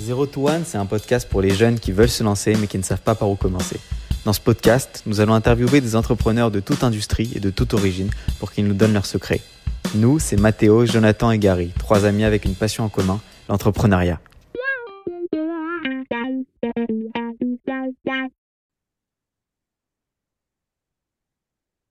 [0.00, 2.78] Zero to One, c'est un podcast pour les jeunes qui veulent se lancer mais qui
[2.78, 3.78] ne savent pas par où commencer.
[4.24, 8.08] Dans ce podcast, nous allons interviewer des entrepreneurs de toute industrie et de toute origine
[8.38, 9.42] pour qu'ils nous donnent leurs secrets.
[9.94, 14.20] Nous, c'est Mathéo, Jonathan et Gary, trois amis avec une passion en commun, l'entrepreneuriat.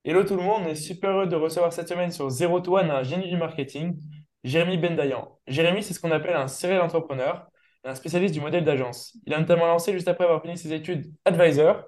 [0.03, 2.75] Hello tout le monde, on est super heureux de recevoir cette semaine sur Zero to
[2.75, 3.99] One un génie du marketing,
[4.43, 5.37] Jérémy Bendayan.
[5.45, 7.45] Jérémy, c'est ce qu'on appelle un serial entrepreneur
[7.83, 9.17] un spécialiste du modèle d'agence.
[9.25, 11.83] Il a notamment lancé juste après avoir fini ses études Advisor,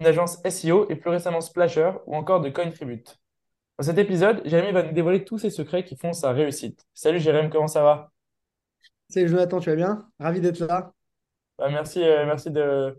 [0.00, 3.18] une agence SEO et plus récemment Splasher ou encore de Cointribute.
[3.78, 6.84] Dans cet épisode, Jérémy va nous dévoiler tous ses secrets qui font sa réussite.
[6.94, 8.10] Salut Jérémy, comment ça va?
[9.08, 10.08] Salut Jonathan, tu vas bien?
[10.18, 10.92] Ravi d'être là.
[11.58, 12.98] Bah, merci, euh, merci de,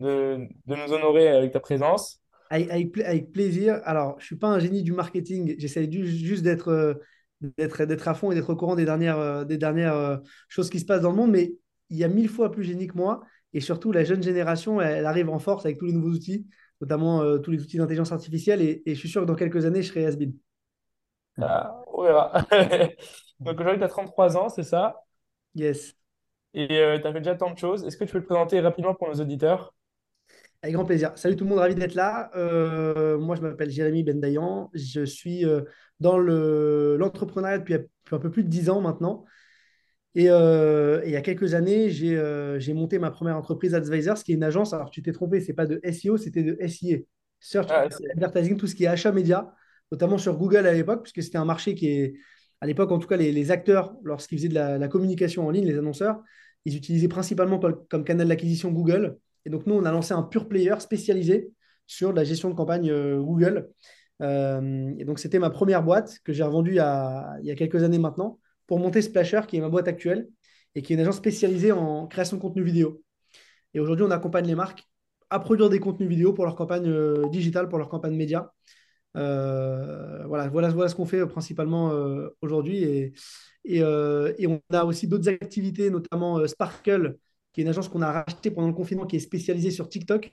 [0.00, 2.20] de, de nous honorer avec ta présence.
[2.50, 3.80] Avec, avec pla- avec plaisir.
[3.84, 5.54] Alors, je suis pas un génie du marketing.
[5.58, 6.94] J'essaie juste d'être euh,
[7.58, 10.16] d'être d'être à fond et d'être au courant des dernières, euh, des dernières euh,
[10.48, 11.30] choses qui se passent dans le monde.
[11.32, 11.52] Mais
[11.90, 13.22] il y a mille fois plus génie que moi.
[13.52, 16.46] Et surtout, la jeune génération, elle, arrive en force avec tous les nouveaux outils,
[16.80, 18.62] notamment euh, tous les outils d'intelligence artificielle.
[18.62, 20.34] Et, et je suis sûr que dans quelques années, je serai has-been.
[21.40, 22.46] Ah, on verra.
[23.40, 25.04] Donc aujourd'hui, tu as 33 ans, c'est ça?
[25.54, 25.94] Yes.
[26.54, 27.84] Et tu as fait déjà tant de choses.
[27.84, 29.74] Est-ce que tu peux te présenter rapidement pour nos auditeurs?
[30.62, 31.12] Avec grand plaisir.
[31.16, 32.30] Salut tout le monde, ravi d'être là.
[32.36, 34.70] Euh, moi, je m'appelle Jérémy Bendayan.
[34.72, 35.62] Je suis euh,
[36.00, 39.24] dans le, l'entrepreneuriat depuis un peu plus de 10 ans maintenant.
[40.14, 43.74] Et, euh, et il y a quelques années, j'ai euh, j'ai monté ma première entreprise
[43.74, 44.72] Advisors, qui est une agence.
[44.72, 46.98] Alors, tu t'es trompé, c'est pas de SEO, c'était de SIA.
[47.40, 49.52] Search Ah, Advertising, tout ce qui est achat média,
[49.90, 52.14] notamment sur Google à l'époque, puisque c'était un marché qui est,
[52.60, 55.50] à l'époque, en tout cas, les, les acteurs, lorsqu'ils faisaient de la, la communication en
[55.50, 56.22] ligne, les annonceurs,
[56.64, 59.18] ils utilisaient principalement comme, canal d'acquisition Google.
[59.44, 61.50] Et donc, nous, on a lancé un pure player spécialisé
[61.86, 63.68] sur la gestion de campagne euh, Google.
[64.20, 68.38] Et donc, c'était ma première boîte que j'ai revendue il y a quelques années maintenant
[68.66, 70.28] pour monter Splasher, qui est ma boîte actuelle
[70.74, 73.02] et qui est une agence spécialisée en création de contenu vidéo.
[73.74, 74.84] Et aujourd'hui, on accompagne les marques
[75.30, 78.52] à produire des contenus vidéo pour leur campagne euh, digitale, pour leur campagne média.
[79.16, 81.92] Euh, voilà, voilà, voilà ce qu'on fait euh, principalement
[82.40, 83.12] aujourd'hui.
[83.64, 87.16] Et, on a aussi d'autres activités, notamment Sparkle,
[87.52, 90.32] qui est une agence qu'on a rachetée pendant le confinement, qui est spécialisée sur TikTok.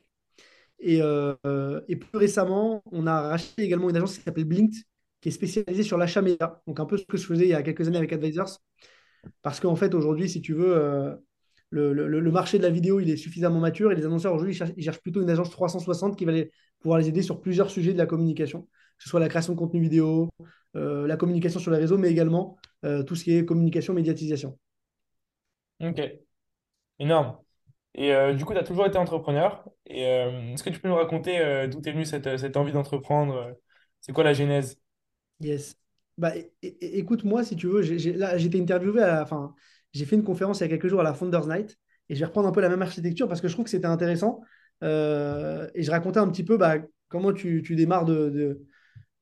[0.79, 4.75] Et, et plus récemment, on a racheté également une agence qui s'appelle Blinked,
[5.21, 6.61] qui est spécialisée sur l'achat média.
[6.67, 8.59] Donc un peu ce que je faisais il y a quelques années avec Advisors.
[9.41, 11.15] Parce qu'en fait, aujourd'hui, si tu veux, euh,
[11.69, 15.01] le, marché de la vidéo, il est suffisamment mature et les annonceurs, aujourd'hui, ils cherchent,
[15.01, 18.05] plutôt une agence 360 qui va les- pouvoir les aider sur plusieurs sujets de la
[18.05, 20.29] communication, que ce soit la création de contenu vidéo,
[20.75, 24.57] euh, la communication sur les réseaux, mais également euh, tout ce qui est communication, médiatisation.
[25.81, 26.01] Ok,
[26.99, 27.37] énorme.
[27.93, 29.67] Et du coup, tu as toujours été entrepreneur.
[29.85, 33.53] Et est-ce que tu peux nous raconter d'où est venue cette, envie d'entreprendre?
[33.99, 34.80] C'est quoi la genèse?
[35.41, 35.75] Yes.
[36.17, 38.09] Bah, é- é- écoute, moi, si tu veux, j'ai
[38.45, 39.55] été interviewé, enfin,
[39.93, 41.77] j'ai fait une conférence il y a quelques jours à la Founders Night
[42.09, 43.85] et je vais reprendre un peu la même architecture parce que je trouve que c'était
[43.87, 44.41] intéressant.
[44.83, 46.75] Euh, et je racontais un petit peu bah,
[47.07, 48.29] comment tu, tu démarres de,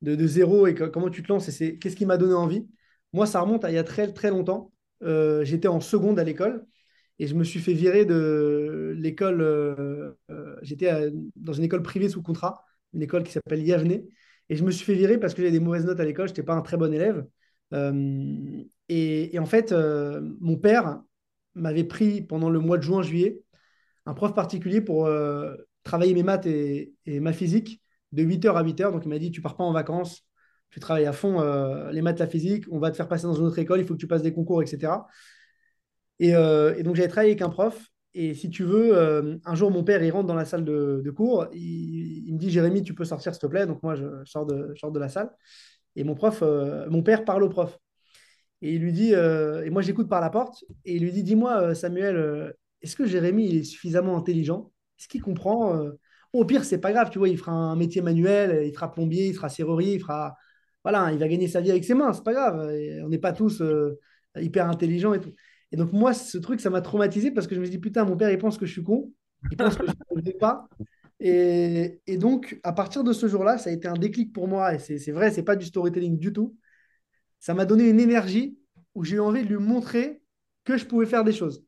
[0.01, 2.67] de, de, zéro et comment tu te lances et c'est, qu'est-ce qui m'a donné envie.
[3.13, 4.71] Moi, ça remonte à il y a très, très longtemps.
[5.03, 6.65] Euh, j'étais en seconde à l'école
[7.19, 9.41] et je me suis fait virer de l'école.
[9.41, 10.13] euh,
[10.61, 12.63] j'étais dans une école privée sous contrat,
[12.93, 14.01] une école qui s'appelle Yavne.
[14.49, 16.31] Et je me suis fait virer parce que j'avais des mauvaises notes à l'école, je
[16.31, 17.25] n'étais pas un très bon élève.
[17.73, 21.01] Euh, et, en fait, euh, mon père
[21.55, 23.41] m'avait pris pendant le mois de juin-juillet
[24.05, 28.91] un prof particulier pour euh, travailler mes maths et, ma physique de 8h à 8h.
[28.91, 30.25] Donc il m'a dit, tu pars pas en vacances,
[30.71, 31.41] tu travailles à fond
[31.91, 33.93] les maths, la physique, on va te faire passer dans une autre école, il faut
[33.93, 35.05] que tu passes des concours, etc.
[36.19, 37.91] Et, et donc, j'avais travaillé avec un prof.
[38.15, 41.11] Et si tu veux, euh, un jour, mon père, il rentre dans la salle de,
[41.11, 41.47] cours.
[41.53, 43.67] Il, me dit, Jérémy, tu peux sortir, s'il te plaît.
[43.67, 45.29] Donc, moi, je sors de, la salle.
[45.95, 47.77] Et mon prof, euh, mon père parle au prof.
[48.61, 50.63] Et il lui dit, euh, et moi, j'écoute par la porte.
[50.85, 54.71] Et il lui dit, dis-moi, Samuel, est-ce que Jérémy, est suffisamment intelligent?
[54.99, 55.79] Est-ce qu'il comprend?
[56.33, 59.27] Au pire, c'est pas grave, tu vois, il fera un métier manuel, il fera plombier,
[59.27, 60.35] il fera serrurier, il fera.
[60.83, 62.69] Voilà, il va gagner sa vie avec ses mains, c'est pas grave.
[63.03, 63.61] On n'est pas tous
[64.35, 65.33] hyper intelligents et tout.
[65.71, 68.05] Et donc, moi, ce truc, ça m'a traumatisé parce que je me suis dit, putain,
[68.05, 69.11] mon père, il pense que je suis con.
[69.51, 70.67] Il pense que je ne sais pas.
[71.19, 74.73] Et, donc, à partir de ce jour-là, ça a été un déclic pour moi.
[74.73, 76.55] Et c'est c'est vrai, c'est pas du storytelling du tout.
[77.39, 78.57] Ça m'a donné une énergie
[78.95, 80.21] où j'ai eu envie de lui montrer
[80.63, 81.63] que je pouvais faire des choses.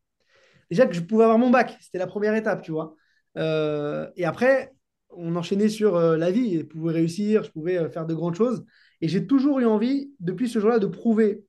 [0.70, 2.96] Déjà que je pouvais avoir mon bac, c'était la première étape, tu vois.
[3.38, 4.74] Euh, et après,
[5.10, 6.60] on enchaînait sur euh, la vie.
[6.60, 8.66] Je pouvais réussir, je pouvais euh, faire de grandes choses.
[9.02, 11.44] Et j'ai toujours eu envie, depuis ce jour-là, de prouver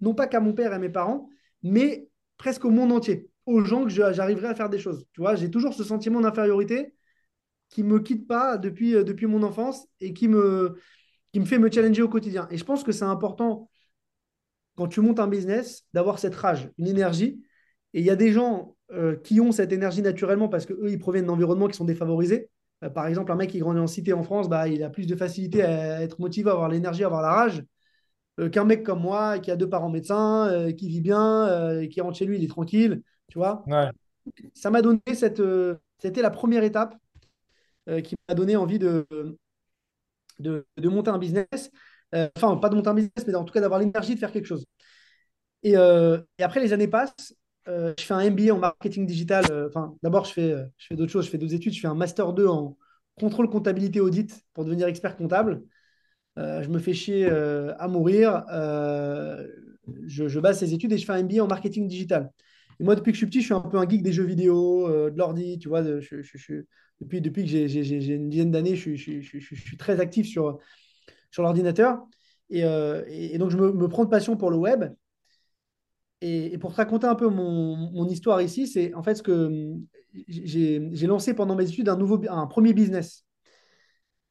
[0.00, 1.28] non pas qu'à mon père et à mes parents,
[1.64, 5.04] mais presque au monde entier, aux gens que j'arriverai à faire des choses.
[5.12, 6.94] Tu vois, j'ai toujours ce sentiment d'infériorité
[7.70, 10.76] qui me quitte pas depuis, euh, depuis mon enfance et qui me,
[11.32, 12.46] qui me fait me challenger au quotidien.
[12.50, 13.68] Et je pense que c'est important,
[14.76, 17.42] quand tu montes un business, d'avoir cette rage, une énergie.
[17.94, 20.98] Et il y a des gens euh, qui ont cette énergie naturellement parce qu'eux, ils
[20.98, 22.50] proviennent d'environnements qui sont défavorisés.
[22.82, 25.06] Euh, par exemple, un mec qui grandit en cité en France, bah, il a plus
[25.06, 27.64] de facilité à être motivé, à avoir l'énergie, à avoir la rage,
[28.52, 32.26] qu'un mec comme moi qui a deux parents médecins, qui vit bien, qui rentre chez
[32.26, 33.02] lui, il est tranquille.
[33.28, 33.64] Tu vois
[34.54, 35.42] Ça m'a donné cette.
[35.98, 36.96] C'était la première étape
[37.86, 39.06] qui m'a donné envie de,
[40.38, 41.70] de, de, monter un business.
[42.36, 44.46] Enfin, pas de monter un business, mais en tout cas d'avoir l'énergie de faire quelque
[44.46, 44.64] chose.
[45.62, 47.34] Et, et après, les années passent.
[47.68, 49.44] Euh, je fais un MBA en marketing digital.
[49.50, 51.26] Euh, enfin, d'abord, je fais, euh, je fais d'autres choses.
[51.26, 51.72] Je fais d'autres études.
[51.72, 52.76] Je fais un master 2 en
[53.18, 55.62] contrôle comptabilité audit pour devenir expert comptable.
[56.36, 58.44] Je me fais chier à mourir.
[60.06, 62.30] Je, je, base ces études et je fais un MBA en marketing digital.
[62.80, 64.24] Et moi, depuis que je suis petit, je suis un peu un geek des jeux
[64.24, 65.58] vidéo, de l'ordi.
[65.58, 65.82] Tu vois,
[67.00, 70.58] depuis, que j'ai une dizaine d'années, je, suis très actif sur,
[71.38, 72.04] l'ordinateur.
[72.50, 72.62] Et,
[73.38, 74.84] donc, je me, prends de passion pour le web.
[76.20, 79.74] Et, pour te raconter un peu mon, histoire ici, c'est en fait ce que
[80.28, 83.23] j'ai lancé pendant mes études un, nouveau, un premier business.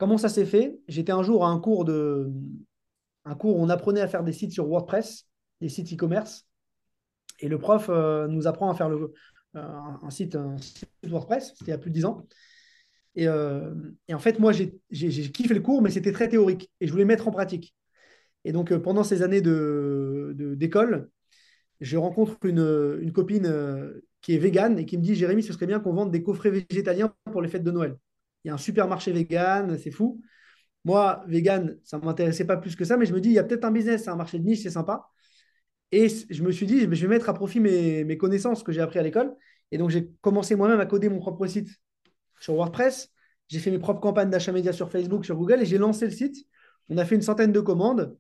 [0.04, 0.78] Comment ça s'est fait?
[0.90, 2.36] J'étais un jour à un cours, où
[3.26, 5.30] on apprenait à faire des sites sur WordPress,
[5.62, 6.46] des sites e-commerce.
[7.40, 9.08] Et le prof euh, nous apprend à faire euh,
[9.54, 10.38] un, site,
[11.06, 12.28] WordPress, c'était il y a plus de 10 ans.
[13.16, 13.74] Et, euh,
[14.10, 14.74] et en fait, moi, j'ai
[15.32, 17.74] kiffé le cours, mais c'était très théorique et je voulais mettre en pratique.
[18.44, 21.12] Et donc, pendant ces années d'école, de,
[21.80, 23.50] je rencontre une, une copine
[24.20, 26.52] qui est végane et qui me dit Jérémy, ce serait bien qu'on vende des coffrets
[26.52, 27.96] végétaliens pour les fêtes de Noël.
[28.44, 30.22] Il y a un supermarché vegan, c'est fou.
[30.86, 33.40] Moi, vegan, ça ne m'intéressait pas plus que ça, mais je me dis, il y
[33.40, 35.10] a peut-être un business, un marché de niche, c'est sympa.
[35.92, 39.00] Et je me suis dit, je vais mettre à profit mes, connaissances que j'ai appris
[39.00, 39.36] à l'école.
[39.72, 41.70] Et donc, j'ai commencé moi-même à coder mon propre site
[42.40, 43.12] sur WordPress.
[43.48, 46.12] J'ai fait mes propres campagnes d'achat média sur Facebook, sur Google, et j'ai lancé le
[46.12, 46.48] site.
[46.90, 48.18] On a fait une centaine de commandes.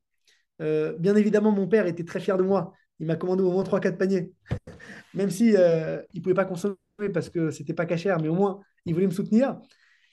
[0.62, 3.64] Euh, bien évidemment, mon père était très fier de moi il m'a commandé au moins
[3.64, 4.31] 3-4 paniers.
[5.14, 6.75] Même si euh, il ne pouvait pas consommer
[7.14, 9.60] parce que c'était pas cher, mais au moins il voulait me soutenir.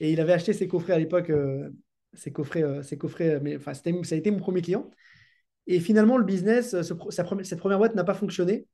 [0.00, 1.70] Et il avait acheté ses coffrets à l'époque, euh,
[2.14, 4.90] ses coffrets, euh, ses coffrets, mais ça a été mon premier client.
[5.66, 6.74] Et finalement, le business,
[7.10, 8.66] cette première boîte n'a pas fonctionné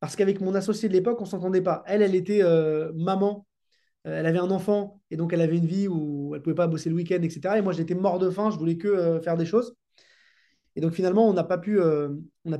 [0.00, 1.82] parce qu'avec mon associé de l'époque, on s'entendait pas.
[1.86, 2.42] Elle, elle était
[2.94, 3.46] maman,
[4.02, 6.90] elle avait un enfant et donc elle avait une vie où elle pouvait pas bosser
[6.90, 7.56] le week-end, etc.
[7.58, 9.74] Et moi, j'étais mort de faim, je voulais que faire des choses.
[10.76, 12.08] Et donc finalement, on n'a pas pu, euh,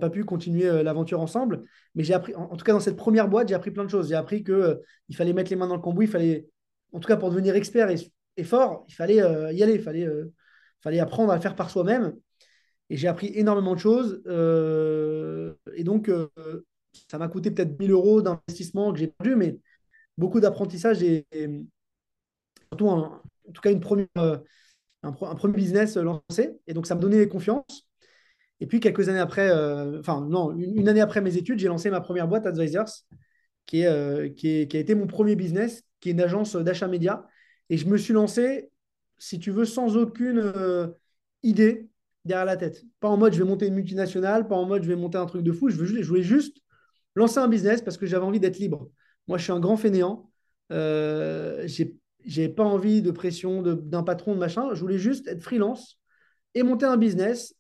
[0.00, 1.64] pas pu continuer euh, l'aventure ensemble.
[1.94, 4.08] Mais j'ai appris, en, tout cas dans cette première boîte, j'ai appris plein de choses.
[4.08, 4.76] J'ai appris euh,
[5.08, 6.46] il fallait mettre les mains dans le cambouis, il fallait,
[6.94, 10.08] en tout cas pour devenir expert et, fort, il fallait y aller, il fallait,
[10.81, 12.14] fallait apprendre à le faire par soi-même.
[12.91, 14.23] Et j'ai appris énormément de choses.
[15.75, 16.11] et donc,
[17.11, 19.58] ça m'a coûté peut-être 1000 euros d'investissement que j'ai perdu, mais
[20.17, 21.26] beaucoup d'apprentissage et,
[22.70, 23.20] surtout, en
[23.52, 24.08] tout cas, une première,
[25.05, 26.58] un, premier business lancé.
[26.67, 27.87] Et donc, ça m'a donné confiance.
[28.61, 31.90] Et puis, quelques années après, euh, enfin, non, une, année après mes études, j'ai lancé
[31.90, 32.88] ma première boîte Advisors,
[33.75, 37.26] euh, qui, est, qui, a été mon premier business, qui est une agence d'achat média.
[37.70, 38.70] Et je me suis lancé,
[39.16, 40.88] si tu veux, sans aucune euh,
[41.42, 41.88] idée
[42.26, 42.84] derrière la tête.
[43.00, 45.24] Pas en mode je vais monter une multinationale, pas en mode je vais monter un
[45.24, 45.70] truc de fou.
[45.70, 46.58] Je, veux, je voulais juste
[47.14, 48.90] lancer un business parce que j'avais envie d'être libre.
[49.28, 50.30] Moi, je suis un grand fainéant.
[50.72, 51.66] Euh,
[52.26, 54.74] j'ai pas envie de pression d'un patron, de machin.
[54.74, 55.98] Je voulais juste être freelance
[56.54, 57.54] et monter un business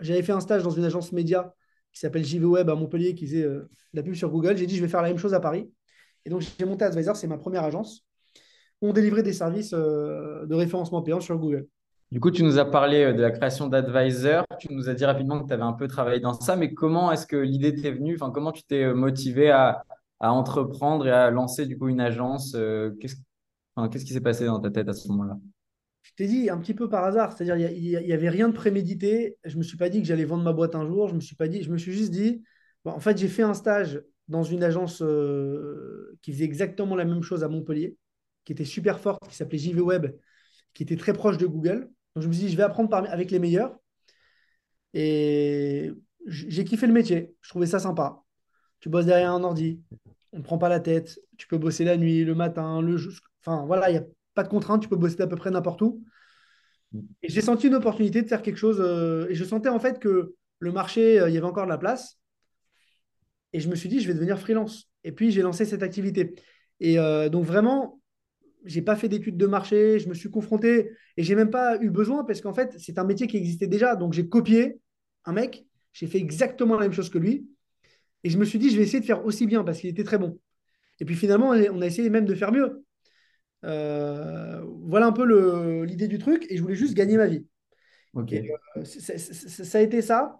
[0.00, 1.54] j'avais fait un stage dans une agence média
[1.92, 4.56] qui s'appelle JV Web à Montpellier qui faisait euh, la pub sur Google.
[4.56, 5.70] J'ai dit, je vais faire la même chose à Paris.
[6.28, 8.04] Et donc, j'ai monté Advisor, c'est ma première agence.
[8.82, 11.66] On délivrait des services euh, de référencement payant sur Google.
[12.12, 14.44] Du coup, tu nous as parlé euh, de la création d'Advisor.
[14.58, 16.54] Tu nous as dit rapidement que tu avais un peu travaillé dans ça.
[16.54, 18.14] Mais comment est-ce que l'idée t'est venue?
[18.14, 19.86] Enfin, Comment tu t'es motivé à,
[20.20, 22.52] à, entreprendre et à lancer du coup une agence
[23.00, 23.16] Qu'est-ce
[23.74, 25.38] enfin, qui s'est passé dans ta tête à ce moment-là?
[26.02, 29.38] Je t'ai dit un petit peu par hasard, c'est-à-dire il n'y avait rien de prémédité.
[29.44, 31.08] Je ne me suis pas dit que j'allais vendre ma boîte un jour.
[31.08, 32.42] Je me suis pas dit, je me suis juste dit,
[32.84, 37.22] en fait, j'ai fait un stage dans une agence euh, qui faisait exactement la même
[37.22, 37.96] chose à Montpellier,
[38.44, 40.14] qui était super forte, qui s'appelait JV Web,
[40.74, 41.90] qui était très proche de Google.
[42.14, 43.78] Donc je me suis dit, je vais apprendre avec les meilleurs.
[44.94, 45.92] Et
[46.26, 47.34] j'ai kiffé le métier.
[47.40, 48.22] Je trouvais ça sympa.
[48.80, 49.82] Tu bosses derrière un ordi,
[50.32, 51.18] on ne prend pas la tête.
[51.36, 53.12] Tu peux bosser la nuit, le matin, le jour.
[53.44, 54.04] Enfin voilà, il y a
[54.34, 56.04] pas de contrainte, tu peux bosser à peu près n'importe où.
[57.22, 58.80] Et j'ai senti une opportunité de faire quelque chose.
[58.80, 61.70] Euh, et je sentais en fait que le marché, euh, il y avait encore de
[61.70, 62.18] la place.
[63.52, 64.90] Et je me suis dit, je vais devenir freelance.
[65.04, 66.34] Et puis, j'ai lancé cette activité.
[66.80, 68.00] Et euh, donc, vraiment,
[68.64, 69.98] j'ai pas fait d'études de marché.
[69.98, 73.04] Je me suis confronté et j'ai même pas eu besoin parce qu'en fait, c'est un
[73.04, 73.96] métier qui existait déjà.
[73.96, 74.78] Donc, j'ai copié
[75.24, 75.66] un mec.
[75.92, 77.48] J'ai fait exactement la même chose que lui.
[78.24, 80.04] Et je me suis dit, je vais essayer de faire aussi bien parce qu'il était
[80.04, 80.38] très bon.
[81.00, 82.84] Et puis finalement, on a essayé même de faire mieux.
[83.64, 87.44] Euh, voilà un peu l'idée du truc et je voulais juste gagner ma vie.
[88.14, 88.32] Ok.
[88.32, 90.36] Euh, ça a été ça.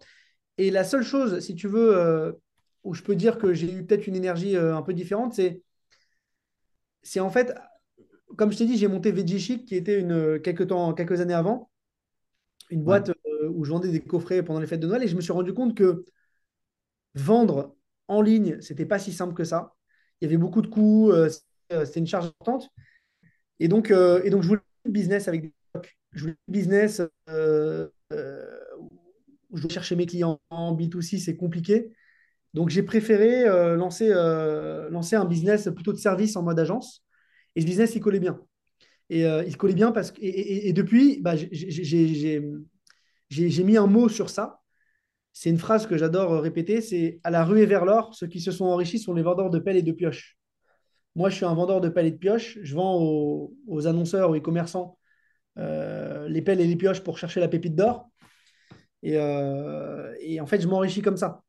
[0.57, 2.37] Et la seule chose, si tu veux,
[2.85, 5.63] où je peux dire que j'ai eu peut-être une énergie euh, un peu différente, c'est,
[7.03, 7.55] c'est en fait,
[8.37, 11.35] comme je t'ai dit, j'ai monté Veggie Chic, qui était une, quelques, temps, quelques années
[11.35, 11.71] avant,
[12.71, 15.17] une boîte euh, où je vendais des coffrets pendant les fêtes de Noël, et je
[15.17, 16.05] me suis rendu compte que
[17.15, 17.77] vendre
[18.09, 19.75] en ligne, c'était pas si simple que ça.
[20.21, 21.29] Il y avait beaucoup de coûts, euh,
[21.71, 22.71] c'était une charge importante.
[23.61, 25.53] Et donc, et donc je voulais business avec des
[26.13, 28.59] je voulais business euh, euh,
[29.51, 31.93] où je chercher mes clients en B2C, c'est compliqué.
[32.55, 34.09] Donc, j'ai préféré euh, lancer,
[34.91, 37.05] lancer un business plutôt de service en mode agence.
[37.57, 38.41] Et ce business, il collait bien.
[39.11, 40.19] Et il collait bien parce que.
[40.21, 42.41] Et, depuis, bah, j'ai
[43.65, 44.61] mis un mot sur ça.
[45.33, 48.41] C'est une phrase que j'adore répéter c'est à la rue et vers l'or, ceux qui
[48.41, 50.37] se sont enrichis sont les vendeurs de pelles et de pioches.
[51.15, 52.59] Moi, je suis un vendeur de pelles et de pioches.
[52.63, 54.99] Je vends aux, aux annonceurs, aux e-commerçants
[55.59, 58.11] euh, les pelles et les pioches pour chercher la pépite d'or.
[59.05, 61.43] Euh, et, en fait, je m'enrichis comme ça.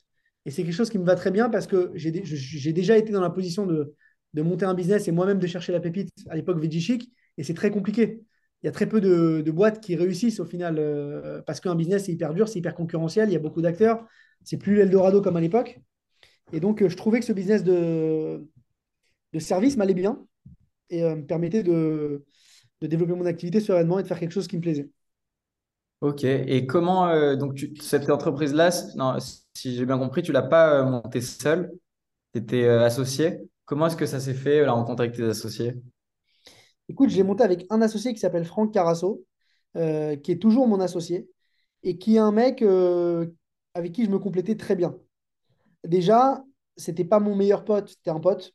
[0.50, 3.22] Et c'est quelque chose qui me va très bien parce que j'ai déjà été dans
[3.22, 3.94] la position de,
[4.36, 7.70] monter un business et moi-même de chercher la pépite à l'époque Chic Et c'est très
[7.70, 8.24] compliqué.
[8.64, 12.06] Il y a très peu de, boîtes qui réussissent au final euh, parce qu'un business,
[12.06, 14.08] c'est hyper dur, c'est hyper concurrentiel, il y a beaucoup d'acteurs.
[14.44, 15.80] C'est plus l'Eldorado comme à l'époque.
[16.52, 18.44] Et donc, je trouvais que ce business de,
[19.38, 20.26] service m'allait bien
[20.90, 22.26] et me permettait de,
[22.82, 24.90] de développer mon activité sereinement et de faire quelque chose qui me plaisait.
[26.02, 26.24] Ok.
[26.24, 30.86] Et comment, euh, donc, cette entreprise-là, si j'ai bien compris, tu ne l'as pas euh,
[30.86, 31.72] montée seule,
[32.34, 33.40] tu étais euh, associé.
[33.66, 35.76] Comment est-ce que ça s'est fait, la rencontre avec tes associés?
[36.88, 39.24] Écoute, j'ai monté avec un associé qui s'appelle Franck Carasso,
[39.76, 41.30] qui est toujours mon associé,
[41.84, 42.64] et qui est un mec
[43.76, 44.98] avec qui je me complétais très bien.
[45.86, 46.44] Déjà,
[46.78, 48.54] c'était pas mon meilleur pote, c'était un pote,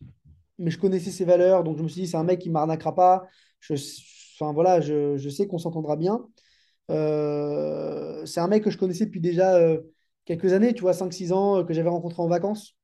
[0.58, 2.92] mais je connaissais ses valeurs, donc je me suis dit, c'est un mec qui m'arnaquera
[2.92, 3.28] pas.
[3.60, 3.76] Je,
[4.38, 6.26] Enfin voilà, je, sais qu'on s'entendra bien.
[6.90, 9.80] Euh, c'est un mec que je connaissais depuis déjà euh,
[10.24, 12.74] quelques années, tu vois, 5-6 ans, euh, que j'avais rencontré en vacances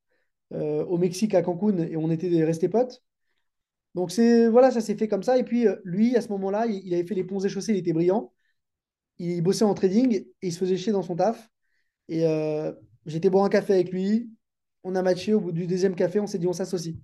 [0.53, 3.05] au Mexique, à Cancun, et on était restés potes.
[3.95, 5.39] Donc c'est voilà, ça s'est fait comme ça.
[5.39, 7.93] Et puis lui, à ce moment-là, il, avait fait les ponts et chaussées, il était
[7.93, 8.33] brillant.
[9.19, 11.49] Il bossait en trading et il se faisait chier dans son taf.
[12.09, 12.25] Et
[13.07, 14.29] j'étais boire un café avec lui.
[14.83, 16.97] On a matché au bout du deuxième café, on s'est dit on s'associe.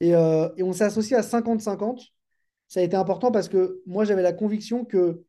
[0.00, 2.10] Et, et on s'est associé à 50-50
[2.70, 5.24] ça a été important parce que moi, j'avais la conviction que,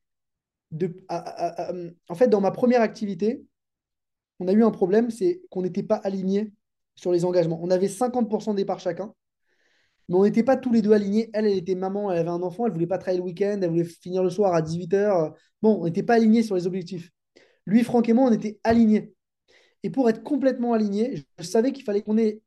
[0.80, 3.44] en fait, dans ma première activité,
[4.40, 6.52] on a eu un problème, c'est qu'on n'était pas alignés
[6.96, 7.60] sur les engagements.
[7.62, 9.14] On avait 50% des parts chacun,
[10.10, 11.30] mais on n'était pas tous les deux alignés.
[11.34, 13.70] Elle, elle était maman, elle avait un enfant, elle voulait pas travailler le week-end, elle
[13.70, 15.34] voulait finir le soir à 18h.
[15.62, 17.12] Bon, on n'était pas alignés sur les objectifs.
[17.66, 19.14] Lui, Franck et on était alignés.
[19.84, 22.42] Et pour être complètement alignés, je savais qu'il fallait qu'on ait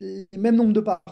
[0.00, 1.02] les mêmes nombres de parts.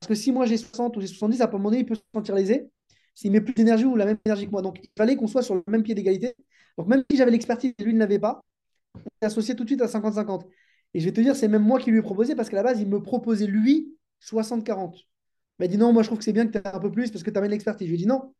[0.00, 1.94] Parce que si moi j'ai 60 ou j'ai 70, à un moment donné, il peut
[1.94, 2.68] se sentir lésé
[3.14, 4.62] s'il met plus d'énergie ou la même énergie que moi.
[4.62, 6.34] Donc il fallait qu'on soit sur le même pied d'égalité.
[6.78, 8.44] Donc même si j'avais l'expertise et lui ne l'avait pas,
[8.94, 10.46] on est associé tout de suite à 50-50.
[10.94, 12.62] Et je vais te dire, c'est même moi qui lui ai proposé parce qu'à la
[12.62, 14.96] base, il me proposait lui 60-40.
[14.96, 16.90] Il m'a dit non, moi je trouve que c'est bien que tu aies un peu
[16.90, 17.86] plus parce que tu amènes l'expertise.
[17.86, 18.34] Je lui ai dit non.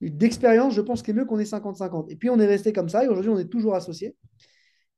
[0.00, 2.10] D'expérience, je pense qu'il est mieux qu'on ait 50-50.
[2.10, 4.16] Et puis on est resté comme ça et aujourd'hui on est toujours associés.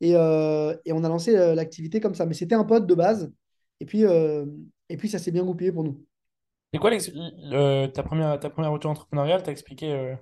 [0.00, 2.26] Et, euh, on a lancé euh, l'activité comme ça.
[2.26, 3.32] Mais c'était un pote de base.
[3.80, 4.46] Et puis, euh,
[4.88, 6.04] et puis, ça s'est bien goupillé pour nous.
[6.72, 6.90] C'est quoi
[7.94, 9.42] ta première, ta première rupture entrepreneuriale?
[9.42, 10.14] T'as expliqué euh,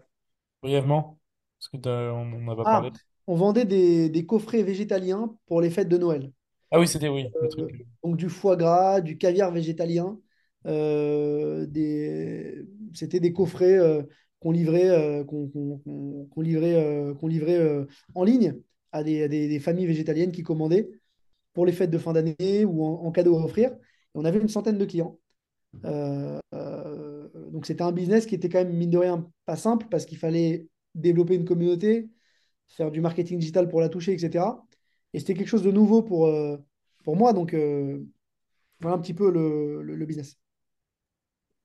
[0.63, 1.21] brièvement,
[1.59, 2.93] parce que on n'a pas Ah, parlé.
[3.27, 6.33] on vendait des, des coffrets végétaliens pour les fêtes de Noël.
[6.71, 7.69] Ah oui, c'était oui, le Euh,
[8.03, 10.19] donc du foie gras, du caviar végétalien.
[10.67, 12.65] euh, des...
[12.95, 14.03] C'était des coffrets euh,
[14.41, 18.57] qu'on livrait, euh, qu'on qu'on- qu'on- qu'on livrait, euh, qu'on livrait euh, en ligne
[18.93, 20.91] à des, à des- des familles végétaliennes qui commandaient
[21.55, 23.73] pour les fêtes de fin d'année ou en, en cadeau à offrir.
[23.73, 23.77] Et
[24.15, 25.19] on avait une centaine de clients.
[25.85, 29.87] Euh, euh, donc c'était un business qui était quand même, mine de rien, pas simple
[29.91, 32.11] parce qu'il fallait développer une communauté,
[32.69, 34.67] faire du marketing digital pour la toucher, etc.
[35.15, 36.59] Et c'était quelque chose de nouveau pour, euh,
[37.05, 37.33] pour moi.
[37.33, 38.05] Donc euh,
[38.81, 40.39] voilà un petit peu le, le- le business.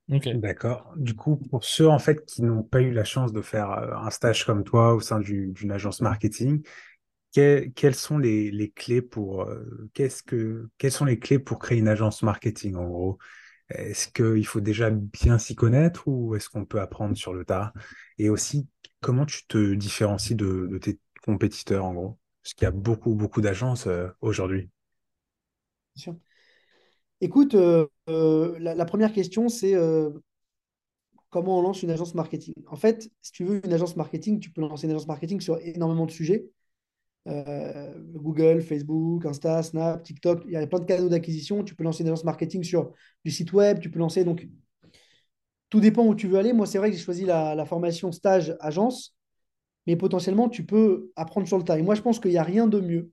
[0.08, 0.92] D'accord.
[0.96, 4.10] Du coup, pour ceux en fait qui n'ont pas eu la chance de faire un
[4.10, 6.62] stage comme toi au sein du- d'une agence marketing,
[7.34, 11.58] que- quelles sont les, les clés pour euh, qu'est-ce que quelles sont les clés pour
[11.58, 13.18] créer une agence marketing en gros?
[13.70, 17.72] Est-ce qu'il faut déjà bien s'y connaître ou est-ce qu'on peut apprendre sur le tas?
[18.18, 18.68] Et aussi,
[19.00, 22.18] comment tu te différencies de, tes compétiteurs en gros?
[22.42, 24.68] Parce qu'il y a beaucoup, beaucoup d'agences euh, aujourd'hui.
[27.20, 29.74] Écoute, euh, euh, la, première question, c'est
[31.30, 32.54] comment on lance une agence marketing?
[32.68, 35.58] En fait, si tu veux une agence marketing, tu peux lancer une agence marketing sur
[35.60, 36.44] énormément de sujets.
[37.26, 41.64] Euh, Google, Facebook, Insta, Snap, TikTok, il y a plein de canaux d'acquisition.
[41.64, 42.92] Tu peux lancer une agence marketing sur
[43.24, 44.24] du site web, tu peux lancer.
[44.24, 44.46] Donc,
[45.70, 46.52] tout dépend où tu veux aller.
[46.52, 49.16] Moi, c'est vrai que j'ai choisi la, formation stage agence,
[49.86, 51.78] mais potentiellement, tu peux apprendre sur le tas.
[51.78, 53.10] Et moi, je pense qu'il n'y a rien de mieux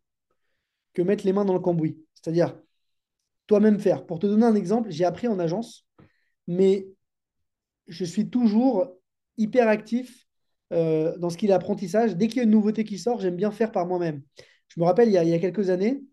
[0.94, 1.98] que mettre les mains dans le cambouis.
[2.14, 2.58] C'est-à-dire,
[3.48, 4.06] toi-même faire.
[4.06, 5.88] Pour te donner un exemple, j'ai appris en agence,
[6.48, 6.88] mais
[7.88, 8.94] je suis toujours
[9.38, 10.28] hyper actif
[10.72, 12.16] euh, dans ce qui est l'apprentissage.
[12.16, 14.22] Dès qu'il y a une nouveauté qui sort, j'aime bien faire par moi-même.
[14.70, 16.04] Je me rappelle, il y a, il y a quelques années,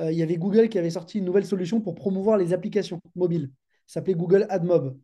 [0.00, 3.00] euh, il y avait Google qui avait sorti une nouvelle solution pour promouvoir les applications
[3.16, 3.50] mobiles.
[3.86, 4.98] Ça s'appelait Google AdMob.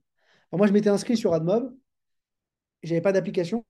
[0.52, 1.74] Alors moi, je m'étais inscrit sur AdMob.
[2.82, 3.64] J'avais pas d'application.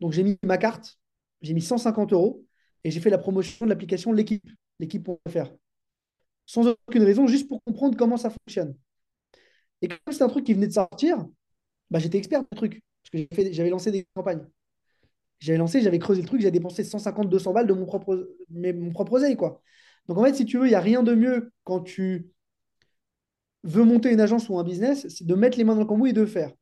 [0.00, 0.98] Donc, j'ai mis ma carte.
[1.42, 2.44] J'ai mis 150 euros
[2.84, 4.44] et j'ai fait la promotion de l'application L'équipe,
[4.80, 5.50] l'équipe.fr.
[6.46, 8.74] Sans aucune raison, juste pour comprendre comment ça fonctionne.
[9.82, 11.26] Et comme c'est un truc qui venait de sortir,
[11.90, 12.82] bah, j'étais expert du truc.
[13.02, 14.46] Parce que j'avais lancé des campagnes.
[15.40, 18.90] J'avais lancé, j'avais creusé le truc, j'avais dépensé 150, 200 balles de mon propre, mon
[18.90, 19.62] propre oseille, quoi.
[20.08, 22.30] Donc en fait, si tu veux, il n'y a rien de mieux quand tu
[23.62, 26.10] veux monter une agence ou un business, c'est de mettre les mains dans le cambouis
[26.10, 26.52] et de faire.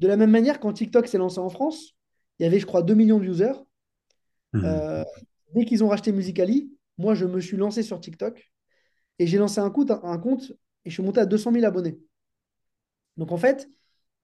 [0.00, 1.94] De la même manière, quand TikTok s'est lancé en France,
[2.38, 3.52] il y avait, je crois, 2 millions de users.
[4.52, 4.64] Mmh.
[4.64, 5.04] Euh,
[5.54, 8.50] dès qu'ils ont racheté Musicali, moi, je me suis lancé sur TikTok
[9.18, 10.52] et j'ai lancé un compte, un compte
[10.84, 11.98] et je suis monté à 200 000 abonnés.
[13.16, 13.68] Donc en fait,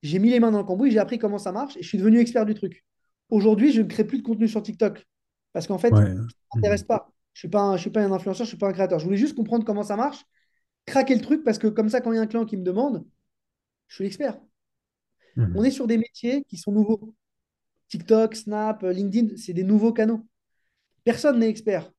[0.02, 1.98] j'ai mis les mains dans le cambouis, j'ai appris comment ça marche et je suis
[1.98, 2.84] devenu expert du truc.
[3.32, 5.06] Aujourd'hui, je ne crée plus de contenu sur TikTok
[5.54, 7.10] parce qu'en fait, ça ne m'intéresse pas.
[7.32, 8.98] Je ne suis, pas un, suis pas un influenceur, je ne suis pas un créateur.
[8.98, 10.22] Je voulais juste comprendre comment ça marche,
[10.84, 12.62] craquer le truc parce que comme ça, quand il y a un client qui me
[12.62, 13.06] demande,
[13.88, 14.38] je suis l'expert.
[15.36, 15.54] Mhm.
[15.56, 17.14] On est sur des métiers qui sont nouveaux.
[17.88, 20.26] TikTok, Snap, LinkedIn, c'est des nouveaux canaux.
[21.02, 21.90] Personne n'est expert.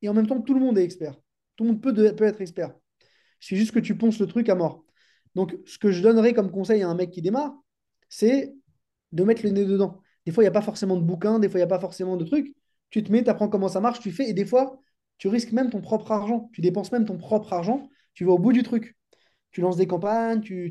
[0.00, 1.20] Et en même temps, tout le monde est expert.
[1.56, 2.72] Tout le monde peut, peut être expert.
[3.40, 4.84] C'est juste que tu ponces le truc à mort.
[5.34, 7.52] Donc, ce que je donnerais comme conseil à un mec qui démarre,
[8.08, 8.54] c'est
[9.10, 10.02] de mettre le nez dedans.
[10.28, 11.80] Des fois, il n'y a pas forcément de bouquins, des fois, il n'y a pas
[11.80, 12.54] forcément de trucs.
[12.90, 14.78] Tu te mets, tu apprends comment ça marche, tu fais, et des fois,
[15.16, 16.50] tu risques même ton propre argent.
[16.52, 18.94] Tu dépenses même ton propre argent, tu vas au bout du truc.
[19.52, 20.70] Tu lances des campagnes, tu,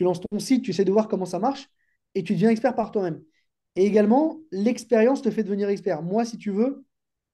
[0.00, 1.68] lances ton site, tu essaies de voir comment ça marche,
[2.16, 3.22] et tu deviens expert par toi-même.
[3.76, 6.02] Et également, l'expérience te fait devenir expert.
[6.02, 6.84] Moi, si tu veux,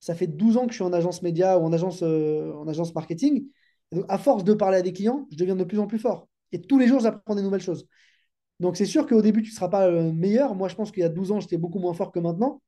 [0.00, 2.52] ça fait 12 ans que je suis en agence média ou en agence, euh,
[2.94, 3.46] marketing.
[4.08, 6.28] à force de parler à des clients, je deviens de plus en plus fort.
[6.52, 7.88] Et tous les jours, j'apprends des nouvelles choses.
[8.60, 10.54] Donc, c'est sûr qu'au début, tu ne seras pas euh, meilleur.
[10.54, 12.60] Moi, je pense qu'il y a 12 ans, j'étais beaucoup moins fort que maintenant.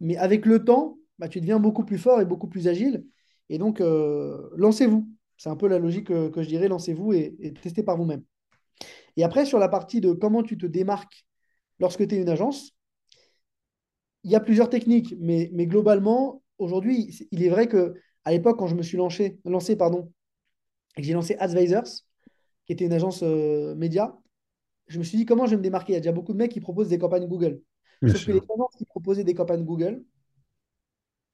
[0.00, 3.04] Mais avec le temps, bah, tu deviens beaucoup plus fort et beaucoup plus agile.
[3.48, 5.08] Et donc, euh, lancez-vous.
[5.36, 8.22] C'est un peu la logique que, je dirais, lancez-vous et, testez par vous-même.
[9.16, 11.26] Et après, sur la partie de comment tu te démarques
[11.78, 12.72] lorsque tu es une agence,
[14.24, 18.66] il y a plusieurs techniques, mais, globalement, aujourd'hui, il est vrai que à l'époque, quand
[18.66, 19.38] je me suis lancé,
[20.98, 22.02] j'ai lancé Advisors,
[22.64, 24.18] qui était une agence euh, média,
[24.86, 25.92] je me suis dit comment je vais me démarquer?
[25.92, 27.60] Il y a déjà beaucoup de mecs qui proposent des campagnes Google.
[28.06, 30.04] Sauf que les agences qui proposaient des campagnes Google,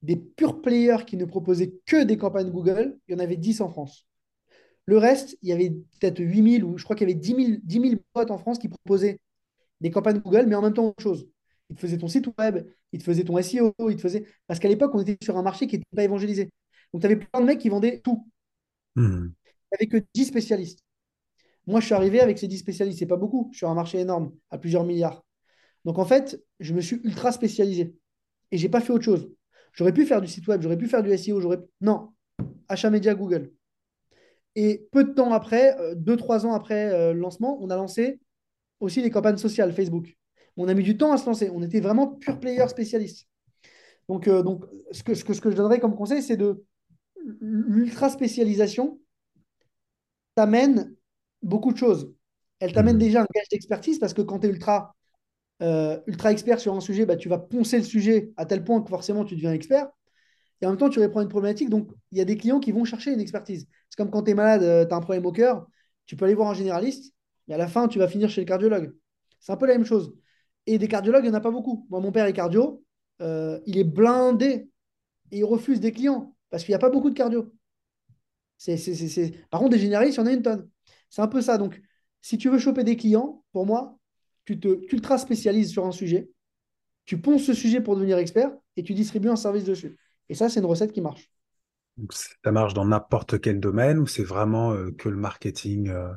[0.02, 3.60] des purs players qui ne proposaient que des campagnes Google, il y en avait 10
[3.60, 4.06] en France.
[4.86, 7.94] Le reste, il y avait peut-être 8000 ou je crois qu'il y avait 10 000,
[8.14, 9.20] boîtes en France qui proposaient
[9.80, 11.28] des campagnes Google, mais en même temps autre chose.
[11.70, 14.26] Ils te faisaient ton site web, ils te faisaient ton SEO, ils te faisaient.
[14.46, 16.50] Parce qu'à l'époque, on était sur un marché qui n'était pas évangélisé.
[16.92, 18.28] Donc, tu avais plein de mecs qui vendaient tout.
[18.96, 19.30] Il n'y
[19.72, 20.82] avait que 10 spécialistes.
[21.66, 24.33] Moi, je suis arrivé avec ces 10 spécialistes, c'est pas beaucoup, sur un marché énorme,
[24.51, 25.25] à plusieurs milliards.
[25.85, 27.94] Donc en fait, je me suis ultra spécialisé
[28.51, 29.31] et j'ai pas fait autre chose.
[29.72, 32.12] J'aurais pu faire du site web, j'aurais pu faire du SEO, j'aurais non,
[32.68, 33.53] achat média Google.
[34.55, 37.77] Et peu de temps après, euh, deux, trois ans après euh, le lancement, on a
[37.77, 38.20] lancé
[38.81, 40.16] aussi les campagnes sociales Facebook.
[40.57, 41.51] On a mis du temps à se lancer.
[41.51, 43.27] On était vraiment pure player spécialiste.
[44.09, 46.64] Donc, euh, donc ce, que, ce, que, ce que je donnerais comme conseil, c'est de
[47.40, 49.01] l'ultra spécialisation
[50.35, 50.94] t'amène
[51.42, 52.12] beaucoup de choses.
[52.61, 53.02] Elle t'amène mhm.
[53.02, 54.94] déjà un gage d'expertise parce que quand tu es ultra,
[55.62, 58.81] euh, ultra expert sur un sujet, bah, tu vas poncer le sujet à tel point
[58.83, 59.88] que forcément tu deviens expert.
[60.61, 61.70] Et en même temps, tu réponds à une problématique.
[61.70, 63.66] Donc, il y a des clients qui vont chercher une expertise.
[63.90, 65.66] C'est comme quand tu es malade, euh, tu as un problème au cœur,
[66.07, 67.12] tu peux aller voir un généraliste,
[67.48, 68.94] mais à la fin, tu vas finir chez le cardiologue.
[69.40, 70.14] C'est un peu la même chose.
[70.66, 71.87] Et des cardiologues, il n'y en a pas beaucoup.
[71.90, 72.85] Moi, mon père est cardio,
[73.20, 74.70] euh, il est blindé
[75.33, 77.52] et il refuse des clients parce qu'il n'y a pas beaucoup de cardio.
[78.57, 78.76] C'est,
[79.50, 80.68] Par contre, des généralistes, il y en a une tonne.
[81.12, 81.59] C'est un peu ça.
[81.59, 81.79] Donc,
[82.22, 83.98] si tu veux choper des clients, pour moi,
[84.46, 86.31] tu te ultra spécialises sur un sujet,
[87.05, 89.98] tu ponces ce sujet pour devenir expert et tu distribues un service dessus.
[90.31, 91.31] Et ça, c'est une recette qui marche.
[91.98, 96.09] Donc, ça marche dans n'importe quel domaine ou c'est vraiment euh, que le marketing euh?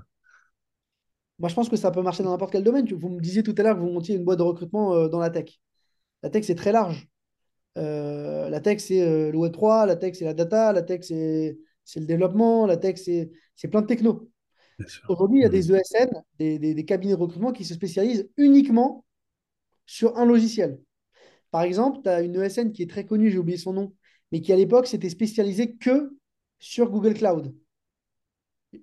[1.39, 2.87] Moi, je pense que ça peut marcher dans n'importe quel domaine.
[2.87, 5.19] Vous me disiez tout à l'heure que vous montiez une boîte de recrutement euh, dans
[5.19, 5.59] la tech.
[6.23, 7.05] La tech, c'est très large.
[7.75, 11.57] la tech, c'est le Web3, la tech, c'est la data, la tech, c'est
[11.99, 14.31] le développement, la tech, c'est plein de techno.
[15.07, 19.05] Aujourd'hui, il y a des ESN, des, cabinets de recrutement qui se spécialisent uniquement
[19.85, 20.79] sur un logiciel.
[21.51, 23.93] Par exemple, tu as une ESN qui est très connue, j'ai oublié son nom,
[24.31, 26.17] mais qui à l'époque s'était spécialisée que
[26.59, 27.55] sur Google Cloud.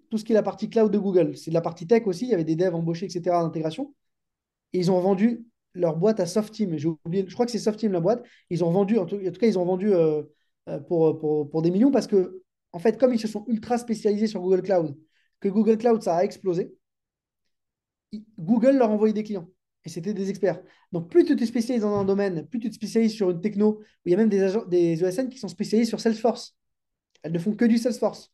[0.08, 1.36] Tout ce qui est la partie cloud de Google.
[1.36, 3.42] C'est de la partie tech aussi, il y avait des devs embauchés, etc.
[3.42, 3.94] d'intégration.
[4.72, 6.78] Et ils ont vendu leur boîte à Softeam.
[6.78, 8.24] J'ai oublié, je crois que c'est Softeam la boîte.
[8.48, 10.22] Ils ont vendu, en tout, cas, ils ont vendu euh,
[10.68, 13.76] euh, pour, pour, pour, des millions parce que en fait, comme ils se sont ultra
[13.76, 14.96] spécialisés sur Google Cloud,
[15.42, 16.72] que Google Cloud, ça a explosé,
[18.38, 19.48] Google leur envoyait des clients.
[19.84, 20.62] Et c'était des experts.
[20.92, 23.82] Donc, plus tu te spécialises dans un domaine, plus tu te spécialises sur une techno,
[24.04, 26.56] il y a même des, des ESN qui sont spécialisés sur Salesforce.
[27.22, 28.32] Elles ne font que du Salesforce.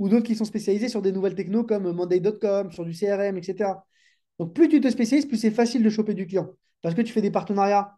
[0.00, 3.86] Ou d'autres qui sont spécialisés sur des nouvelles technos comme Monday.com, sur du CRM, etc.
[4.38, 6.50] Donc, plus tu te spécialises, plus c'est facile de choper du client.
[6.82, 7.96] Parce que tu fais des partenariats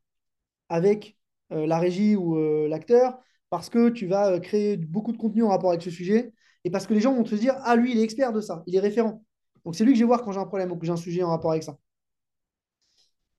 [0.69, 1.17] avec
[1.53, 3.19] euh, la régie ou euh, l'acteur,
[3.51, 6.33] parce que tu vas euh, créer beaucoup de contenu en rapport avec ce sujet,
[6.65, 8.63] et parce que les gens vont te dire Ah, lui, il est expert de ça,
[8.67, 9.25] il est référent.
[9.65, 10.97] Donc, c'est lui que je vais voir quand j'ai un problème ou que j'ai un
[10.97, 11.79] sujet en rapport avec ça.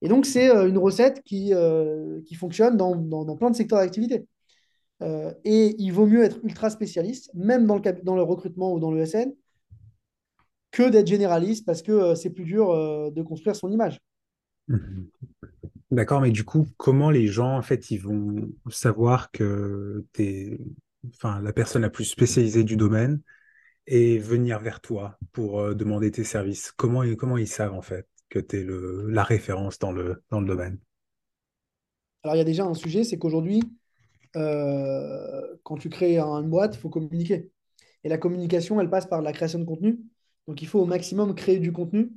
[0.01, 1.53] Et donc, c'est une recette qui,
[2.25, 4.25] qui fonctionne dans, dans, plein de secteurs d'activité.
[5.01, 8.91] et il vaut mieux être ultra spécialiste, même dans le, dans le recrutement ou dans
[8.91, 9.31] le SN,
[10.71, 12.69] que d'être généraliste parce que c'est plus dur
[13.11, 13.99] de construire son image.
[15.91, 20.59] D'accord, mais du coup, comment les gens, en fait, ils vont savoir que tu es
[21.07, 23.21] enfin, la personne la plus spécialisée du domaine
[23.87, 26.71] et venir vers toi pour euh, demander tes services?
[26.71, 28.65] Comment, ils savent, en fait, que tu es
[29.11, 30.77] la référence dans le, domaine?
[32.23, 33.63] Alors, il y a déjà un sujet, c'est qu'aujourd'hui,
[34.35, 37.49] euh, quand tu crées une boîte, il faut communiquer.
[38.03, 39.99] Et la communication, elle passe par la création de contenu.
[40.47, 42.11] Donc, il faut au maximum créer du contenu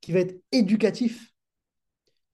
[0.00, 1.32] qui va être éducatif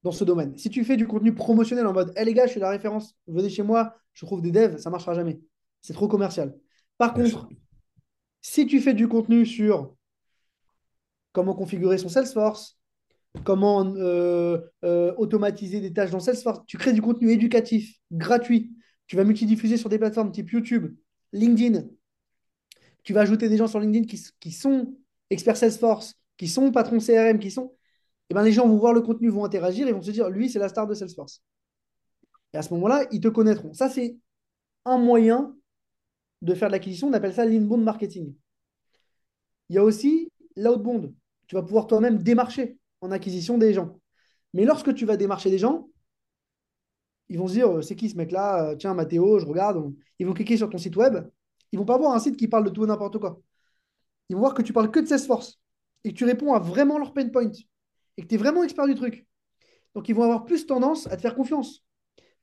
[0.02, 0.56] dans ce domaine.
[0.56, 3.16] Si tu fais du contenu promotionnel en mode, hé les gars, je suis la référence,
[3.26, 5.40] venez chez moi, je trouve des devs, ça ne marchera jamais.
[5.88, 6.54] C'est trop commercial.
[6.98, 7.48] Par contre,
[8.42, 9.96] si tu fais du contenu sur
[11.32, 12.78] comment configurer son Salesforce,
[13.42, 18.76] comment euh, euh, automatiser des tâches dans Salesforce, tu crées du contenu éducatif, gratuit.
[19.06, 20.94] Tu vas multidiffuser sur des plateformes type YouTube,
[21.32, 21.84] LinkedIn.
[23.02, 24.94] Tu vas ajouter des gens sur LinkedIn qui, qui sont
[25.30, 27.72] experts Salesforce, qui sont patrons CRM, qui sont
[28.28, 30.28] et eh ben, les gens vont voir le contenu, vont interagir et vont se dire,
[30.28, 31.42] lui, c'est la star de Salesforce.
[32.52, 33.72] Et à ce moment-là, ils te connaîtront.
[33.72, 34.18] Ça, c'est
[34.84, 35.57] un moyen
[36.42, 37.08] de faire de l'acquisition.
[37.08, 38.34] On appelle ça l'inbound marketing.
[39.68, 41.14] Il y a aussi l'outbound.
[41.46, 44.00] Tu vas pouvoir toi-même démarcher en acquisition des gens.
[44.54, 45.88] Mais lorsque tu vas démarcher des gens,
[47.28, 48.74] ils vont se dire, c'est qui ce mec-là?
[48.76, 49.92] Tiens, Mathéo, je regarde.
[50.18, 51.28] Ils vont cliquer sur ton site web.
[51.72, 53.40] Ils vont pas voir un site qui parle de tout et n'importe quoi.
[54.28, 55.60] Ils vont voir que tu parles que de Salesforce
[56.04, 57.50] et que tu réponds à vraiment leur pain point
[58.16, 59.26] et que tu es vraiment expert du truc.
[59.94, 61.84] Donc, ils vont avoir plus tendance à te faire confiance.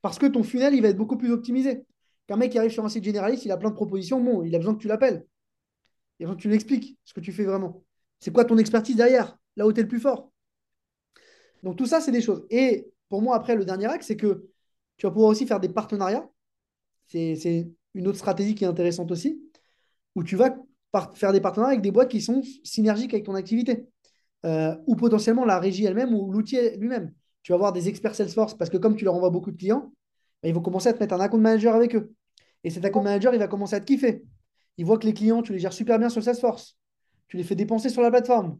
[0.02, 1.84] Parce que ton funnel, il va être beaucoup plus optimisé.
[2.26, 4.20] Qu'un mec qui arrive sur un site généraliste, il a plein de propositions.
[4.20, 5.26] Bon, il a besoin que tu l'appelles.
[6.18, 7.84] Il a besoin que tu lui expliques ce que tu fais vraiment.
[8.18, 9.38] C'est quoi ton expertise derrière?
[9.56, 10.32] Là où tu es le plus fort.
[11.62, 12.44] Donc, tout ça, c'est des choses.
[12.50, 14.48] Et pour moi, après, le dernier axe, c'est que
[14.96, 16.28] tu vas pouvoir aussi faire des partenariats.
[17.06, 19.40] C'est une autre stratégie qui est intéressante aussi,
[20.14, 20.56] où tu vas
[21.14, 23.86] faire des partenariats avec des boîtes qui sont synergiques avec ton activité.
[24.44, 27.12] Euh, ou potentiellement la régie elle-même ou l'outil lui-même.
[27.42, 29.92] Tu vas avoir des experts Salesforce parce que comme tu leur envoies beaucoup de clients,
[30.48, 32.12] ils vont commencer à te mettre un account manager avec eux.
[32.64, 34.22] Et cet account manager, il va commencer à te kiffer.
[34.76, 36.76] Il voit que les clients, tu les gères super bien sur Salesforce.
[37.28, 38.58] Tu les fais dépenser sur la plateforme.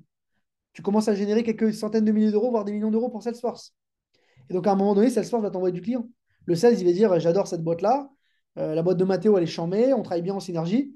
[0.73, 3.75] Tu commences à générer quelques centaines de milliers d'euros, voire des millions d'euros pour Salesforce.
[4.51, 6.09] Et donc, à un moment donné, Salesforce va t'envoyer du client.
[6.45, 8.11] Le sales, il va dire J'adore cette boîte-là.
[8.59, 9.93] Euh, la boîte de Mathéo, elle est chambée.
[9.93, 10.95] On travaille bien en synergie.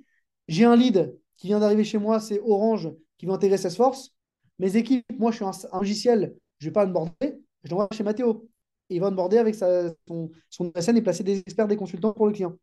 [0.48, 4.14] J'ai un lead qui vient d'arriver chez moi, c'est Orange, qui va intégrer Salesforce.
[4.59, 8.05] Mes équipes, moi, je suis un, logiciel, je ne vais pas onboarder, je l'envoie chez
[8.05, 8.49] Mathéo.
[8.90, 12.26] Et il va onboarder avec son, son SN et placer des experts, des consultants pour
[12.26, 12.57] le client.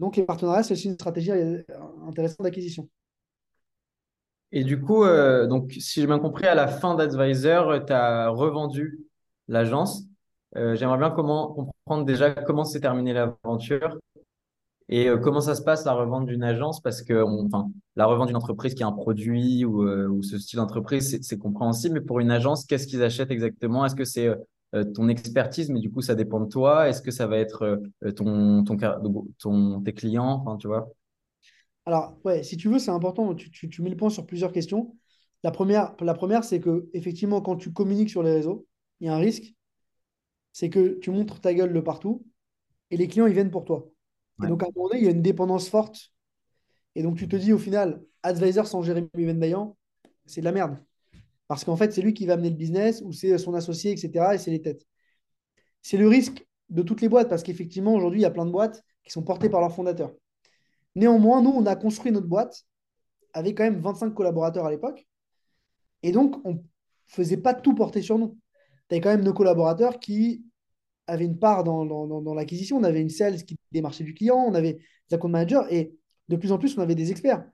[0.00, 1.62] Donc, les partenariats, c'est aussi une stratégie euh,
[2.08, 2.88] intéressante d'acquisition.
[4.50, 8.30] Et du coup, euh, donc, si j'ai bien compris, à la fin d'Advisor, tu as
[8.30, 8.98] revendu
[9.46, 10.04] l'agence.
[10.56, 13.98] Euh, j'aimerais bien comment, comprendre déjà comment s'est terminée l'aventure
[14.88, 18.36] et comment ça se passe la revente d'une agence Parce que enfin, la revente d'une
[18.36, 22.00] entreprise qui a un produit ou, ou ce style d'entreprise, c'est compréhensible.
[22.00, 23.86] Mais pour une agence, qu'est-ce qu'ils achètent exactement?
[23.86, 24.34] Est-ce que c'est
[24.94, 27.82] ton expertise, mais du coup, ça dépend de toi Est-ce que ça va être
[28.16, 28.76] ton, ton,
[29.38, 30.92] ton, tes clients enfin, tu vois?
[31.86, 33.34] Alors, ouais, si tu veux, c'est important.
[33.34, 34.94] Tu, tu, tu, mets le point sur plusieurs questions.
[35.42, 38.66] La première, la première c'est que effectivement, quand tu communiques sur les réseaux,
[39.00, 39.54] il y a un risque.
[40.52, 42.24] C'est que tu montres ta gueule de partout
[42.90, 43.88] et les clients, ils viennent pour toi.
[44.42, 46.12] Et donc, à un moment donné, il y a une dépendance forte.
[46.94, 49.76] Et donc, tu te dis au final, advisor sans Jérémy Vendayan,
[50.26, 50.78] c'est de la merde.
[51.50, 54.36] Parce qu'en fait, c'est lui qui va amener le business ou c'est son associé, etc.
[54.36, 54.86] Et c'est les têtes.
[55.82, 58.52] C'est le risque de toutes les boîtes parce qu'effectivement, aujourd'hui, il y a plein de
[58.52, 60.12] boîtes qui sont portées par leurs fondateurs.
[60.94, 62.62] Néanmoins, nous, on a construit notre boîte
[63.32, 65.08] avec quand même 25 collaborateurs à l'époque.
[66.04, 66.58] Et donc, on ne
[67.08, 68.38] faisait pas tout porter sur nous.
[68.88, 70.44] Tu avais quand même nos collaborateurs qui
[71.08, 72.76] avait une part dans, dans, l'acquisition.
[72.76, 74.74] On avait une sales qui démarchait du client, on avait
[75.08, 75.92] des account managers et
[76.28, 77.44] de plus en plus, on avait des experts.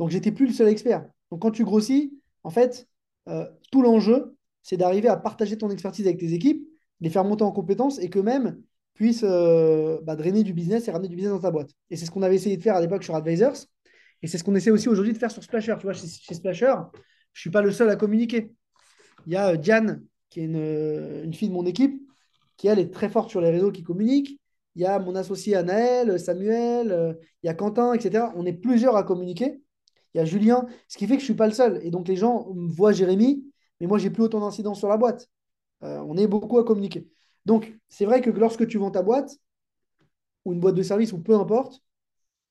[0.00, 1.06] Donc, j'étais plus le seul expert.
[1.30, 2.88] Donc, quand tu grossis, en fait,
[3.28, 6.66] euh, tout l'enjeu, c'est d'arriver à partager ton expertise avec tes équipes,
[7.00, 8.60] les faire monter en compétences et que même
[8.94, 11.70] puisse euh, bah, drainer du business et ramener du business dans ta boîte.
[11.90, 13.56] Et c'est ce qu'on avait essayé de faire à l'époque sur Advisors.
[14.22, 15.74] Et c'est ce qu'on essaie aussi aujourd'hui de faire sur Splasher.
[15.78, 16.74] Tu vois, chez, chez Splasher,
[17.32, 18.52] je ne suis pas le seul à communiquer.
[19.26, 22.00] Il y a euh, Diane, qui est une, une fille de mon équipe,
[22.56, 24.40] qui elle est très forte sur les réseaux, qui communique.
[24.76, 28.26] Il y a mon associé Anaël, Samuel, il y a Quentin, etc.
[28.34, 29.60] On est plusieurs à communiquer.
[30.14, 31.80] Il y a Julien, ce qui fait que je ne suis pas le seul.
[31.84, 33.44] Et donc les gens voient Jérémy,
[33.80, 35.28] mais moi, j'ai plus autant d'incidence sur la boîte.
[35.84, 37.08] Euh, on est beaucoup à communiquer.
[37.46, 39.38] Donc, c'est vrai que lorsque tu vends ta boîte,
[40.44, 41.80] ou une boîte de service, ou peu importe,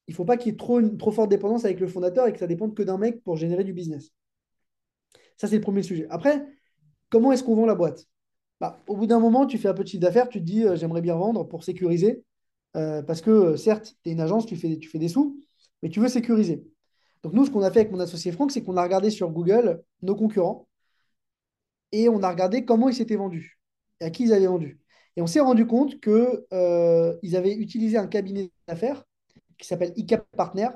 [0.08, 2.28] il ne faut pas qu'il y ait trop, une trop forte dépendance avec le fondateur
[2.28, 4.12] et que ça dépende que d'un mec pour générer du business.
[5.38, 6.08] Ça, c'est le premier sujet.
[6.10, 6.46] Après,
[7.10, 8.08] comment est-ce qu'on vend la boîte?
[8.62, 10.76] Bah, Au bout d'un moment, tu fais un de chiffre d'affaires, tu te dis, euh,
[10.76, 12.24] j'aimerais bien vendre pour sécuriser.
[12.78, 15.40] Euh, parce que, certes, tu es une agence, tu fais, tu fais des sous,
[15.84, 16.66] mais tu veux sécuriser.
[17.24, 19.30] Donc, nous, ce qu'on a fait avec mon associé Franck, c'est qu'on a regardé sur
[19.30, 20.68] Google nos concurrents
[21.92, 23.60] et on a regardé comment ils s'étaient vendus
[24.02, 24.80] et à qui ils avaient vendu.
[25.16, 29.04] Et on s'est rendu compte qu'ils euh, avaient utilisé un cabinet d'affaires
[29.58, 30.70] qui s'appelle ICAP Partner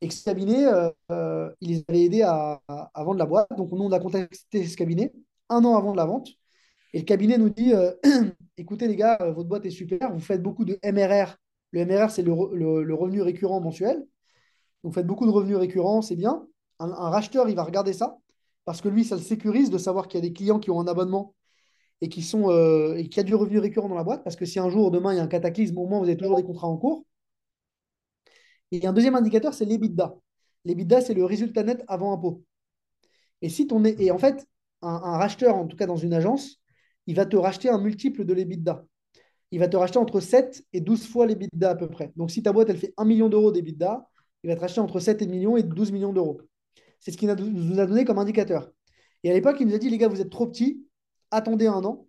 [0.00, 2.60] et ce cabinet, euh, euh, ils les avait aidés à,
[2.96, 3.48] vendre la boîte.
[3.56, 5.12] Donc, nous, on a contacté ce cabinet
[5.48, 6.28] un an avant de la vente.
[6.92, 7.72] Et le cabinet nous dit,
[8.56, 11.36] écoutez les gars, votre boîte est super, vous faites beaucoup de MRR.
[11.72, 14.06] Le MRR, c'est le revenu récurrent mensuel.
[14.82, 16.46] Vous faites beaucoup de revenus récurrents, c'est bien.
[16.78, 18.18] Un, racheteur, il va regarder ça
[18.64, 20.80] parce que lui, ça le sécurise de savoir qu'il y a des clients qui ont
[20.80, 21.34] un abonnement
[22.00, 24.22] et qui euh, qu'il y a du revenu récurrent dans la boîte.
[24.22, 26.16] Parce que si un jour, demain, il y a un cataclysme, au moins, vous avez
[26.16, 27.04] toujours des contrats en cours.
[28.70, 30.14] Et un deuxième indicateur, c'est l'EBITDA.
[30.64, 32.44] L'EBITDA, c'est le résultat net avant impôt.
[33.42, 34.46] Et si ton et en fait,
[34.82, 36.60] un, un racheteur, en tout cas dans une agence,
[37.06, 38.84] il va te racheter un multiple de l'EBITDA.
[39.50, 42.12] Il va te racheter entre 7 et 12 fois l'EBITDA à peu près.
[42.16, 44.06] Donc si ta boîte, elle fait 1 million d'euros d'EBITDA,
[44.42, 46.40] il va te racheter entre 7 et millions et 12 millions d'euros.
[47.00, 48.70] C'est ce qu'il nous a donné comme indicateur.
[49.24, 50.84] Et à l'époque, il nous a dit, les gars, vous êtes trop petits,
[51.30, 52.06] attendez un an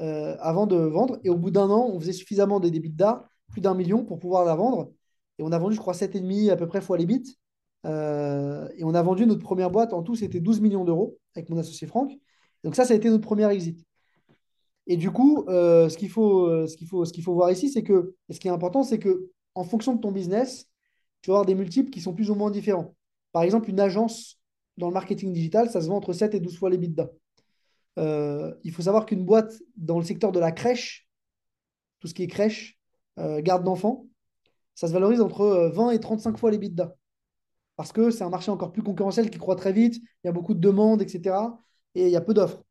[0.00, 1.18] euh, avant de vendre.
[1.24, 4.44] Et au bout d'un an, on faisait suffisamment de d'EBITDA, plus d'un million, pour pouvoir
[4.44, 4.92] la vendre.
[5.38, 7.38] Et on a vendu, je crois, 7,5 à peu près fois les bits.
[7.84, 11.48] Euh, et on a vendu notre première boîte, en tout, c'était 12 millions d'euros avec
[11.50, 12.12] mon associé Franck.
[12.64, 13.84] Donc ça, ça a été notre première exit.
[14.86, 18.40] Et du coup, euh, ce qu'il faut, faut, faut voir ici, c'est que, et ce
[18.40, 20.68] qui est important, c'est que en fonction de ton business,
[21.22, 22.94] tu vas avoir des multiples qui sont plus ou moins différents.
[23.32, 24.38] Par exemple, une agence
[24.76, 27.10] dans le marketing digital, ça se vend entre 7 et 12 fois les l'EBITDA.
[27.98, 31.08] Euh, il faut savoir qu'une boîte dans le secteur de la crèche,
[32.00, 32.78] tout ce qui est crèche,
[33.18, 34.06] euh, garde d'enfants,
[34.74, 36.94] ça se valorise entre euh, 20 et 35 fois les l'EBITDA.
[37.76, 40.32] Parce que c'est un marché encore plus concurrentiel qui croît très vite, il y a
[40.32, 41.36] beaucoup de demandes, etc.
[41.94, 42.62] Et il y a peu d'offres.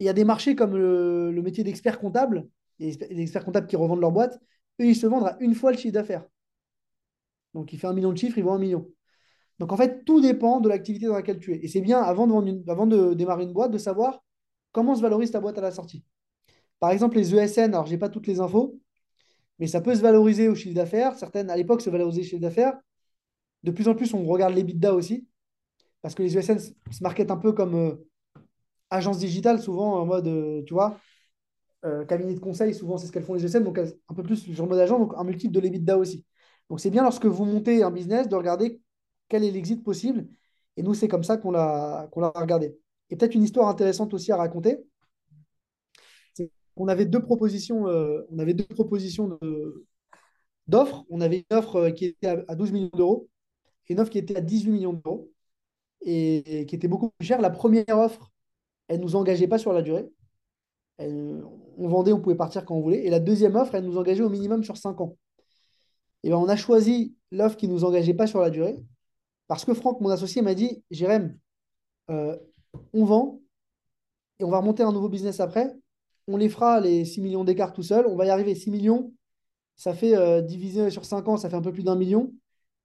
[0.00, 2.48] Il y a des marchés comme le, le métier d'expert comptable,
[2.80, 4.40] et les experts comptables qui revendent leur boîte,
[4.80, 6.26] eux, ils se vendent à une fois le chiffre d'affaires.
[7.54, 8.88] Donc, il fait un million de chiffres, ils vendent un million.
[9.58, 11.58] Donc, en fait, tout dépend de l'activité dans laquelle tu es.
[11.64, 14.22] Et c'est bien, avant de, une- avant de démarrer une boîte, de savoir
[14.72, 16.04] comment se valorise ta boîte à la sortie.
[16.80, 18.78] Par exemple, les ESN, alors, je n'ai pas toutes les infos,
[19.58, 21.16] mais ça peut se valoriser au chiffre d'affaires.
[21.18, 22.74] Certaines, à l'époque, se valorisaient au chiffre d'affaires.
[23.62, 25.26] De plus en plus, on regarde les l'EBITDA aussi,
[26.02, 27.94] parce que les ESN se marketent un peu comme euh,
[28.90, 30.98] agence digitale, souvent en mode, euh, tu vois,
[31.86, 34.36] euh, cabinet de conseil, souvent c'est ce qu'elles font les ESN, donc un peu plus
[34.38, 36.24] sur le mode agent, donc un multiple de l'EBITDA aussi.
[36.70, 38.80] Donc c'est bien lorsque vous montez un business de regarder
[39.28, 40.28] quel est l'exit possible.
[40.76, 42.78] Et nous, c'est comme ça qu'on l'a regardé.
[43.10, 44.78] Et peut-être une histoire intéressante aussi à raconter.
[46.32, 49.38] c'est qu'on avait deux propositions, euh, on avait deux propositions
[50.68, 51.04] d'offres.
[51.10, 53.28] On avait une offre euh, qui était à, à 12 millions d'euros
[53.88, 55.30] et une offre qui était à 18 millions d'euros
[56.02, 57.40] et, qui était beaucoup plus chère.
[57.40, 58.30] La première offre,
[58.88, 60.08] elle ne nous engageait pas sur la durée.
[61.00, 63.04] On vendait, on pouvait partir quand on voulait.
[63.04, 65.16] Et la deuxième offre, elle nous engageait au minimum sur 5 ans.
[66.22, 68.78] Et ben, on a choisi l'offre qui ne nous engageait pas sur la durée
[69.50, 71.36] parce que Franck, mon associé, m'a dit Jérém,
[72.08, 72.36] euh,
[72.92, 73.40] on vend
[74.38, 75.74] et on va remonter un nouveau business après.
[76.28, 78.06] On les fera les 6 millions d'écart tout seul.
[78.06, 78.54] On va y arriver.
[78.54, 79.12] 6 millions,
[79.74, 82.32] ça fait euh, divisé sur 5 ans, ça fait un peu plus d'un million.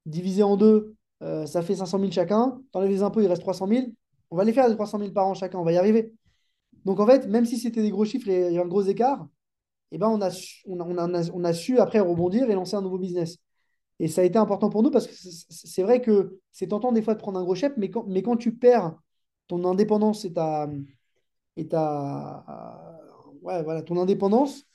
[0.08, 2.60] Divisé en deux, euh, ça fait 500 000 chacun.
[2.72, 3.86] T'enlèves les impôts, il reste 300 000.
[4.32, 5.60] On va les faire les 300 000 par an chacun.
[5.60, 6.14] On va y arriver.
[6.84, 9.28] Donc en fait, même si c'était des gros chiffres et un gros écart,
[9.96, 12.54] eh ben, on, a su, on, a, on, a, on a su après rebondir et
[12.54, 13.38] lancer un nouveau business.
[14.00, 17.02] Et ça a été important pour nous parce que c'est vrai que c'est tentant des
[17.02, 18.94] fois de prendre un gros chef, mais quand, mais quand tu perds
[19.48, 20.70] ton indépendance et ta,
[21.56, 22.44] et ta
[23.42, 24.66] ouais, voilà, ton indépendance,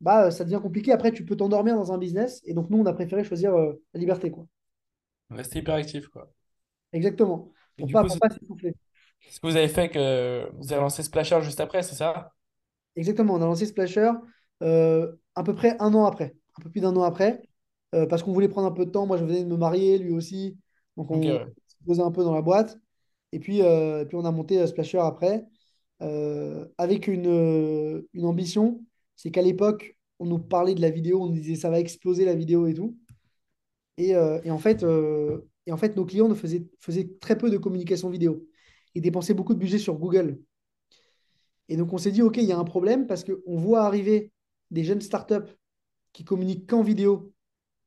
[0.00, 0.92] bah, ça devient compliqué.
[0.92, 2.40] Après, tu peux t'endormir dans un business.
[2.44, 4.30] Et donc, nous, on a préféré choisir euh, la liberté.
[4.30, 4.46] Quoi.
[5.30, 6.30] Rester hyper actif, quoi.
[6.92, 7.50] Exactement.
[7.76, 8.74] Et Pour pas, coup, pas s'essouffler.
[9.28, 12.32] ce que vous avez fait que vous avez lancé Splasher juste après, c'est ça?
[12.94, 13.34] Exactement.
[13.34, 14.12] On a lancé Splasher
[14.60, 16.34] à peu près un an après.
[16.58, 17.42] Un peu plus d'un an après.
[17.94, 19.06] euh, parce qu'on voulait prendre un peu de temps.
[19.06, 20.58] Moi, je venais de me marier, lui aussi.
[20.96, 21.46] Donc, on ouais.
[21.68, 22.78] se posait un peu dans la boîte.
[23.32, 25.46] Et puis, euh, et puis on a monté euh, Splasher après.
[26.02, 28.82] euh, avec une, euh, une ambition,
[29.16, 32.24] c'est qu'à l'époque, on nous parlait de la vidéo, on nous disait ça va exploser
[32.24, 32.96] la vidéo et tout.
[33.96, 37.36] Et, euh, et en, fait, euh, et en fait, nos clients ne faisaient, faisaient très
[37.38, 38.44] peu de communication vidéo.
[38.94, 40.40] Ils dépensaient beaucoup de budget sur Google.
[41.68, 44.32] Et donc, on s'est dit, OK, il y a un problème parce qu'on voit arriver
[44.70, 45.56] des jeunes startups
[46.12, 47.32] qui communiquent qu'en vidéo,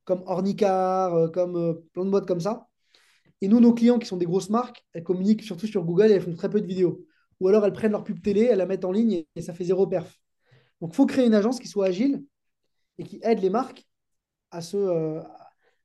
[0.05, 2.67] comme Ornicar, euh, comme euh, plein de boîtes comme ça.
[3.41, 6.13] Et nous, nos clients qui sont des grosses marques, elles communiquent surtout sur Google et
[6.15, 7.05] elles font très peu de vidéos.
[7.39, 9.65] Ou alors elles prennent leur pub télé, elles la mettent en ligne et, ça fait
[9.65, 10.19] zéro perf.
[10.81, 12.23] Donc, il faut créer une agence qui soit agile
[12.97, 13.85] et qui aide les marques
[14.51, 15.21] à, se, euh,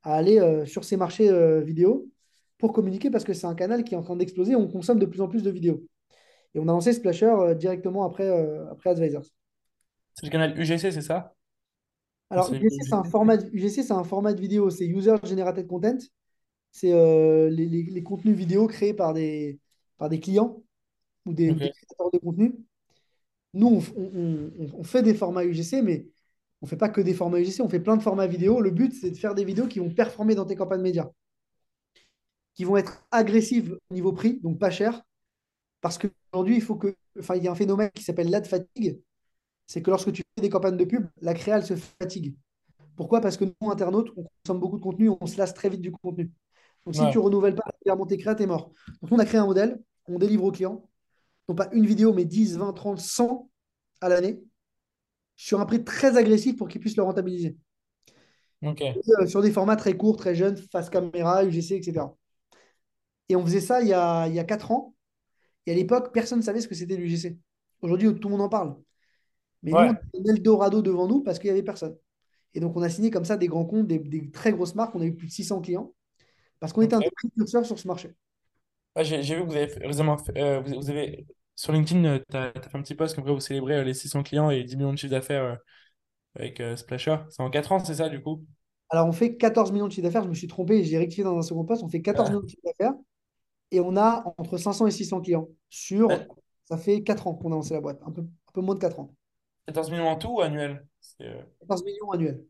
[0.02, 1.30] à aller sur ces marchés
[1.62, 2.08] vidéo
[2.58, 4.54] pour communiquer parce que c'est un canal qui est en train d'exploser.
[4.56, 5.82] On consomme de plus en plus de vidéos.
[6.54, 8.28] Et on a lancé Splasher directement après,
[8.70, 9.26] après Advisors.
[10.18, 11.34] C'est le canal UGC, c'est ça?
[12.30, 15.96] Alors, UGC, c'est un format, UGC, c'est un format de vidéo, c'est User Generated Content.
[16.72, 19.60] C'est euh, les, les- les contenus vidéo créés par des,
[19.98, 20.62] par des clients
[21.26, 22.54] ou des, créateurs de contenu.
[23.54, 26.08] Nous, on, f- on- on- on fait des formats UGC, mais
[26.62, 28.60] on ne fait pas que des formats UGC, on fait plein de formats vidéo.
[28.60, 31.10] Le but, c'est de faire des vidéos qui vont performer dans tes campagnes médias,
[32.54, 35.02] qui vont être agressives au niveau prix, donc pas cher,
[35.80, 39.00] parce qu'aujourd'hui, il faut que, enfin, il y a un phénomène qui s'appelle l'ad fatigue,
[39.68, 42.34] c'est que lorsque tu fais des campagnes de pub, la créa, elle se fatigue.
[42.96, 43.20] Pourquoi?
[43.20, 45.92] Parce que nous, internautes, on consomme beaucoup de contenu, on se lasse très vite du
[45.92, 46.32] contenu.
[46.84, 48.72] Donc, si tu ne renouvelles pas régulièrement tes créas, t'es mort.
[49.02, 50.88] Donc, on a créé un modèle, on délivre aux clients,
[51.48, 53.50] non pas une vidéo, mais 10, 20, 30, 100
[54.00, 54.42] à l'année,
[55.36, 57.56] sur un prix très agressif pour qu'ils puissent le rentabiliser.
[58.62, 62.06] Et, euh, sur des formats très courts, très jeunes, face caméra, UGC, etc.
[63.28, 64.94] Et on faisait ça il y a, il y a 4 ans.
[65.66, 67.36] Et à l'époque, personne ne savait ce que c'était l'UGC.
[67.82, 68.76] Aujourd'hui, tout le monde en parle.
[69.62, 69.94] Mais nous, on Ouais.
[69.94, 69.98] a
[70.30, 71.96] un Eldorado devant nous parce qu'il n'y avait personne.
[72.54, 74.94] Et donc, on a signé comme ça des grands comptes, des, des très grosses marques.
[74.94, 75.94] On a eu plus de 600 clients
[76.60, 78.14] parce qu'on était un précurseurs sur ce marché.
[78.96, 82.52] Ouais, j'ai vu que vous avez fait- euh, vous, vous avez sur LinkedIn, tu as,
[82.52, 84.92] fait un petit post comme quoi vous célébrez euh, les 600 clients et 10 millions
[84.92, 85.56] de chiffre d'affaires euh,
[86.36, 87.18] avec euh, Splasher.
[87.30, 88.44] C'est en 4 ans, c'est ça du coup?
[88.90, 90.24] Alors, on fait 14 millions de chiffre d'affaires.
[90.24, 91.82] Je me suis trompé, j'ai rectifié dans un second poste.
[91.82, 92.94] On fait 14 Ah, millions de chiffre d'affaires
[93.72, 95.48] et on a entre 500 et 600 clients.
[95.70, 96.26] Sur,
[96.66, 98.80] ça fait 4 ans qu'on a lancé la boîte, un peu, un peu moins de
[98.80, 99.14] 4 ans.
[99.68, 100.82] 14 millions en tout ou annuel?
[100.98, 102.42] C'est, euh, 14 millions annuels.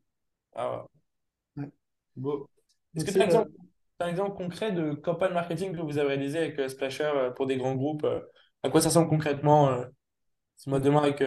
[0.55, 0.87] Ah
[1.57, 1.65] ouais.
[1.65, 1.71] Ouais.
[2.15, 2.49] Beau.
[2.95, 3.45] Est-ce que tu as euh,
[3.99, 7.57] un exemple concret de campagne marketing que vous avez réalisé avec euh, Splasher pour des
[7.57, 8.07] grands groupes?
[8.63, 9.85] à quoi ça ressemble concrètement?
[10.57, 11.25] si moi demain avec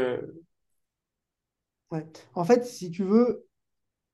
[1.92, 2.06] ouais.
[2.36, 3.46] En fait, si tu veux,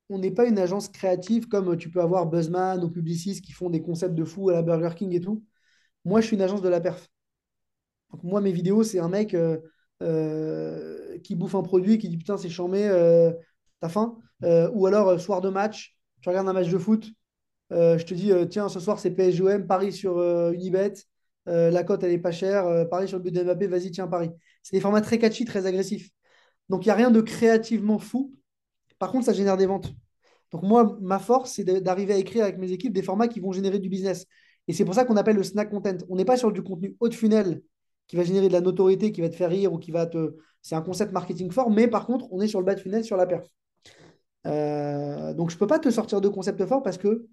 [0.10, 3.70] on n'est pas une agence créative comme tu peux avoir Buzzman ou Publicis qui font
[3.70, 5.44] des concepts de fou à la Burger King et tout.
[6.06, 7.08] Moi, je suis une agence de la perf.
[8.12, 9.60] Donc, moi, mes vidéos, c'est un mec euh,
[10.04, 13.32] euh, qui bouffe un produit, qui dit putain, c'est chambé, euh,
[13.80, 14.18] t'as faim?
[14.44, 17.10] Euh, ou alors, soir de match, tu regardes un match de foot,
[17.72, 20.94] je te dis, tiens, ce soir, c'est PSG-OM, Paris sur Unibet,
[21.46, 24.32] la cote, elle est pas chère, Paris sur le but de Mbappé, vas-y, tiens, Paris.
[24.64, 26.10] C'est des formats très catchy, très agressifs.
[26.70, 28.34] Donc, il n'y a rien de créativement fou.
[29.00, 29.94] Par contre, ça génère des ventes.
[30.52, 33.52] Donc moi, ma force, c'est d'arriver à écrire avec mes équipes des formats qui vont
[33.52, 34.26] générer du business.
[34.68, 35.98] Et c'est pour ça qu'on appelle le snack content.
[36.10, 37.62] On n'est pas sur du contenu haut de funnel
[38.08, 40.36] qui va générer de la notoriété, qui va te faire rire ou qui va te...
[40.62, 43.04] C'est un concept marketing fort, mais par contre, on est sur le bas de funnel,
[43.06, 43.48] sur la perf.
[44.46, 47.26] Euh, donc je ne peux pas te sortir de concept fort parce que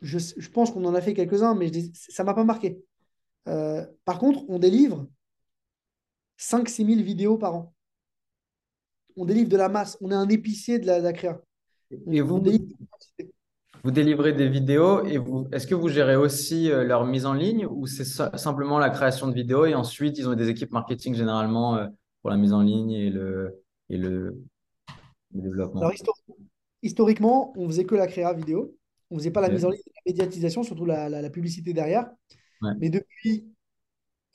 [0.00, 2.44] je, je pense qu'on en a fait quelques-uns, mais je dis- ça ne m'a pas
[2.44, 2.82] marqué.
[3.48, 5.06] Euh, par contre, on délivre
[6.36, 7.74] 5-6 000 vidéos par an.
[9.16, 9.98] On délivre de la masse.
[10.00, 11.40] On est un épicier de la, de la créa.
[12.06, 12.76] On, Et on vous, délivre
[13.84, 17.32] vous délivrez des vidéos et vous, est-ce que vous gérez aussi euh, leur mise en
[17.32, 21.14] ligne ou c'est simplement la création de vidéos et ensuite ils ont des équipes marketing
[21.14, 21.86] généralement euh,
[22.22, 24.36] pour la mise en ligne et le, et le,
[25.34, 25.80] le développement?
[25.80, 26.12] Alors, histo-
[26.82, 28.74] historiquement, on faisait que la créa vidéo.
[29.10, 32.10] On faisait pas la mise en ligne, la médiatisation, surtout la, la- la publicité derrière.
[32.60, 32.72] Ouais.
[32.80, 33.46] Mais depuis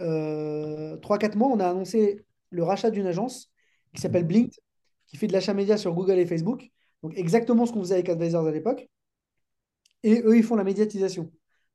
[0.01, 3.51] euh, 3-4 mois, on a annoncé le rachat d'une agence
[3.93, 4.53] qui s'appelle Blinked,
[5.07, 6.71] qui fait de l'achat média sur Google et Facebook.
[7.03, 8.89] Donc, exactement ce qu'on faisait avec Advisors à l'époque.
[10.03, 11.31] Et eux, ils font la médiatisation.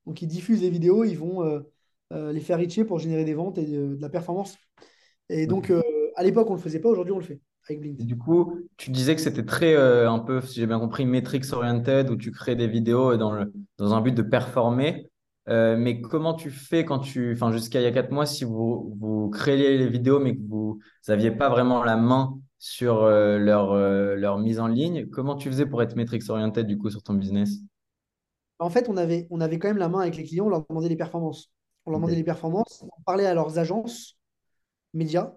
[0.07, 1.61] Donc, ils diffusent les vidéos, ils vont euh,
[2.13, 4.57] euh, les faire reacher pour générer des ventes et de, de la performance.
[5.29, 5.83] Et donc, euh,
[6.17, 6.89] à l'époque, on ne le faisait pas.
[6.89, 8.07] Aujourd'hui, on le fait avec Et Blinked.
[8.07, 11.53] du coup, tu disais que c'était très, euh, un peu, si j'ai bien compris, metrics
[11.53, 15.07] oriented, où tu crées des vidéos dans le, dans un but de performer.
[15.49, 18.45] Euh, mais comment tu fais quand tu, enfin, jusqu'à il y a quatre mois, si
[18.45, 23.39] vous, vous créez les vidéos, mais que vous n'aviez pas vraiment la main sur euh,
[23.39, 26.91] leur, euh, leur mise en ligne, comment tu faisais pour être metrics oriented, du coup,
[26.91, 27.61] sur ton business?
[28.59, 30.67] En fait, on avait, on avait quand même la main avec les clients, on leur
[30.67, 31.51] demandait les performances.
[31.87, 34.19] On leur demandait les performances, on parlait à leurs agences
[34.93, 35.35] médias.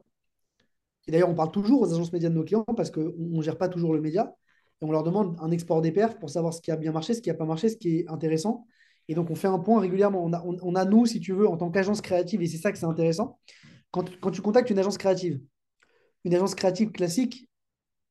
[1.08, 3.58] Et d'ailleurs, on parle toujours aux agences médias de nos clients parce qu'on ne gère
[3.58, 4.34] pas toujours le média.
[4.82, 7.14] Et on leur demande un export des perfs pour savoir ce qui a bien marché,
[7.14, 8.66] ce qui n'a pas marché, ce qui est intéressant.
[9.08, 10.24] Et donc, on fait un point régulièrement.
[10.24, 12.58] On a, on, on a nous, si tu veux, en tant qu'agence créative, et c'est
[12.58, 13.40] ça que c'est intéressant,
[13.92, 15.42] quand, quand tu contactes une agence créative,
[16.24, 17.48] une agence créative classique,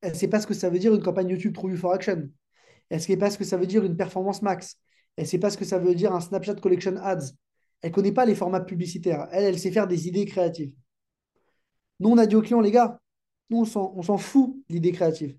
[0.03, 2.29] Elle ne sait pas ce que ça veut dire une campagne YouTube True for Action.
[2.89, 4.77] Elle ne sait pas ce que ça veut dire une performance max.
[5.21, 7.35] Elle ne sait pas ce que ça veut dire un Snapchat Collection Ads.
[7.83, 9.29] Elle ne connaît pas les formats publicitaires.
[9.33, 10.73] Elle, elle sait faire des idées créatives.
[11.99, 12.99] Nous, on a dit aux clients, les gars,
[13.51, 15.37] nous, on s'en fout l'idée créative.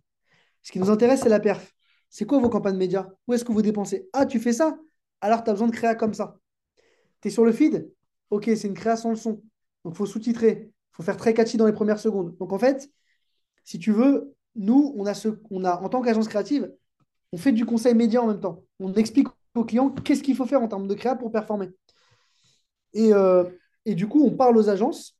[0.61, 1.73] Ce qui nous intéresse, c'est la perf.
[2.11, 3.09] C'est quoi vos campagnes médias?
[3.27, 4.07] Où est-ce que vous dépensez?
[4.13, 4.77] Ah, tu fais ça?
[5.19, 6.37] Alors, tu as besoin de créa comme ça.
[7.19, 7.91] Tu es sur le feed?
[8.29, 9.41] Ok, c'est une créa sans le son.
[9.83, 10.69] Donc, il faut sous-titrer.
[10.69, 12.37] Il faut faire très catchy dans les premières secondes.
[12.37, 12.87] Donc, en fait,
[13.63, 16.71] si tu veux, nous, on a, ce, on a en tant qu'agence créative,
[17.31, 18.63] on fait du conseil média en même temps.
[18.79, 21.69] On explique aux clients qu'est-ce qu'il faut faire en termes de créa pour performer?
[22.93, 23.43] Et, euh,
[23.85, 25.17] et du coup, on parle aux agences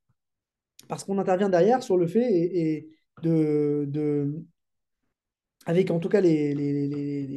[0.88, 2.90] parce qu'on intervient derrière sur le fait et,
[3.24, 4.44] de,
[5.66, 7.32] avec en tout cas les,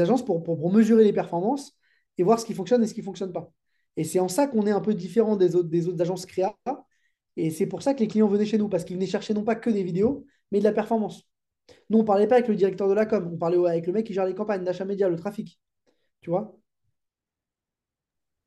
[0.00, 1.76] agences pour, pour, mesurer les performances
[2.18, 3.50] et voir ce qui fonctionne et ce qui ne fonctionne pas.
[3.96, 6.56] Et c'est en ça qu'on est un peu différent des autres, des autres agences créa.
[7.36, 9.44] Et c'est pour ça que les clients venaient chez nous, parce qu'ils venaient chercher non
[9.44, 11.26] pas que des vidéos, mais de la performance.
[11.88, 13.92] Nous, on ne parlait pas avec le directeur de la com, on parlait avec le
[13.92, 15.58] mec qui gère les campagnes d'achat média, le trafic.
[16.20, 16.56] Tu vois?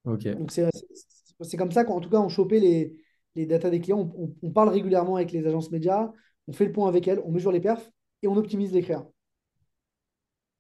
[0.06, 0.28] Ok.
[0.28, 3.04] Donc c'est comme ça qu'en tout cas, on chopait les,
[3.36, 4.12] les datas des clients.
[4.42, 6.12] On, parle régulièrement avec les agences médias,
[6.48, 7.90] on fait le point avec elles, on mesure les perfs
[8.22, 9.08] et on optimise les créas.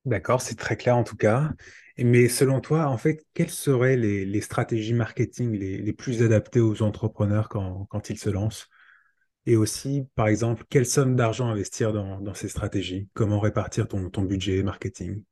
[0.05, 1.51] D'accord, c'est très clair en tout cas.
[1.97, 7.47] Mais selon toi, en fait, quelles seraient les, stratégies marketing les, plus adaptées aux entrepreneurs
[7.47, 8.67] quand, ils se lancent?
[9.45, 13.09] Et aussi, par exemple, quelle somme d'argent investir dans, ces stratégies?
[13.13, 15.23] Comment répartir ton, ton budget marketing?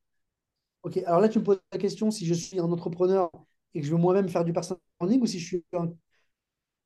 [0.84, 3.32] Ok, alors là, tu me poses la question si je suis un entrepreneur
[3.74, 5.66] et que je veux moi-même faire du personal branding ou si je suis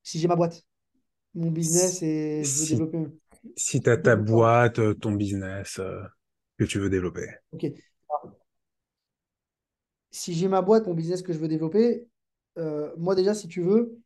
[0.04, 0.64] si j'ai ma boîte,
[1.34, 3.12] mon business et je veux développer.
[3.58, 6.02] Si tu as ta boîte, euh, ton business euh,
[6.58, 7.28] que tu veux développer.
[7.52, 7.66] Ok.
[10.12, 12.08] Si j'ai ma boîte, mon business que je veux développer,
[12.58, 13.98] euh, moi déjà, si tu veux,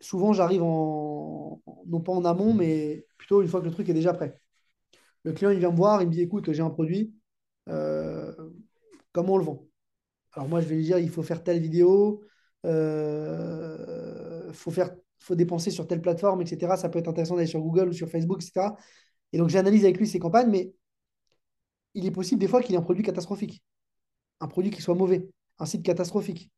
[0.00, 3.94] souvent j'arrive en, non pas en amont, mais plutôt une fois que le truc est
[3.94, 4.38] déjà prêt.
[5.24, 7.14] Le client, il vient me voir, il me dit, écoute, j'ai un produit,
[9.14, 9.66] comment on le vend?
[10.32, 12.22] Alors moi, je vais lui dire, il faut faire telle vidéo,
[12.64, 16.76] il euh, faut, faire, faut dépenser sur telle plateforme, etc.
[16.76, 18.76] Ça peut être intéressant d'aller sur Google ou sur Facebook, etc.
[19.32, 20.74] Et donc, j'analyse avec lui ses campagnes, mais
[21.94, 23.62] il est possible des fois qu'il ait un produit catastrophique,
[24.40, 26.50] un produit qui soit mauvais, un site catastrophique.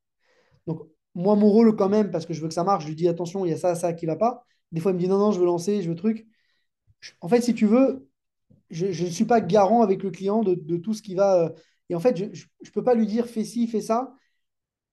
[0.67, 0.83] Donc,
[1.15, 3.09] moi, mon rôle quand même, parce que je veux que ça marche, je lui dis
[3.09, 4.45] attention, il y a ça, ça qui ne va pas.
[4.73, 6.27] Des fois, il me dit non, non, je veux lancer, je veux truc.
[7.21, 8.09] En fait, si tu veux,
[8.71, 11.53] je ne suis pas garant avec le client de, de, tout ce qui va.
[11.89, 14.15] Et en fait, je ne peux pas lui dire fais ci, fais ça.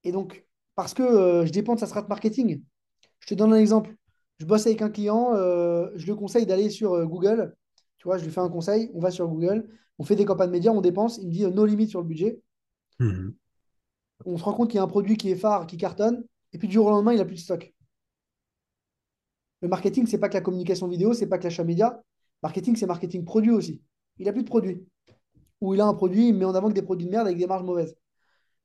[0.03, 2.63] Et donc, parce que euh, je dépends de sa strat marketing.
[3.19, 3.95] Je te donne un exemple.
[4.39, 7.55] Je bosse avec un client, euh, je le conseille d'aller sur euh, Google.
[7.97, 10.49] Tu vois, je lui fais un conseil, on va sur Google, on fait des campagnes
[10.49, 12.41] médias, on dépense, il me dit no limite sur le budget.
[12.99, 13.33] Mhm.
[14.25, 16.57] On se rend compte qu'il y a un produit qui est phare, qui cartonne, et
[16.57, 17.73] puis du jour au lendemain, il n'a plus de stock.
[19.61, 22.01] Le marketing, c'est pas que la communication vidéo, c'est pas que l'achat média.
[22.41, 23.81] Marketing, c'est marketing produit aussi.
[24.17, 24.85] Il n'a plus de produit.
[25.63, 27.39] Ou il a un produit, il met en avant que des produits de merde avec
[27.39, 27.95] des marges mauvaises.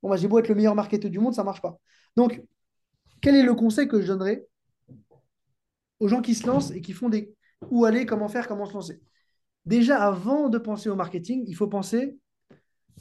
[0.02, 1.78] Bon, bah, j'ai beau être le meilleur marketeur du monde, ça ne marche pas.
[2.16, 2.42] Donc,
[3.20, 4.48] quel est le conseil que je donnerais
[6.00, 7.32] aux gens qui se lancent et qui font des
[7.70, 9.00] où aller, comment faire, comment se lancer?
[9.64, 12.18] Déjà, avant de penser au marketing, il faut penser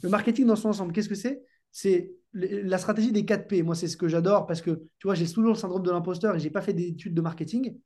[0.02, 0.92] le marketing dans son ensemble.
[0.92, 1.42] Qu'est-ce que c'est?
[1.72, 3.64] C'est la stratégie des 4 P.
[3.64, 6.36] Moi, c'est ce que j'adore parce que, tu vois, j'ai toujours le syndrome de l'imposteur
[6.36, 7.76] et je n'ai pas fait d'études de marketing.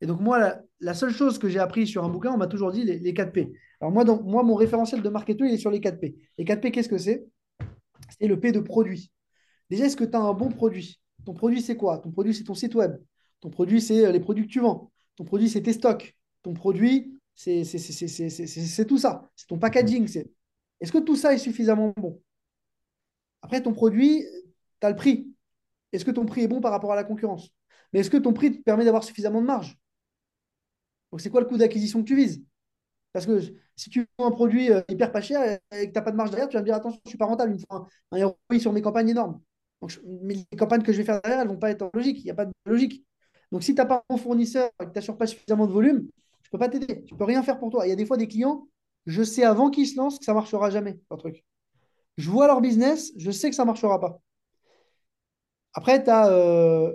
[0.00, 2.70] Et donc, moi, la, seule chose que j'ai appris sur un bouquin, on m'a toujours
[2.70, 3.52] dit les, 4 P.
[3.80, 6.16] Alors, moi, donc, moi, mon référentiel de marketing, il est sur les 4 P.
[6.38, 7.26] Les 4 P, qu'est-ce que c'est?
[8.18, 9.10] C'est le P de produit.
[9.70, 11.00] Déjà, est-ce que tu as un bon produit?
[11.24, 11.98] Ton produit, c'est quoi?
[11.98, 12.96] Ton produit, c'est ton site web.
[13.40, 14.92] Ton produit, c'est euh, les produits que tu vends.
[15.16, 16.14] Ton produit, c'est tes stocks.
[16.42, 17.64] Ton produit, c'est
[18.86, 19.30] tout ça.
[19.34, 20.08] C'est ton packaging.
[20.80, 22.20] Est-ce que tout ça est suffisamment bon?
[23.42, 24.24] Après, ton produit,
[24.80, 25.32] tu as le prix.
[25.92, 27.50] Est-ce que ton prix est bon par rapport à la concurrence?
[27.92, 29.78] Mais est-ce que ton prix te permet d'avoir suffisamment de marge?
[31.10, 32.42] Donc, c'est quoi le coût d'acquisition que tu vises?
[33.12, 33.40] Parce que
[33.76, 36.16] si tu vends un produit euh, hyper pas cher et que tu n'as pas de
[36.16, 37.52] marge derrière, tu vas me dire attention, je ne suis pas rentable.
[37.52, 39.40] Il me faut un, ROI sur mes campagnes énormes.
[39.80, 41.90] Donc, mais les campagnes que je vais faire derrière, elles ne vont pas être en
[41.94, 42.18] logique.
[42.20, 43.04] Il n'y a pas de logique.
[43.52, 46.08] Donc, si tu n'as pas un fournisseur et que tu n'assures pas suffisamment de volume,
[46.42, 47.04] je ne peux pas t'aider.
[47.04, 47.86] Tu ne peux rien faire pour toi.
[47.86, 48.68] Il y a des fois des clients,
[49.06, 51.44] je sais avant qu'ils se lancent que ça ne marchera jamais, leur truc.
[52.18, 54.20] Je vois leur business, je sais que ça ne marchera pas.
[55.74, 56.94] Après, tu as euh,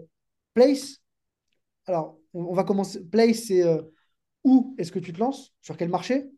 [0.54, 0.98] Place.
[1.88, 3.04] Alors, on, va commencer.
[3.06, 3.82] Place, c'est euh,
[4.44, 5.54] où est-ce que tu te lances?
[5.62, 6.30] Sur quel marché?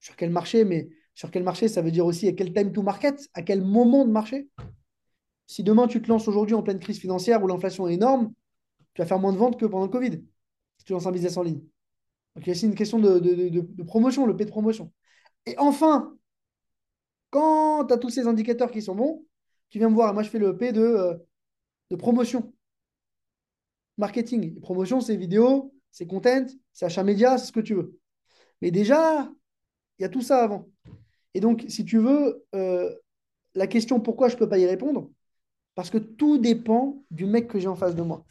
[0.00, 2.82] Sur quel marché Mais sur quel marché, ça veut dire aussi à quel time to
[2.82, 4.48] market À quel moment de marché?
[5.46, 8.32] Si demain tu te lances aujourd'hui en pleine crise financière où l'inflation est énorme,
[8.94, 10.22] tu vas faire moins de ventes que pendant le Covid,
[10.78, 11.60] si tu lances un business en ligne.
[12.34, 14.92] Donc il y a aussi une question de, promotion, le P de promotion.
[15.44, 16.16] Et enfin,
[17.30, 19.24] quand tu as tous ces indicateurs qui sont bons,
[19.68, 21.14] tu viens me voir, moi je fais le P de, euh,
[21.90, 22.52] de promotion.
[23.98, 24.58] Marketing.
[24.60, 27.98] promotion, c'est vidéo, c'est content, c'est achat média, c'est ce que tu veux.
[28.60, 29.30] Mais déjà,
[29.98, 30.68] il y a tout ça avant.
[31.34, 32.92] Et donc, si tu veux, euh,
[33.54, 35.10] la question pourquoi je ne peux pas y répondre,
[35.74, 38.24] parce que tout dépend du mec que j'ai en face de moi.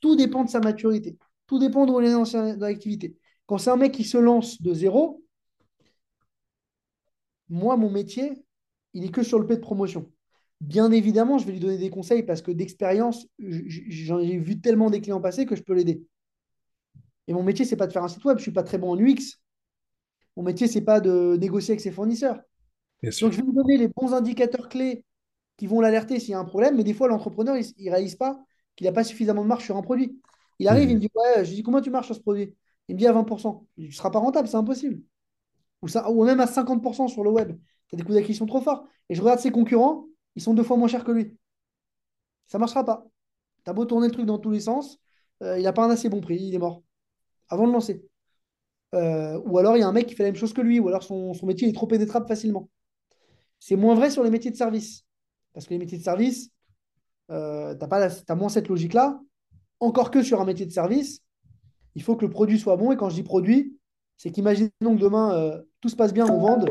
[0.00, 1.18] Tout dépend de sa maturité.
[1.46, 3.16] Tout dépend de où il dans l'activité.
[3.46, 5.22] Quand c'est un mec qui se lance de zéro,
[7.48, 8.44] moi, mon métier,
[8.94, 10.10] il est que sur le P de promotion.
[10.60, 14.90] Bien évidemment, je vais lui donner des conseils parce que d'expérience, j'en ai vu tellement
[14.90, 16.02] des clients passer que je peux l'aider.
[17.28, 18.38] Et mon métier, c'est pas de faire un site web.
[18.38, 19.40] Je suis pas très bon en UX.
[20.36, 22.40] Mon métier, c'est pas de négocier avec ses fournisseurs.
[23.02, 25.04] Donc, je vais lui donner les bons indicateurs clés
[25.56, 26.76] qui vont l'alerter s'il y a un problème.
[26.76, 28.38] Mais des fois, l'entrepreneur, il ne réalise pas
[28.76, 30.20] qu'il n'a pas suffisamment de marge sur un produit.
[30.58, 32.54] Il arrive, il me dit Ouais, je lui dis Comment tu marches sur ce produit?
[32.88, 33.66] Il me dit à 20%.
[33.76, 35.02] Il ne sera pas rentable, c'est impossible.
[35.82, 37.56] Ou, ça, ou même à 50% sur le web.
[37.88, 38.86] Tu as des coûts d'acquisition trop forts.
[39.08, 41.36] Et je regarde ses concurrents, ils sont deux fois moins chers que lui.
[42.46, 43.06] Ça ne marchera pas.
[43.64, 44.98] Tu as beau tourner le truc dans tous les sens,
[45.42, 46.83] euh, il n'a pas un assez bon prix, il est mort.
[47.48, 48.04] Avant de lancer.
[48.94, 50.78] Euh, ou alors il y a un mec qui fait la même chose que lui,
[50.78, 52.68] ou alors son, métier est trop pénétrable facilement.
[53.58, 55.04] C'est moins vrai sur les métiers de service.
[55.52, 56.50] Parce que les métiers de service,
[57.30, 59.20] euh, tu as, moins cette logique-là.
[59.80, 61.20] Encore que sur un métier de service,
[61.94, 62.92] il faut que le produit soit bon.
[62.92, 63.76] Et quand je dis produit,
[64.16, 66.70] c'est qu'imaginons que demain, euh, tout se passe bien, on vende.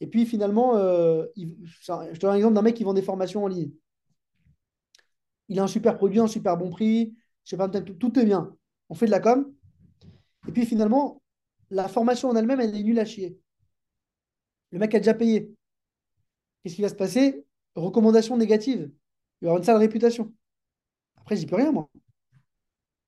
[0.00, 3.48] Et puis finalement, je te donne un exemple d'un mec qui vend des formations en
[3.48, 3.70] ligne.
[5.48, 8.54] Il a un super produit, un super bon prix, je sais pas, tout est bien.
[8.90, 9.52] On fait de la com.
[10.48, 11.22] Et puis finalement,
[11.70, 13.38] la formation en elle-même, elle est nulle à chier.
[14.72, 15.52] Le mec a déjà payé.
[16.62, 17.44] Qu'est-ce qui va se passer?
[17.74, 18.90] Recommandation négative.
[19.40, 20.32] Il va avoir une sale réputation.
[21.18, 21.88] Après, dis plus rien, moi.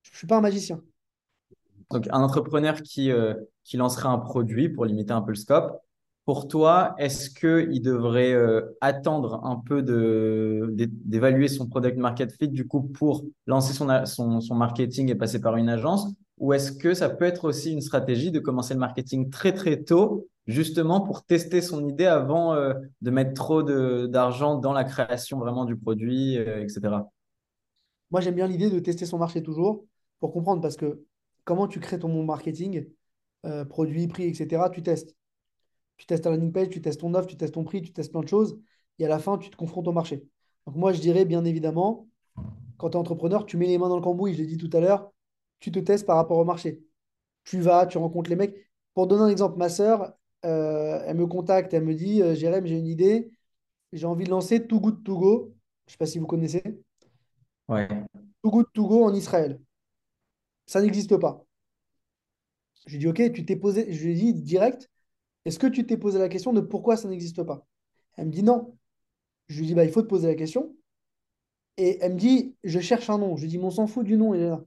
[0.02, 0.82] Je ne suis pas un magicien.
[1.90, 3.34] Donc, un entrepreneur qui, euh,
[3.64, 5.80] qui lancerait un produit pour limiter un peu le scope,
[6.26, 12.68] pour toi, est-ce qu'il devrait euh, attendre un peu d'évaluer son product market fit du
[12.68, 16.06] coup pour lancer son, son, son marketing et passer par une agence?
[16.40, 19.82] Ou est-ce que ça peut être aussi une stratégie de commencer le marketing très très
[19.82, 22.72] tôt, justement pour tester son idée avant euh,
[23.02, 27.04] de mettre trop d'argent dans la création vraiment du produit, euh, etc.
[28.10, 29.84] Moi, j'aime bien l'idée de tester son marché toujours
[30.18, 31.04] pour comprendre parce que
[31.44, 32.86] comment tu crées ton marketing,
[33.44, 35.14] euh, produit, prix, etc., tu testes.
[35.98, 38.10] Tu testes ta landing page, tu testes ton offre, tu testes ton prix, tu testes
[38.10, 38.58] plein de choses
[38.98, 40.24] et à la fin, tu te confrontes au marché.
[40.66, 42.08] Donc, moi, je dirais bien évidemment,
[42.78, 44.70] quand tu es entrepreneur, tu mets les mains dans le cambouis, je l'ai dit tout
[44.72, 45.12] à l'heure,
[45.60, 46.82] tu te testes par rapport au marché.
[47.44, 48.56] Tu vas, tu rencontres les mecs.
[48.94, 50.12] Pour donner un exemple, ma sœur,
[50.44, 53.30] euh, elle me contacte, elle me dit euh, Jérém, j'ai une idée,
[53.92, 55.54] j'ai envie de lancer Too Good To Go.
[55.86, 56.62] Je ne sais pas si vous connaissez.
[57.68, 57.88] Ouais.
[58.42, 59.60] Too Good To Go en Israël.
[60.66, 61.44] Ça n'existe pas.
[62.86, 64.90] Je lui dis Ok, tu t'es posé, je lui dis direct
[65.44, 67.66] Est-ce que tu t'es posé la question de pourquoi ça n'existe pas?
[68.16, 68.76] Elle me dit non.
[69.48, 70.74] Je lui dis bah, Il faut te poser la question.
[71.76, 73.36] Et elle me dit Je cherche un nom.
[73.36, 74.64] Je lui dis Mais on s'en fout du nom, il est là.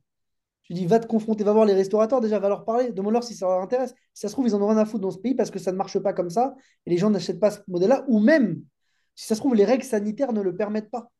[0.63, 3.35] Tu dis, va te confronter, va voir les restaurateurs déjà, va leur parler, demande-leur si
[3.35, 3.93] ça leur intéresse.
[4.13, 5.59] Si ça se trouve, ils en ont rien à foutre dans ce pays parce que
[5.59, 6.55] ça ne marche pas comme ça
[6.85, 8.05] et les gens n'achètent pas ce modèle-là.
[8.07, 8.63] Ou même,
[9.15, 11.11] si ça se trouve, les règles sanitaires ne le permettent pas.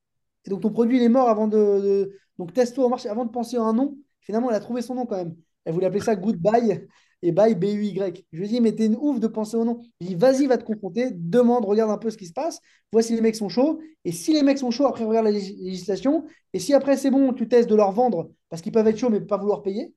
[0.45, 2.17] Et donc ton produit, il est mort avant de.
[2.37, 3.97] Donc teste-toi au marché, avant de penser à un nom.
[4.21, 5.35] Finalement, elle a trouvé son nom quand même.
[5.65, 6.87] Elle voulait appeler ça Goodbye
[7.23, 8.25] et Bye B-U-Y.
[8.31, 9.81] Je lui ai dit, mais t'es une ouf de penser au nom.
[10.01, 12.59] Ai dit, vas-y, va te confronter, demande, regarde un peu ce qui se passe,
[12.91, 13.79] Voici les mecs sont chauds.
[14.05, 16.25] Et si les mecs sont chauds, après, regarde la législation.
[16.53, 19.09] Et si après, c'est bon, tu testes de leur vendre parce qu'ils peuvent être chauds,
[19.09, 19.95] mais pas vouloir payer.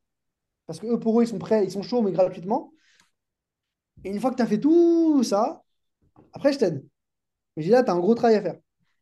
[0.66, 2.72] Parce que eux, pour eux, ils sont prêts, ils sont chauds, mais gratuitement.
[4.04, 5.62] Et une fois que tu as fait tout ça,
[6.32, 6.86] après, je t'aide.
[7.56, 8.54] Mais j'ai là, tu as un gros travail à faire.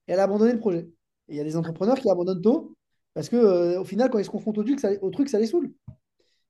[0.09, 0.89] Et elle a abandonné le projet.
[1.29, 2.77] Et il y a des entrepreneurs qui abandonnent tôt
[3.15, 5.73] parce que euh, au final, quand ils se confrontent au truc, ça les saoule.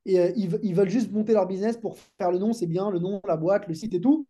[0.06, 2.98] Et euh, ils, veulent juste monter leur business pour faire le nom, c'est bien, le
[2.98, 4.26] nom, la boîte, le site et tout,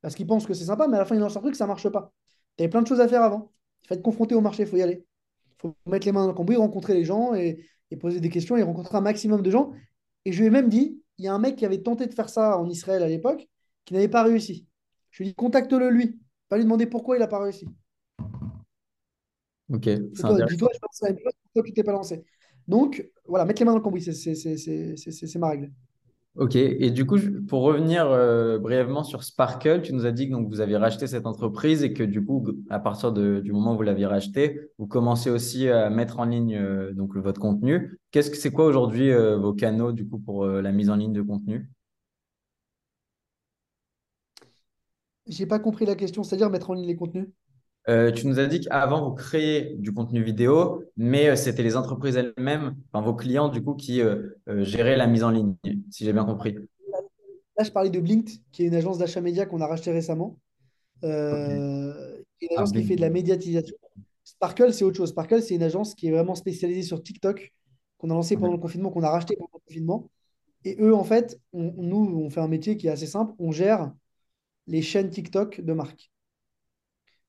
[0.00, 1.64] parce qu'ils pensent que c'est sympa, mais à la fin, ils lancent un truc, ça
[1.64, 2.12] ne marche pas.
[2.56, 3.52] Il y avait plein de choses à faire avant.
[3.82, 5.04] Il faut être confronté au marché, il faut y aller.
[5.46, 7.58] Il faut mettre les mains dans le cambouis, rencontrer les gens et,
[8.00, 9.72] poser des questions et rencontrer un maximum de gens.
[10.24, 12.14] Et je lui ai même dit, il y a un mec qui avait tenté de
[12.14, 13.48] faire ça en Israël à l'époque,
[13.84, 14.66] qui n'avait pas réussi.
[15.10, 16.20] Je lui ai dit, contacte-le lui.
[16.48, 17.66] Pas lui demander pourquoi il n'a pas réussi.
[19.72, 19.88] Ok.
[19.88, 22.24] Dis-toi, je pense à une chose, pourquoi tu t'es pas lancé.
[22.68, 25.70] Donc, voilà, mettre les mains dans le cambouis, c'est ma règle.
[26.36, 27.16] Ok, et du coup,
[27.48, 31.06] pour revenir euh, brièvement sur Sparkle, tu nous as dit que donc, vous avez racheté
[31.06, 34.86] cette entreprise et que du coup, à partir du moment où vous l'aviez racheté, vous
[34.86, 37.98] commencez aussi à mettre en ligne euh, donc, votre contenu.
[38.10, 41.14] Qu'est-ce que c'est quoi aujourd'hui euh, vos canaux du coup pour la mise en ligne
[41.14, 41.70] de contenu?
[45.26, 47.28] J'ai pas compris la question, c'est-à-dire mettre en ligne les contenus?
[47.88, 51.76] Euh, tu nous as dit qu'avant, vous créiez du contenu vidéo, mais euh, c'était les
[51.76, 55.54] entreprises elles-mêmes, enfin, vos clients, du coup, qui euh, géraient la mise en ligne,
[55.90, 56.56] si j'ai bien compris.
[57.58, 60.38] Là, je parlais de Blinked, qui est une agence d'achat média qu'on a racheté récemment.
[62.40, 63.76] une agence qui fait de la médiatisation.
[64.24, 65.10] Sparkle, c'est autre chose.
[65.10, 67.52] Sparkle, c'est une agence qui est vraiment spécialisée sur TikTok,
[67.98, 70.10] qu'on a lancé pendant le confinement, qu'on a racheté pendant le confinement.
[70.64, 73.32] Et eux, en fait, on- nous, on fait un métier qui est assez simple.
[73.38, 73.92] On gère
[74.66, 76.10] les chaînes TikTok de marque.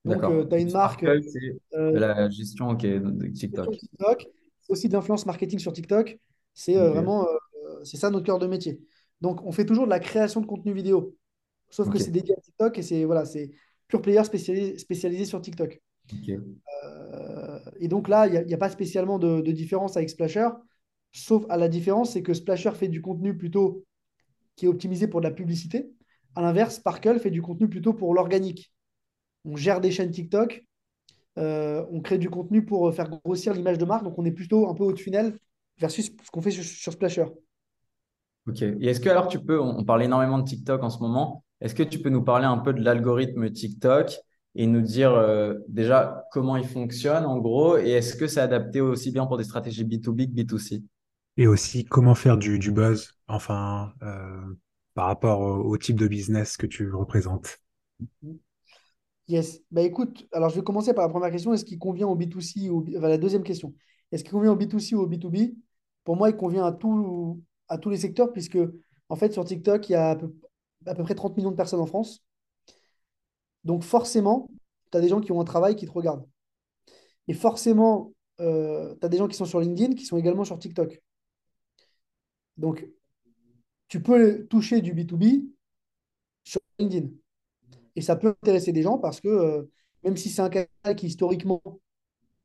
[0.08, 0.48] Donc, D'accord.
[0.48, 3.76] tu as une marque c'est de euh, la gestion de TikTok.
[3.76, 4.26] TikTok,
[4.62, 6.18] c'est aussi de l'influence marketing sur TikTok.
[6.54, 8.80] C'est euh, vraiment, euh, c'est ça notre cœur de métier.
[9.20, 11.14] Donc, on fait toujours de la création de contenu vidéo,
[11.70, 13.50] sauf que c'est dédié à TikTok et c'est voilà, c'est
[13.88, 15.80] pure player spécialisé, spécialisé sur TikTok.
[16.12, 16.30] ok.
[16.84, 20.48] Euh, et donc là, il n'y a, pas spécialement de, de différence avec Splasher,
[21.12, 23.84] sauf à la différence, c'est que Splasher fait du contenu plutôt
[24.56, 25.90] qui est optimisé pour de la publicité.
[26.34, 28.72] À l'inverse, Sparkle fait du contenu plutôt pour l'organique.
[29.48, 30.64] On gère des chaînes TikTok,
[31.38, 34.68] euh, on crée du contenu pour faire grossir l'image de marque, donc on est plutôt
[34.68, 35.38] un peu haut de funnel
[35.78, 37.26] versus ce qu'on fait sur, sur Splasher.
[38.46, 38.62] Ok.
[38.62, 41.74] Et est-ce que alors tu peux, on, parle énormément de TikTok en ce moment, est-ce
[41.74, 44.18] que tu peux nous parler un peu de l'algorithme TikTok
[44.54, 48.80] et nous dire euh, déjà comment il fonctionne en gros et est-ce que c'est adapté
[48.80, 50.82] aussi bien pour des stratégies B2B que B2C?
[51.36, 54.40] Et aussi, comment faire du, du buzz, enfin, euh,
[54.94, 57.60] par rapport au, au type de business que tu représentes.
[59.28, 59.60] Yes.
[59.70, 61.52] Bah écoute, alors je vais commencer par la première question.
[61.52, 63.74] Est-ce qu'il convient au B2C ou enfin, la deuxième question.
[64.10, 65.54] Est-ce qu'il convient au B2C ou au B2B?
[66.04, 68.58] Pour moi, il convient à tout, à tous les secteurs, puisque
[69.10, 70.32] en fait, sur TikTok, il y a à peu,
[70.86, 72.22] à peu près 30 millions de personnes en France.
[73.64, 74.48] Donc forcément,
[74.90, 76.26] tu as des gens qui ont un travail qui te regardent.
[77.28, 81.00] Et forcément, tu as des gens qui sont sur LinkedIn, qui sont également sur TikTok.
[82.56, 82.86] Donc,
[83.88, 85.48] tu peux toucher du B2B
[86.44, 87.08] sur LinkedIn.
[87.98, 89.64] Et ça peut intéresser des gens parce que euh,
[90.04, 91.60] même si c'est un canal qui historiquement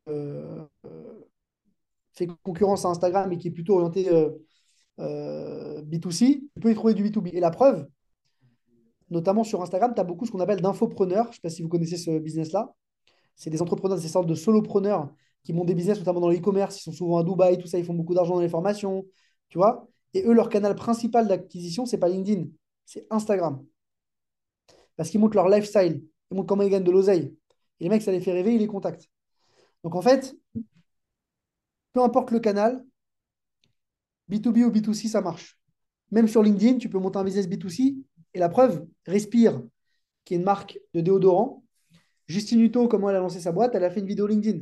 [0.10, 1.22] euh, euh,
[2.14, 4.32] fait concurrence à Instagram et qui est plutôt orienté euh,
[5.00, 7.30] euh, B2C, tu peux y trouver du B2B.
[7.34, 7.88] Et la preuve,
[9.10, 11.26] notamment sur Instagram, tu as beaucoup ce qu'on appelle d'infopreneurs.
[11.26, 12.74] Je ne sais pas si vous connaissez ce business-là.
[13.36, 16.80] C'est des entrepreneurs, des sortes de solopreneurs qui montent des business, notamment dans l'e-commerce.
[16.80, 19.06] Ils sont souvent à Dubaï, tout ça, ils font beaucoup d'argent dans les formations,
[19.50, 19.88] tu vois.
[20.14, 22.46] Et eux, leur canal principal d'acquisition, c'est pas LinkedIn,
[22.86, 23.64] c'est Instagram.
[24.96, 27.36] Parce qu'ils montrent leur lifestyle, ils montrent comment ils gagnent de l'oseille.
[27.80, 29.10] Et les mecs, ça les fait rêver, ils les contactent.
[29.84, 30.36] Donc en fait,
[31.94, 32.84] peu importe le canal,
[34.30, 35.60] B2B ou B2C, ça marche.
[36.12, 37.98] Même sur LinkedIn, tu peux monter un business B2C.
[38.36, 39.62] Et la preuve, Respire,
[40.26, 41.64] qui est une marque de déodorant,
[42.28, 44.60] Justine Hutto, comment elle a lancé sa boîte, elle a fait une vidéo LinkedIn.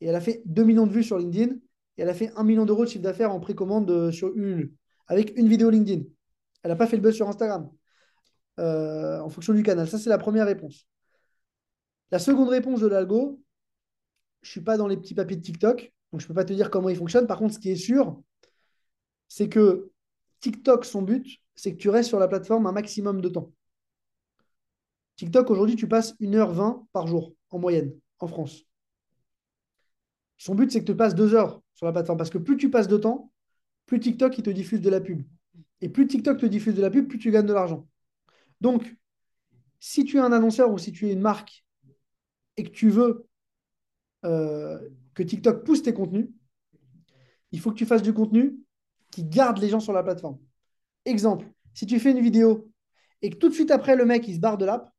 [0.00, 1.54] Et elle a fait 2 millions de vues sur LinkedIn.
[1.96, 4.74] Et elle a fait 1 million d'euros de chiffre d'affaires en précommande euh, sur Ulule,
[5.06, 6.02] avec une vidéo LinkedIn.
[6.62, 7.70] Elle n'a pas fait le buzz sur Instagram,
[8.58, 9.88] euh, en fonction du canal.
[9.88, 10.86] Ça, c'est la première réponse.
[12.10, 13.40] La seconde réponse de l'algo,
[14.42, 16.44] je ne suis pas dans les petits papiers de TikTok, donc je ne peux pas
[16.44, 17.26] te dire comment il fonctionne.
[17.26, 18.22] Par contre, ce qui est sûr,
[19.28, 19.90] c'est que
[20.40, 23.52] TikTok, son but, c'est que tu restes sur la plateforme un maximum de temps.
[25.16, 28.62] TikTok, aujourd'hui, tu passes 1h20 par jour, en moyenne, en France.
[30.36, 32.70] Son but, c'est que tu passes 2 heures sur la plateforme, parce que plus tu
[32.70, 33.32] passes de temps,
[33.86, 35.22] plus TikTok, il te diffuse de la pub.
[35.80, 37.86] Et plus TikTok te diffuse de la pub, plus tu gagnes de l'argent.
[38.60, 38.96] Donc,
[39.78, 41.64] si tu es un annonceur ou si tu es une marque
[42.56, 43.26] et que tu veux
[44.24, 44.78] euh,
[45.14, 46.28] que TikTok pousse tes contenus,
[47.52, 48.58] il faut que tu fasses du contenu
[49.10, 50.38] qui garde les gens sur la plateforme.
[51.04, 52.70] Exemple, si tu fais une vidéo
[53.22, 54.92] et que tout de suite après, le mec, il se barre de l'app,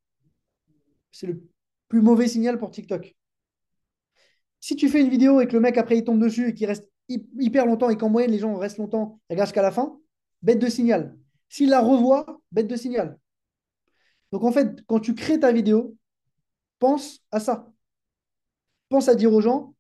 [1.11, 1.43] c'est le
[1.87, 3.15] plus mauvais signal pour TikTok.
[4.59, 6.67] Si tu fais une vidéo et que le mec, après, il tombe dessus et qu'il
[6.67, 9.99] reste hyper longtemps et qu'en moyenne, les gens restent longtemps et regardent jusqu'à la fin,
[10.41, 11.17] bête de signal.
[11.49, 13.17] S'il la revoit, bête de signal.
[14.31, 15.95] Donc, en fait, quand tu crées ta vidéo,
[16.79, 17.71] pense à ça.
[18.89, 19.73] Pense à dire aux gens,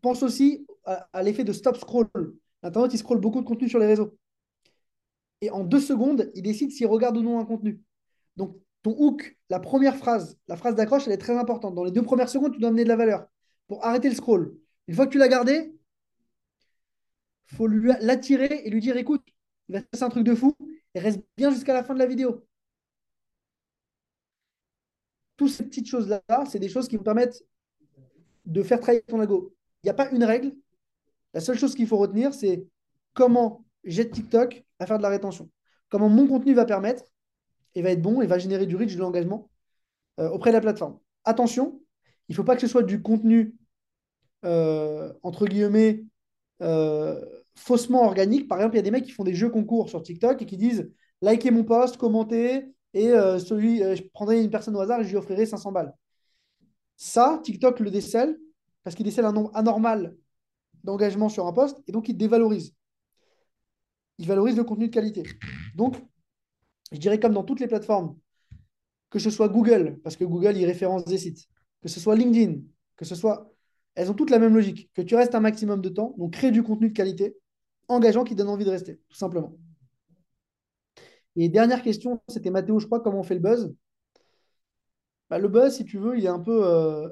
[0.00, 2.08] pense aussi à, l'effet de stop scroll.
[2.62, 4.16] Internet, il scrolle beaucoup de contenu sur les réseaux.
[5.40, 7.80] Et en deux secondes, il décide s'il regarde ou non un contenu.
[8.36, 11.74] Donc, ton hook, la première phrase, la phrase d'accroche, elle est très importante.
[11.74, 13.26] Dans les deux premières secondes, tu dois amener de la valeur
[13.66, 14.54] pour arrêter le scroll.
[14.88, 15.74] Une fois que tu l'as gardé,
[17.50, 19.22] il faut l'attirer et lui dire écoute,
[19.68, 20.54] il va se passer un truc de fou
[20.94, 22.46] et reste bien jusqu'à la fin de la vidéo.
[25.36, 27.42] Toutes ces petites choses-là, c'est des choses qui me permettent
[28.46, 29.54] de faire travailler ton algo.
[29.82, 30.52] Il n'y a pas une règle.
[31.32, 32.66] La seule chose qu'il faut retenir, c'est
[33.12, 35.50] comment j'aide TikTok à faire de la rétention.
[35.88, 37.04] Comment mon contenu va permettre
[37.74, 39.50] et va être bon et va générer du reach, de l'engagement
[40.20, 40.98] euh, auprès de la plateforme.
[41.24, 41.80] Attention,
[42.28, 43.54] il ne faut pas que ce soit du contenu,
[44.44, 46.04] euh, entre guillemets,
[46.62, 47.20] euh,
[47.54, 48.48] faussement organique.
[48.48, 50.46] Par exemple, il y a des mecs qui font des jeux concours sur TikTok et
[50.46, 54.80] qui disent likez mon post, commentez, et euh, celui, euh, je prendrai une personne au
[54.80, 55.92] hasard et je lui offrirai 500 balles.
[56.96, 58.38] Ça, TikTok le décèle
[58.84, 60.16] parce qu'il décèle un nombre anormal
[60.84, 62.74] d'engagement sur un poste et donc il dévalorise.
[64.18, 65.24] Il valorise le contenu de qualité.
[65.74, 65.96] Donc,
[66.92, 68.16] je dirais comme dans toutes les plateformes,
[69.10, 71.48] que ce soit Google, parce que Google, il référence des sites,
[71.82, 72.60] que ce soit LinkedIn,
[72.96, 73.50] que ce soit...
[73.96, 76.50] Elles ont toutes la même logique, que tu restes un maximum de temps, donc crée
[76.50, 77.36] du contenu de qualité,
[77.88, 79.56] engageant qui donne envie de rester, tout simplement.
[81.36, 83.72] Et dernière question, c'était Mathéo, je crois, comment on fait le buzz?
[85.28, 87.08] Bah, le buzz, si tu veux, il est un peu euh,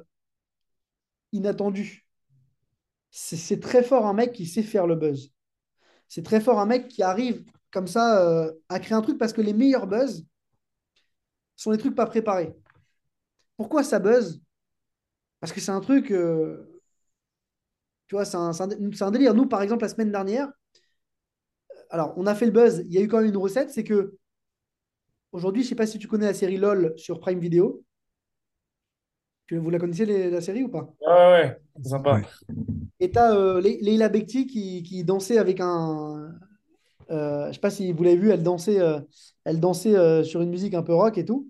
[1.33, 2.07] inattendu.
[3.11, 5.31] C'est très fort un mec qui sait faire le buzz.
[6.09, 9.33] C'est très fort un mec qui arrive comme ça euh, à créer un truc parce
[9.35, 10.27] que les meilleurs buzz
[11.57, 12.55] sont les trucs pas préparés.
[13.57, 14.43] Pourquoi ça buzz?
[15.41, 16.81] Parce que c'est un truc, euh,
[18.07, 19.35] tu vois, c'est un délire.
[19.35, 20.49] Nous, par exemple, la semaine dernière,
[21.93, 23.85] alors on a fait le buzz, il y a eu quand même une recette, c'est
[23.85, 24.17] que
[25.33, 27.83] aujourd'hui, je sais pas si tu connais la série LOL sur Prime Video.
[29.51, 30.89] Vous la connaissez les- la série ou pas?
[31.07, 32.15] Ouais, ouais, ouais, c'est sympa.
[32.15, 32.23] Ouais.
[33.01, 36.33] Et tu as Leila Bekti qui, qui dansait avec un.
[37.11, 39.01] euh, je sais pas si vous l'avez vu, elle dansait, euh,
[39.45, 41.49] elle dansait euh, sur une musique un peu rock et tout.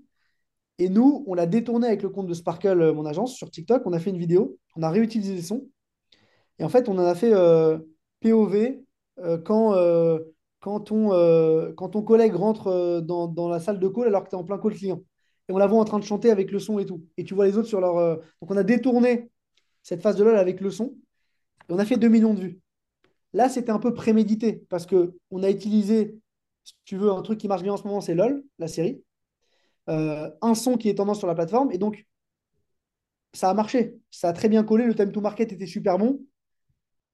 [0.78, 3.82] Et nous, on l'a détourné avec le compte de Sparkle, euh, mon agence, sur TikTok.
[3.86, 5.68] On a fait une vidéo, on a réutilisé les sons.
[6.59, 7.78] Et en fait, on en a fait euh,
[8.20, 8.82] POV euh,
[9.39, 10.19] quand, euh,
[10.61, 14.25] quand, ton, euh, quand ton collègue rentre euh, dans, dans la salle de call alors
[14.25, 15.03] que tu es en plein call client.
[15.49, 17.05] Et on la voit en train de chanter avec le son et tout.
[17.17, 17.97] Et tu vois les autres sur leur.
[17.99, 19.31] euh, Donc on a détourné
[19.83, 20.95] cette phase de LOL avec le son.
[21.69, 22.61] Et on a fait 2 millions de vues.
[23.35, 26.19] Là, c'était un peu prémédité parce que on a utilisé,
[26.65, 29.03] si tu veux, un truc qui marche bien en ce moment, c'est LOL, la série.
[29.91, 31.73] Euh, un son qui est tendance sur la plateforme.
[31.73, 32.07] Et donc,
[33.35, 33.95] ça a marché.
[34.11, 34.87] Ça a très bien collé.
[34.87, 36.21] Le time to market était super bon.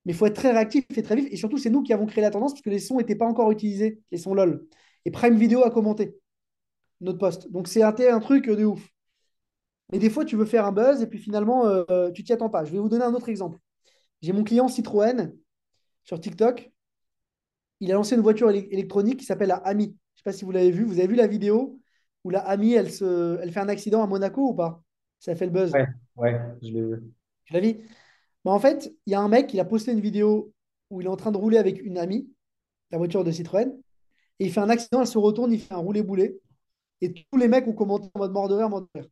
[0.04, 1.28] Mais il faut être très réactif et très vif.
[1.30, 3.26] Et surtout, c'est nous qui avons créé la tendance parce que les sons n'étaient pas
[3.26, 4.66] encore utilisés, les sons LOL.
[5.04, 6.16] Et Prime Video a commenté
[7.00, 7.50] notre post.
[7.50, 8.88] Donc, c'est un, un truc de ouf.
[9.92, 12.50] Mais des fois, tu veux faire un buzz et puis finalement, euh, tu t'y attends
[12.50, 12.64] pas.
[12.64, 13.58] Je vais vous donner un autre exemple.
[14.22, 15.32] J'ai mon client Citroën
[16.04, 16.70] sur TikTok.
[17.80, 19.84] Il a lancé une voiture éle- électronique qui s'appelle la Ami.
[19.84, 20.84] Je ne sais pas si vous l'avez vu.
[20.84, 21.78] Vous avez vu la vidéo
[22.24, 24.82] où la Ami, elle, se, elle fait un accident à Monaco ou pas?
[25.20, 25.72] Ça fait le buzz.
[25.72, 25.86] Ouais,
[26.16, 27.02] ouais, je l'ai vu.
[27.44, 27.76] Tu l'as vu?
[28.50, 30.52] En fait, il y a un mec, il a posté une vidéo
[30.90, 32.30] où il est en train de rouler avec une Ami,
[32.90, 33.70] la voiture de Citroën,
[34.38, 36.40] et il fait un accident, elle se retourne, il fait un roulé-boulé,
[37.00, 39.08] et tous les mecs ont commenté en mode mort de mort de rire.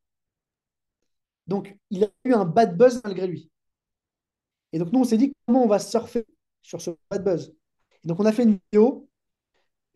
[1.47, 3.51] Donc, il a eu un bad buzz malgré lui.
[4.73, 6.25] Et donc, nous, on s'est dit comment on va surfer
[6.63, 7.55] sur ce bad buzz?
[8.05, 9.09] Donc, on a fait une vidéo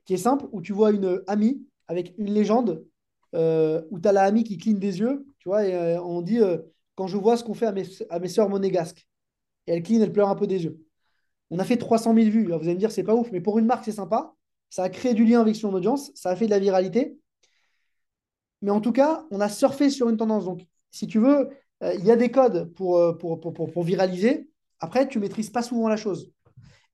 [0.04, 2.84] qui est simple, où tu vois une amie avec une légende,
[3.34, 6.20] euh, où tu as la amie qui cligne des yeux, tu vois, et euh, on
[6.20, 6.58] dit euh,
[6.94, 9.06] quand je vois ce qu'on fait à mes, à mes sœurs monégasques.
[9.70, 10.80] Elle cligne, elle pleure un peu des yeux.
[11.50, 12.46] On a fait 300 000 vues.
[12.46, 14.34] Alors, vous allez me dire, c'est pas ouf, mais pour une marque, c'est sympa.
[14.70, 17.18] Ça a créé du lien avec son audience, ça a fait de la viralité.
[18.62, 20.44] Mais en tout cas, on a surfé sur une tendance.
[20.44, 20.60] Donc,
[20.90, 21.48] si tu veux,
[21.82, 24.48] euh, il y a des codes pour, euh, pour, pour, pour, pour viraliser.
[24.80, 26.30] Après, tu maîtrises pas souvent la chose.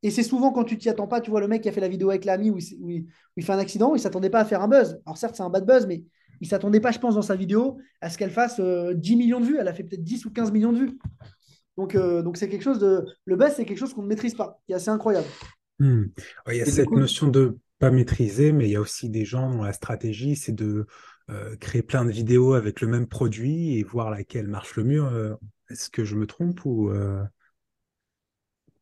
[0.03, 1.81] Et c'est souvent quand tu t'y attends pas, tu vois le mec qui a fait
[1.81, 3.07] la vidéo avec l'ami où, il-
[3.43, 5.01] fait un accident, il s'attendait pas à faire un buzz.
[5.07, 6.05] Alors certes, c'est un bad buzz, mais
[6.41, 9.41] il s'attendait pas, je pense, dans sa vidéo à ce qu'elle fasse euh, 10 millions
[9.41, 9.57] de vues.
[9.59, 10.99] Elle a fait peut-être 10 ou 15 millions de vues.
[11.77, 13.07] Donc, euh, donc c'est quelque chose de.
[13.25, 15.27] Le buzz, c'est quelque chose qu'on ne maîtrise pas, qui est assez incroyable.
[15.79, 16.05] Hmm.
[16.49, 19.09] Il y a Et cette coup, notion de pas maîtriser, mais il y a aussi
[19.09, 20.87] des gens dont la stratégie, c'est de
[21.29, 25.05] euh, créer plein de vidéos avec le même produit et voir laquelle marche le mieux.
[25.05, 25.35] Euh,
[25.69, 27.23] Est-ce que je me trompe ou euh,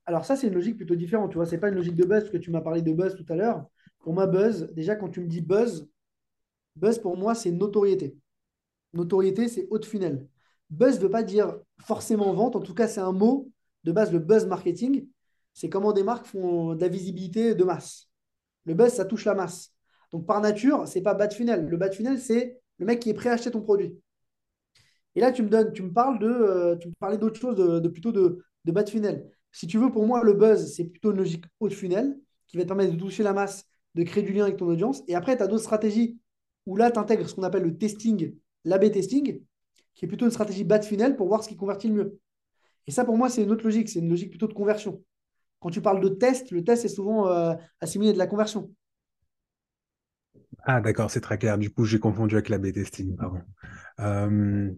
[0.06, 1.30] Alors ça, c'est une logique plutôt différente.
[1.30, 3.16] Tu vois, c'est pas une logique de buzz, parce que tu m'as parlé de buzz
[3.16, 3.66] tout à l'heure.
[4.00, 5.88] Pour moi, buzz, déjà, quand tu me dis buzz,
[6.76, 8.16] buzz pour moi, c'est notoriété.
[8.92, 10.26] Notoriété, c'est haut de funnel.
[10.70, 12.56] Buzz ne veut pas dire forcément vente.
[12.56, 13.50] En tout cas, c'est un mot
[13.84, 15.06] de base, le buzz marketing.
[15.52, 18.08] C'est comment des marques font de la visibilité de masse.
[18.64, 19.72] Le buzz, ça touche la masse.
[20.10, 21.66] Donc, par nature, c'est pas bas de funnel.
[21.66, 23.96] Le bas de funnel, c'est le mec qui est prêt à acheter ton produit.
[25.14, 27.56] Et là, tu me donnes, tu me parles de, euh, tu me parlais d'autre chose,
[27.56, 29.30] de, plutôt de, de bas de funnel.
[29.52, 32.56] Si tu veux, pour moi, le buzz, c'est plutôt une logique haut de funnel qui
[32.56, 35.02] va te permettre de toucher la masse, de créer du lien avec ton audience.
[35.06, 36.18] Et après, tu as d'autres stratégies
[36.66, 38.34] où là, tu intègres ce qu'on appelle le testing,
[38.64, 39.40] l'A/B testing,
[39.94, 42.18] qui est plutôt une stratégie bas de funnel pour voir ce qui convertit le mieux.
[42.86, 43.88] Et ça, pour moi, c'est une autre logique.
[43.88, 45.02] C'est une logique plutôt de conversion.
[45.60, 48.70] Quand tu parles de test, le test est souvent euh, assimilé de la conversion.
[50.64, 51.58] Ah, d'accord, c'est très clair.
[51.58, 53.40] Du coup, j'ai confondu avec la B-testing, pardon.
[54.00, 54.70] Euh,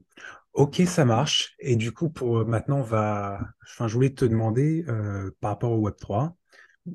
[0.53, 1.55] ok, ça marche.
[1.59, 3.41] Et du coup, pour maintenant, on va.
[3.63, 6.33] Enfin, je voulais te demander euh, par rapport au Web3,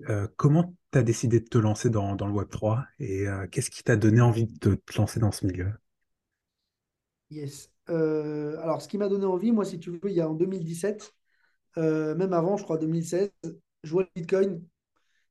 [0.10, 3.70] euh, comment tu as décidé de te lancer dans, dans le Web3 et euh, qu'est-ce
[3.70, 5.72] qui t'a donné envie de te lancer dans ce milieu?
[7.30, 7.71] Yes.
[7.90, 10.34] Euh, alors, ce qui m'a donné envie, moi, si tu veux, il y a en
[10.34, 11.14] 2017,
[11.78, 13.32] euh, même avant, je crois, 2016,
[13.84, 14.64] je vois le Bitcoin,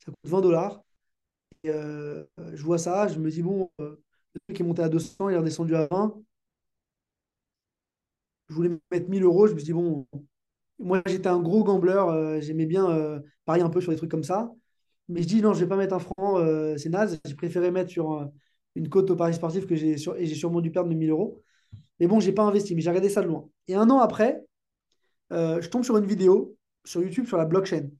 [0.00, 0.82] ça coûte 20 dollars.
[1.66, 2.24] Euh,
[2.54, 4.00] je vois ça, je me dis, bon, le
[4.48, 6.16] truc est monté à 200, il est redescendu à 20.
[8.48, 10.06] Je voulais mettre 1000 euros, je me dis, bon,
[10.78, 14.52] moi, j'étais un gros gambler, j'aimais bien parier un peu sur des trucs comme ça.
[15.08, 16.38] Mais je dis, non, je vais pas mettre un franc,
[16.78, 17.20] c'est naze.
[17.26, 18.30] J'ai préféré mettre sur
[18.76, 21.10] une cote au Paris sportif que j'ai sur, et j'ai sûrement dû perdre mes 1000
[21.10, 21.42] euros.
[22.00, 23.48] Mais bon, j'ai pas investi, mais j'ai regardé ça de loin.
[23.68, 24.42] Et un an après,
[25.32, 27.90] euh, je tombe sur une vidéo sur YouTube sur la blockchain.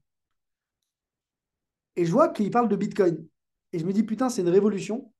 [1.95, 3.25] Et je vois qu'il parle de Bitcoin.
[3.73, 5.11] Et je me dis, putain, c'est une révolution.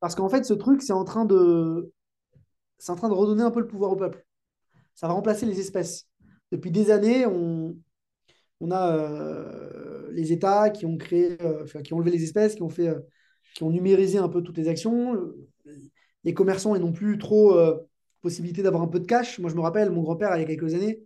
[0.00, 1.92] Parce qu'en fait, ce truc, c'est en train de,
[2.78, 4.24] c'est en train de redonner un peu le pouvoir au peuple.
[4.94, 6.08] Ça va remplacer les espèces.
[6.52, 7.76] Depuis des années, on,
[8.60, 12.62] on a euh, les États qui ont créé, euh, qui ont enlevé les espèces, qui
[12.62, 12.94] ont fait,
[13.54, 15.14] qui ont numérisé un peu toutes les actions.
[16.26, 17.78] Les commerçants n'ont plus trop euh,
[18.20, 19.38] possibilité d'avoir un peu de cash.
[19.38, 21.00] Moi, je me rappelle, mon grand-père, il y a quelques années,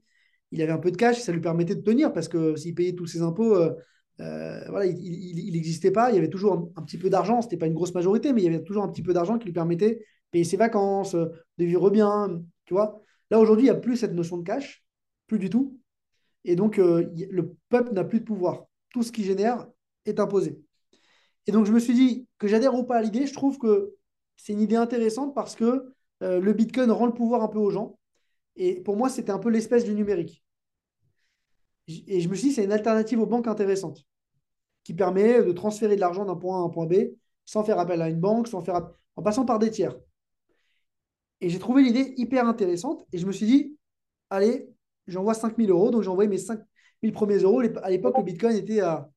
[0.50, 2.94] il avait un peu de cash, ça lui permettait de tenir parce que s'il payait
[2.94, 3.74] tous ses impôts, euh,
[4.20, 6.10] euh, voilà, il n'existait pas.
[6.10, 7.42] Il y avait toujours un, petit peu d'argent.
[7.42, 9.36] Ce n'était pas une grosse majorité, mais il y avait toujours un petit peu d'argent
[9.38, 10.00] qui lui permettait de
[10.30, 12.42] payer ses vacances, de vivre bien.
[12.64, 14.82] Tu vois Là, aujourd'hui, il n'y a plus cette notion de cash,
[15.26, 15.78] plus du tout.
[16.44, 18.64] Et donc, le peuple n'a plus de pouvoir.
[18.88, 19.68] Tout ce qu'il génère
[20.06, 20.58] est imposé.
[21.46, 23.26] Et donc, je me suis dit que j'adhère ou pas à l'idée.
[23.26, 23.94] Je trouve que
[24.42, 27.70] c'est une idée intéressante parce que euh, le Bitcoin rend le pouvoir un peu aux
[27.70, 27.98] gens.
[28.56, 30.42] Et pour moi, c'était un peu l'espèce du numérique.
[31.88, 34.06] Et je me suis dit, c'est une alternative aux banques intéressante
[34.84, 36.94] qui permet de transférer de l'argent d'un point A à un point B
[37.44, 39.96] sans faire appel à une banque, sans faire en passant par des tiers.
[41.40, 43.76] Et j'ai trouvé l'idée hyper intéressante et je me suis dit,
[44.30, 44.68] allez,
[45.06, 45.90] j'envoie 5000 euros.
[45.90, 47.60] Donc j'ai envoyé mes 5000 premiers euros.
[47.82, 49.10] À l'époque, le Bitcoin était à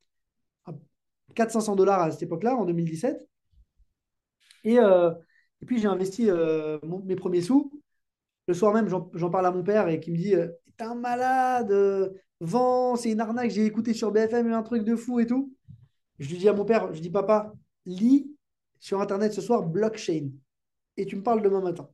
[1.35, 3.25] 400-500 dollars à cette époque-là, en 2017.
[4.63, 5.11] Et, euh,
[5.61, 7.71] et puis j'ai investi euh, mes premiers sous.
[8.47, 10.47] Le soir même, j'en parle à mon père et qui me dit, euh,
[10.77, 11.73] t'es un malade,
[12.41, 15.53] vends, c'est une arnaque, j'ai écouté sur BFM un truc de fou et tout.
[16.19, 17.53] Je lui dis à mon père, je dis, papa,
[17.85, 18.29] lis
[18.79, 20.29] sur Internet ce soir blockchain
[20.97, 21.89] et tu me parles demain matin.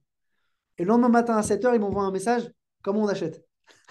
[0.78, 2.50] Et le lendemain matin à 7h, il m'envoie un message,
[2.82, 3.46] comment on achète?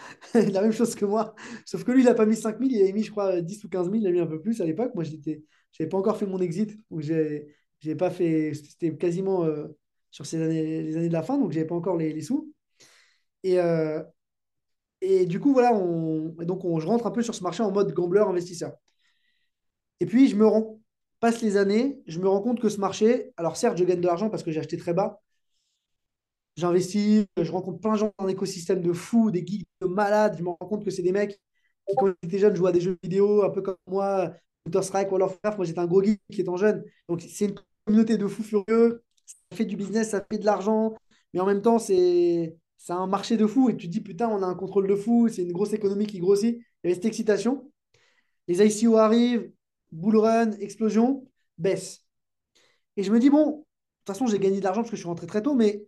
[0.34, 2.92] La même chose que moi, sauf que lui, il n'a pas mis 5000, il avait
[2.92, 4.94] mis, je crois, 10 ou 15 000, il a mis un peu plus à l'époque.
[4.94, 9.44] Moi, je n'avais pas encore fait mon exit, ou j'ai j'ai pas fait, c'était quasiment
[9.44, 9.68] euh,
[10.10, 12.22] sur ces années, les années de la fin, donc je n'avais pas encore les, les
[12.22, 12.52] sous.
[13.44, 14.02] Et, euh,
[15.00, 17.70] et du coup, voilà, on, donc on, je rentre un peu sur ce marché en
[17.72, 18.72] mode gambler investisseur.
[20.00, 20.80] Et puis, je me rends,
[21.20, 24.06] passe les années, je me rends compte que ce marché, alors certes, je gagne de
[24.06, 25.20] l'argent parce que j'ai acheté très bas,
[26.56, 30.36] j'investis, je rencontre plein de gens dans un écosystème de fous, des geeks de malades,
[30.38, 31.32] je me rends compte que c'est des mecs
[31.86, 34.32] qui, quand ils étaient jeunes, jouaient à des jeux vidéo, un peu comme moi,
[34.64, 36.84] Counter-Strike, World of Warcraft, moi j'étais un gros geek qui étant jeune.
[37.08, 37.54] Donc c'est une
[37.88, 40.94] communauté de fous furieux, ça fait du business, ça fait de l'argent,
[41.32, 44.28] mais en même temps, c'est c'est un marché de fous et tu te dis, putain,
[44.28, 46.56] on a un contrôle de fou, c'est une grosse économie qui grossit.
[46.56, 47.70] Il y avait cette excitation.
[48.46, 49.50] Les ICO arrivent,
[49.90, 51.26] bull run, explosion,
[51.58, 52.06] baisse.
[52.96, 53.66] Et je me dis, bon, de toute
[54.06, 55.84] façon, j'ai gagné de l'argent parce que je suis rentré très tôt, mais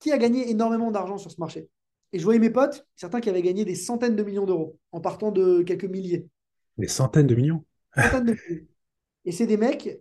[0.00, 1.68] qui a gagné énormément d'argent sur ce marché?
[2.12, 5.00] Et je voyais mes potes, certains qui avaient gagné des centaines de millions d'euros en
[5.00, 6.26] partant de quelques milliers.
[6.76, 7.64] Des centaines de millions?
[7.96, 8.66] Centaines de millions.
[9.24, 10.00] Et c'est des mecs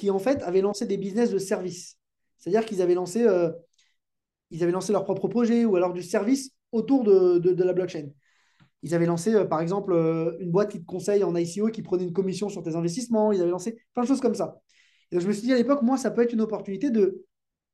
[0.00, 1.98] qui, en fait, avaient lancé des business de service.
[2.38, 3.50] C'est-à-dire qu'ils avaient lancé, euh,
[4.50, 8.08] ils avaient lancé leur propre projet ou alors du service autour de, de, la blockchain.
[8.82, 11.82] Ils avaient lancé, euh, par exemple, euh, une boîte qui te conseille en ICO qui
[11.82, 13.30] prenait une commission sur tes investissements.
[13.30, 14.58] Ils avaient lancé plein de choses comme ça.
[15.10, 17.26] Et donc, je me suis dit à l'époque, moi, ça peut être une opportunité de,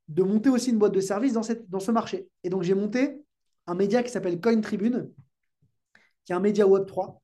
[0.09, 2.29] de monter aussi une boîte de service dans, cette, dans ce marché.
[2.43, 3.23] Et donc, j'ai monté
[3.69, 5.13] un média qui s'appelle Coin Tribune,
[6.25, 7.21] qui est un média Web3,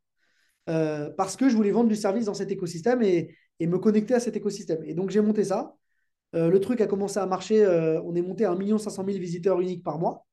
[0.69, 4.15] euh, parce que je voulais vendre du service dans cet écosystème et, et me connecter
[4.15, 4.83] à cet écosystème.
[4.85, 5.77] Et donc, j'ai monté ça.
[6.35, 7.65] Euh, le truc a commencé à marcher.
[7.65, 10.27] euh, on est monté à 1 500 000 visiteurs uniques par mois.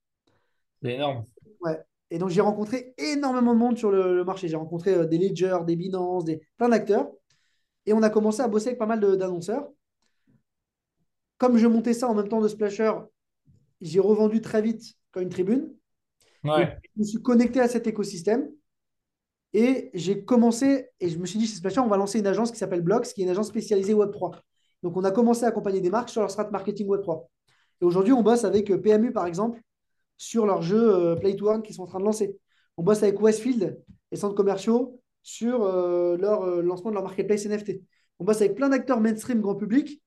[0.82, 1.26] C'est énorme.
[1.62, 1.78] Ouais.
[2.10, 4.48] Et donc, j'ai rencontré énormément de monde sur le, le marché.
[4.48, 7.12] J'ai rencontré euh, des Ledger, des Binance, des, plein d'acteurs.
[7.86, 9.68] Et on a commencé à bosser avec pas mal d'annonceurs.
[11.38, 12.92] Comme je montais ça en même temps de Splasher,
[13.82, 15.74] j'ai revendu très vite comme une tribune.
[16.44, 16.78] Ouais.
[16.96, 18.50] je me suis connecté à cet écosystème
[19.54, 22.52] et j'ai commencé, et je me suis dit chez Splasher, on va lancer une agence
[22.52, 24.36] qui s'appelle Blocks, qui est une agence spécialisée Web3.
[24.84, 27.26] Donc, on a commencé à accompagner des marques sur leur strat marketing Web3.
[27.82, 29.60] Et aujourd'hui, on bosse avec euh, PMU, par exemple,
[30.18, 32.38] sur leurs jeux euh, Play to Earn qu'ils sont en train de lancer.
[32.78, 33.82] On bosse avec Westfield,
[34.12, 37.82] les centres commerciaux, sur euh, leur lancement de leur marketplace NFT.
[38.20, 40.02] On bosse avec plein d'acteurs mainstream grand public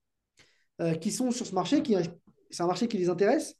[0.99, 1.95] qui sont sur ce marché, qui,
[2.49, 3.55] c'est un marché qui les intéresse.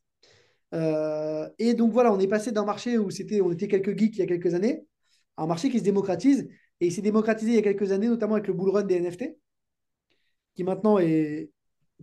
[0.74, 4.20] Et donc voilà, on est passé d'un marché où c'était, on était quelques geeks il
[4.20, 4.86] y a quelques années
[5.38, 6.50] un marché qui se démocratise.
[6.80, 8.96] Et il s'est démocratisé il y a quelques années, notamment avec le bull run des
[8.98, 9.38] NFT,
[10.56, 11.52] qui maintenant est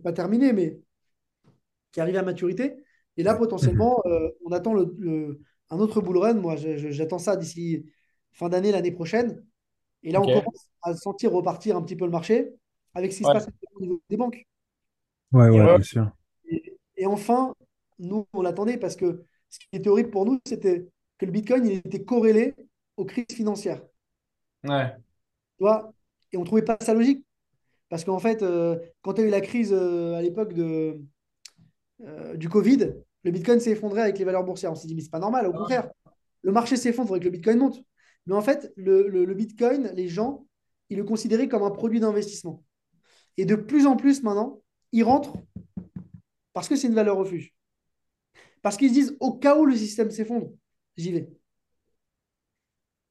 [0.03, 0.79] pas terminé, mais
[1.91, 2.77] qui arrive à maturité.
[3.17, 6.35] Et là, potentiellement, euh, on attend le, le- un autre bull run.
[6.35, 7.85] Moi, j'attends ça d'ici
[8.33, 9.45] fin d'année, l'année prochaine.
[10.03, 12.53] Et là, on commence à sentir repartir un petit peu le marché
[12.93, 14.47] avec ce qui se passe au niveau des banques.
[15.31, 15.63] Ouais, Ouais.
[15.65, 16.11] bien sûr.
[16.49, 17.53] Et, et enfin,
[17.99, 21.65] nous, on l'attendait parce que ce qui était horrible pour nous, c'était que le Bitcoin,
[21.65, 22.55] il était corrélé
[22.97, 23.81] aux crises financières.
[24.63, 24.93] Ouais.
[25.57, 25.93] Tu vois
[26.33, 27.25] et on ne trouvait pas ça logique.
[27.89, 31.01] Parce qu'en fait, euh, quand tu as eu la crise euh, à l'époque de,
[32.03, 34.71] euh, du Covid, le Bitcoin s'est effondré avec les valeurs boursières.
[34.71, 35.89] On s'est dit, mais c'est pas normal, au contraire.
[36.41, 37.83] Le marché s'effondre, il faudrait que le Bitcoin monte.
[38.27, 40.45] Mais en fait, le, le- le Bitcoin, les gens,
[40.89, 42.63] ils le considéraient comme un produit d'investissement.
[43.37, 44.61] Et de plus en plus maintenant,
[44.91, 45.35] ils rentrent
[46.53, 47.53] parce que c'est une valeur refuge.
[48.61, 50.51] Parce qu'ils se disent, au cas où le système s'effondre,
[50.97, 51.29] j'y vais.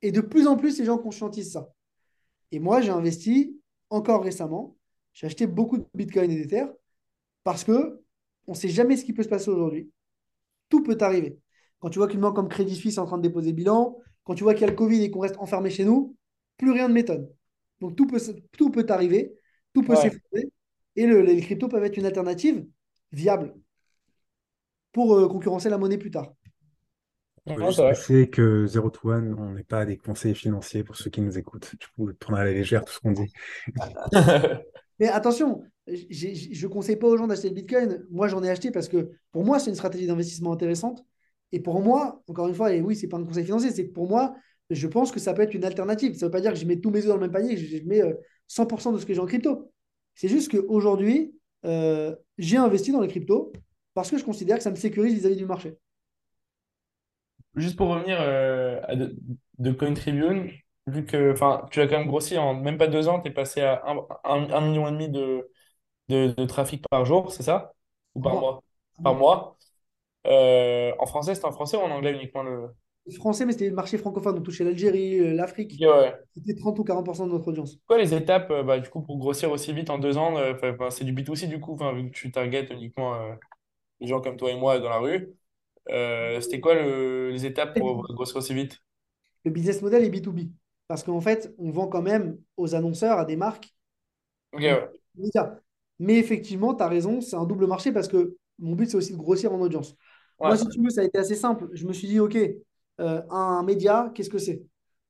[0.03, 1.73] Et de plus en plus, les gens conscientisent ça.
[2.53, 4.77] Et moi, j'ai investi encore récemment.
[5.15, 6.67] J'ai acheté beaucoup de Bitcoin et d'Ether
[7.45, 8.03] parce que
[8.47, 9.91] on ne sait jamais ce qui peut se passer aujourd'hui.
[10.69, 11.39] Tout peut arriver.
[11.81, 14.35] Quand tu vois qu'une banque comme Crédit Suisse est en train de déposer bilan, quand
[14.35, 16.17] tu vois qu'il y a le Covid et qu'on reste enfermé chez nous,
[16.57, 17.29] plus rien ne m'étonne.
[17.81, 18.19] Donc tout peut,
[18.57, 19.35] tout peut arriver,
[19.75, 19.97] tout peut Ouais.
[19.97, 20.51] s'effondrer.
[20.97, 22.67] Et le- les cryptos peuvent être une alternative
[23.13, 23.55] viable
[24.93, 26.33] pour euh, concurrencer la monnaie plus tard.
[27.57, 27.93] C'est vrai.
[27.93, 31.39] préciser que Zero to One, on n'est pas des conseillers financiers pour ceux qui nous
[31.39, 31.75] écoutent.
[31.79, 33.33] Du coup, prendre à la légère tout ce qu'on dit.
[35.01, 38.07] Mais attention, je ne conseille pas aux gens d'acheter le Bitcoin.
[38.11, 41.05] Moi, j'en ai acheté parce que pour moi, c'est une stratégie d'investissement intéressante.
[41.53, 43.87] Et pour moi, encore une fois, et oui, ce n'est pas un conseil financier, c'est
[43.87, 44.35] que pour moi,
[44.69, 46.15] je pense que ça peut être une alternative.
[46.15, 47.55] Ça ne veut pas dire que je mets tous mes œufs dans le même panier,
[47.55, 48.15] que je je mets euh,
[48.49, 49.73] 100% de ce que j'ai en crypto.
[50.15, 51.35] C'est juste qu'aujourd'hui,
[51.65, 53.53] euh, j'ai investi dans les cryptos
[53.95, 55.77] parce que je considère que ça me sécurise vis-à-vis du marché.
[57.57, 59.17] Juste pour revenir euh, à de,
[59.59, 60.51] de Cointribune,
[60.87, 61.35] vu que
[61.71, 63.97] tu as quand même grossi en même pas deux ans, tu es passé à un,
[64.25, 65.51] un, un million et demi de,
[66.09, 67.75] de, de trafic par jour, c'est ça?
[68.15, 68.65] Ou Par mois?
[69.03, 69.59] Par mois.
[70.27, 72.69] Euh, en français, c'est en français ou en anglais uniquement le?
[73.17, 74.39] Français, mais c'était le marché francophone.
[74.39, 75.81] On touchait l'Algérie, euh, l'Afrique.
[75.81, 76.21] ouais.
[76.35, 77.79] C'était 30 ou 40% de notre audience.
[77.87, 80.55] Quoi les étapes bah, du coup pour grossir aussi vite en deux ans, euh,
[80.91, 83.17] c'est du B2C du coup, vu que tu targetes uniquement
[84.01, 85.35] les gens comme toi et moi dans la rue.
[85.89, 88.81] Euh, c'était quoi le- les étapes pour grossir aussi vite?
[89.45, 90.51] Le business model est B2B.
[90.89, 93.75] Parce qu'en fait, on vend quand même aux annonceurs, à des marques,
[94.55, 94.91] ouais.
[95.99, 99.13] Mais effectivement, tu as raison, c'est un double marché parce que mon but, c'est aussi
[99.13, 99.97] de grossir en audience.
[100.39, 100.49] Ouais.
[100.49, 101.69] Moi, si tu veux, ça a été assez simple.
[101.73, 102.37] Je me suis dit, OK,
[103.01, 104.63] euh, un média, qu'est-ce que c'est?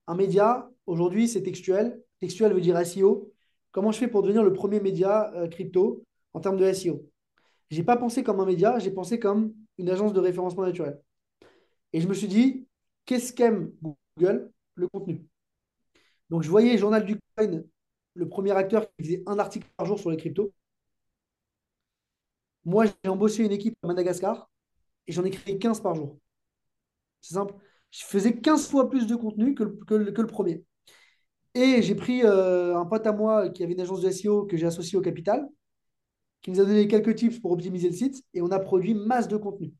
[0.07, 2.03] Un média, aujourd'hui, c'est textuel.
[2.21, 3.33] Textuel veut dire SEO.
[3.73, 6.05] Comment je fais pour devenir le premier média euh, crypto
[6.35, 7.05] en termes de SEO?
[7.71, 11.01] Je n'ai pas pensé comme un média, j'ai pensé comme une agence de référencement naturel.
[11.93, 12.67] Et je me suis dit,
[13.07, 13.73] qu'est-ce qu'aime
[14.17, 14.51] Google?
[14.75, 15.27] Le contenu?
[16.31, 17.63] Donc, je voyais Journal du Coin,
[18.15, 20.53] le premier acteur qui faisait un article par jour sur les cryptos.
[22.65, 24.51] Moi, j'ai embauché une équipe à Madagascar
[25.07, 26.19] et j'en ai créé 15 par jour.
[27.21, 27.55] C'est simple.
[27.91, 30.65] Je faisais 15 fois plus de contenu que que le premier.
[31.55, 34.57] Et j'ai pris euh, un pote à moi qui avait une agence de SEO que
[34.57, 35.49] j'ai associée au capital,
[36.43, 39.29] qui nous a donné quelques tips pour optimiser le site et on a produit masse
[39.29, 39.73] de contenu.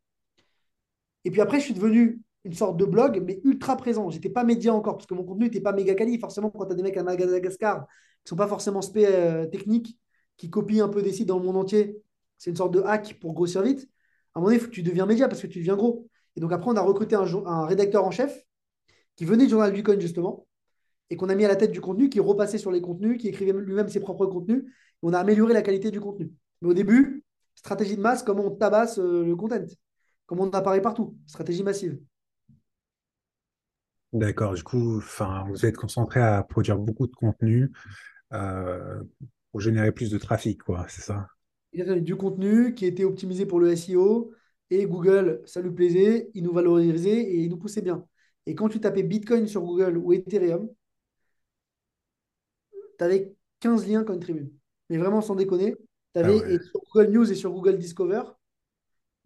[1.25, 4.11] Et puis après, je suis devenu une sorte de blog, mais ultra présent.
[4.11, 6.19] J'étais pas média encore, parce que mon contenu n'était pas méga quali.
[6.19, 7.87] Forcément, quand tu as des mecs à Madagascar
[8.25, 9.99] qui sont pas forcément spé euh, techniques,
[10.37, 12.03] qui copient un peu des sites dans le monde entier,
[12.39, 13.89] c'est une sorte de hack pour grossir vite.
[14.35, 16.09] À un moment donné, il faut que tu deviens média parce que tu deviens gros.
[16.37, 18.45] Et donc après, on a recruté un, rédacteur en chef
[19.17, 20.47] qui venait du journal du coin, justement,
[21.11, 23.29] et qu'on a mis à la tête du contenu, qui repassait sur les contenus, qui
[23.29, 24.65] écrivait lui-même ses propres contenus.
[25.03, 26.31] On a amélioré la qualité du contenu.
[26.61, 29.65] Mais au début, stratégie de masse, comment on tabasse euh, le content,
[30.27, 31.99] comment on apparaît partout, stratégie massive.
[34.13, 34.55] D'accord.
[34.55, 37.71] Du coup, enfin, vous êtes concentré à produire beaucoup de contenu
[38.33, 39.03] euh,
[39.53, 40.87] pour générer plus de trafic, quoi.
[40.89, 41.29] C'est ça?
[41.79, 44.33] Avait du contenu qui était optimisé pour le SEO
[44.71, 48.05] et Google, ça lui plaisait, il nous valorisait et il nous poussait bien.
[48.47, 50.69] Et quand tu tapais Bitcoin sur Google ou Ethereum,
[52.99, 54.51] tu avais 15 liens Cointribune.
[54.89, 55.77] Mais vraiment, sans déconner,
[56.15, 56.55] tu Ah avais ouais.
[56.55, 58.23] et sur Google News et sur Google Discover.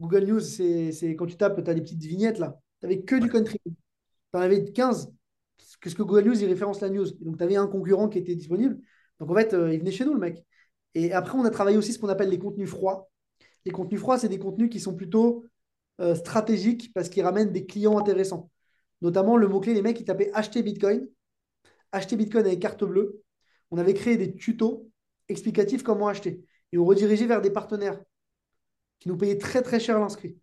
[0.00, 2.58] Google News, c'est quand tu tapes, tu as des petites vignettes là.
[2.80, 3.74] Tu n'avais que du Cointribune.
[3.74, 5.12] Tu en avais 15.
[5.80, 7.06] Qu'est-ce que Google News, il référence la news.
[7.06, 8.78] Et donc, tu avais un concurrent qui était disponible.
[9.20, 10.44] Donc, en fait, euh, il venait chez nous, le mec.
[10.94, 13.10] Et après, on a travaillé aussi ce qu'on appelle les contenus froids.
[13.64, 15.46] Les contenus froids, c'est des contenus qui sont plutôt
[16.00, 18.50] euh, stratégiques parce qu'ils ramènent des clients intéressants.
[19.00, 21.08] Notamment, le mot-clé, les mecs, ils tapaient acheter Bitcoin,
[21.92, 23.22] acheter Bitcoin avec carte bleue.
[23.70, 24.88] On avait créé des tutos
[25.28, 26.44] explicatifs comment acheter.
[26.74, 27.98] Et on redirigeait vers des partenaires
[28.98, 30.36] qui nous payaient très, très cher l'inscrit.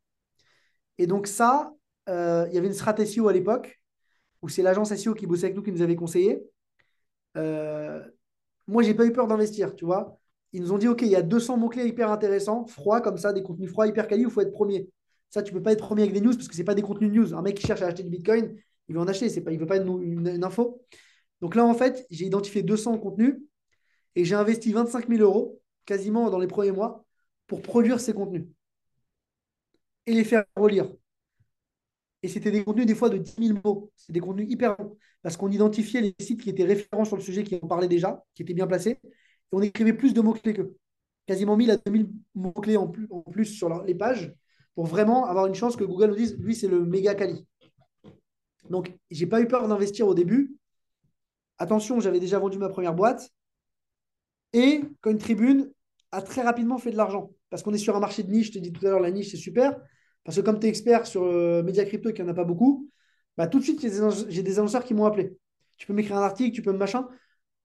[0.98, 1.74] Et donc, ça,
[2.10, 3.82] euh, il y avait une stratégie SEO à l'époque
[4.42, 6.44] où c'est l'agence SEO qui bossait avec nous qui nous avait conseillé.
[7.38, 8.02] Euh,
[8.68, 10.20] moi, j'ai pas eu peur d'investir, tu vois.
[10.54, 13.34] Ils nous ont dit, OK, il y a 200 mots-clés hyper intéressants, froids comme ça,
[13.34, 14.90] des contenus froids hyper quali, il faut être premier.
[15.30, 17.12] Ça, tu peux pas être premier avec des news parce que c'est pas des contenus
[17.12, 17.34] news.
[17.36, 18.56] Un mec qui cherche à acheter du Bitcoin,
[18.90, 20.82] il veut en acheter, c'est pas, il veut pas une, une- une info.
[21.42, 23.38] Donc là, en fait, j'ai identifié 200 contenus
[24.16, 27.06] et j'ai investi 25 000 euros quasiment dans les premiers mois
[27.48, 28.46] pour produire ces contenus
[30.06, 30.92] et les faire relire.
[32.24, 33.92] Et c'était des contenus des fois de 10 000 mots.
[33.96, 34.98] C'est des contenus hyper longs.
[35.22, 38.24] Parce qu'on identifiait les sites qui étaient référents sur le sujet, qui en parlaient déjà,
[38.34, 39.00] qui étaient bien placés.
[39.04, 39.10] Et
[39.52, 40.76] on écrivait plus de mots-clés qu'eux.
[41.26, 44.34] Quasiment 1000 à 2000 mots-clés en plus, en plus sur les pages
[44.76, 47.46] pour vraiment avoir une chance que Google nous dise, lui, c'est le méga quali.
[48.70, 50.56] Donc, j'ai pas eu peur d'investir au début.
[51.58, 53.30] Attention, j'avais déjà vendu ma première boîte.
[54.54, 55.72] Et Cointribune,
[56.12, 57.32] a très rapidement fait de l'argent.
[57.50, 59.12] Parce qu'on est sur un marché de niche, je t'ai dit tout à l'heure, la
[59.12, 59.80] niche, c'est super.
[60.24, 62.44] Parce que comme tu es expert sur euh, Média Crypto, qu'il n'y en a pas
[62.44, 62.90] beaucoup,
[63.38, 65.36] bah, tout de suite, j'ai des, annonceurs qui m'ont appelé.
[65.78, 67.08] Tu peux m'écrire un article, tu peux me machin.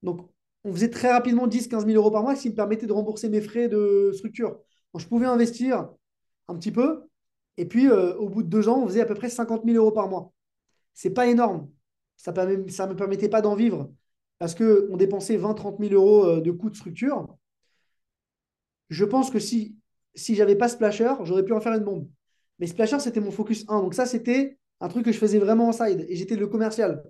[0.03, 0.29] Donc,
[0.65, 3.41] on faisait très rapidement 10-15 000 euros par mois, qui me permettait de rembourser mes
[3.41, 4.59] frais de structure.
[4.97, 5.89] Je pouvais investir
[6.49, 7.05] un petit peu.
[7.59, 9.77] Et puis, euh, au bout de deux ans, on faisait à peu près 50 000
[9.77, 10.33] euros par mois.
[10.95, 11.71] C'est pas énorme.
[12.17, 13.91] Ça ne me permettait pas d'en vivre
[14.39, 17.27] parce qu'on dépensait 20-30 000 euros euh, de coûts de structure.
[18.89, 19.77] Je pense que si,
[20.15, 22.09] si j'avais pas Splasher, j'aurais pu en faire une bombe.
[22.59, 23.81] Mais Splasher, c'était mon focus 1.
[23.81, 26.07] Donc ça, c'était un truc que je faisais vraiment en side.
[26.09, 27.03] Et j'étais le commercial.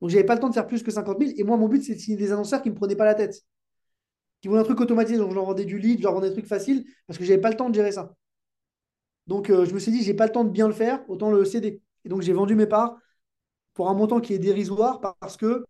[0.00, 1.32] Donc j'avais pas le temps de faire plus que 50 000.
[1.36, 3.14] Et moi, mon but, c'est de signer des annonceurs qui ne me prenaient pas la
[3.14, 3.42] tête.
[4.40, 5.18] Qui voulaient un truc automatisé.
[5.18, 7.30] Donc je leur vendais du lead, je leur vendais des trucs faciles parce que je
[7.30, 8.14] n'avais pas le temps de gérer ça.
[9.26, 11.30] Donc euh, je me suis dit, j'ai pas le temps de bien le faire, autant
[11.30, 11.80] le céder.
[12.04, 12.98] Et donc j'ai vendu mes parts
[13.72, 15.64] pour un montant qui est dérisoire parce que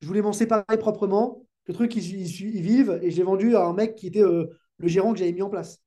[0.00, 1.42] je voulais m'en séparer proprement.
[1.66, 4.46] Le truc, ils, ils, vivent et je l'ai vendu à un mec qui était euh,
[4.78, 5.82] le gérant que j'avais mis en place.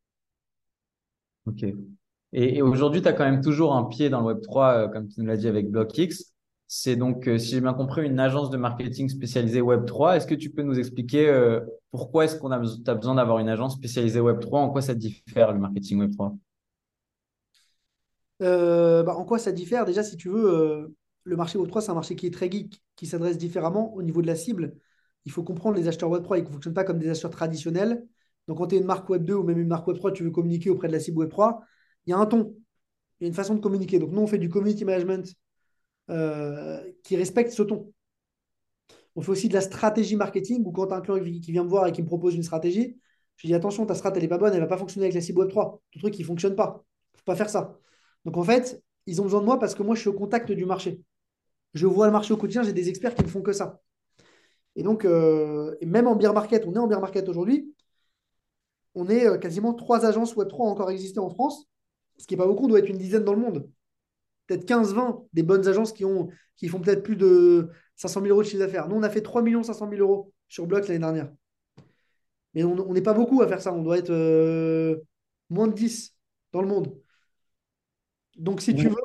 [1.45, 1.65] Ok.
[2.33, 5.21] Et, aujourd'hui, tu as quand même toujours un pied dans le Web3, euh, comme tu
[5.21, 6.33] nous l'as dit avec BlockX.
[6.67, 10.17] C'est donc, euh, si j'ai bien compris, une agence de marketing spécialisée Web3.
[10.17, 11.59] Est-ce que tu peux nous expliquer
[11.91, 15.53] pourquoi est-ce qu'on a, as besoin d'avoir une agence spécialisée Web3 En quoi ça diffère
[15.53, 16.37] le marketing Web3
[18.39, 19.85] bah, En quoi ça diffère?
[19.85, 20.93] Déjà, si tu veux,
[21.23, 24.21] le marché Web3, c'est un marché qui est très geek, qui s'adresse différemment au niveau
[24.21, 24.75] de la cible.
[25.25, 28.05] Il faut comprendre les acheteurs Web3, ils ne fonctionnent pas comme des acheteurs traditionnels.
[28.47, 30.69] Donc, quand tu es une marque Web2 ou même une marque Web3, tu veux communiquer
[30.69, 31.59] auprès de la cible Web3,
[32.05, 32.55] il y a un ton,
[33.19, 33.99] il y a une façon de communiquer.
[33.99, 35.35] Donc, nous, on fait du community management
[36.09, 37.93] euh, qui respecte ce ton.
[39.15, 41.87] On fait aussi de la stratégie marketing où quand un client qui vient me voir
[41.87, 42.97] et qui me propose une stratégie,
[43.35, 45.15] je dis attention, ta strat, elle n'est pas bonne, elle ne va pas fonctionner avec
[45.15, 45.79] la cible Web3.
[45.91, 46.85] Ton truc, il ne fonctionne pas.
[47.13, 47.77] Il ne faut pas faire ça.
[48.25, 50.51] Donc, en fait, ils ont besoin de moi parce que moi, je suis au contact
[50.51, 51.01] du marché.
[51.73, 53.81] Je vois le marché au quotidien, j'ai des experts qui ne font que ça.
[54.75, 57.73] Et donc, euh, même en beer market, on est en beer market aujourd'hui,
[58.95, 61.65] on est euh, quasiment trois agences Web3 encore existé en France,
[62.17, 63.69] ce qui n'est pas beaucoup, on doit être une dizaine dans le monde.
[64.47, 68.41] Peut-être 15-20 des bonnes agences qui, ont, qui font peut-être plus de 500 000 euros
[68.41, 68.87] de chiffre d'affaires.
[68.87, 71.31] Nous, on a fait 3 500 000 euros sur Block l'année dernière.
[72.53, 73.73] Mais on n'est pas beaucoup à faire ça.
[73.73, 74.97] On doit être euh,
[75.49, 76.15] moins de 10
[76.51, 76.99] dans le monde.
[78.39, 78.95] Donc, si tu veux,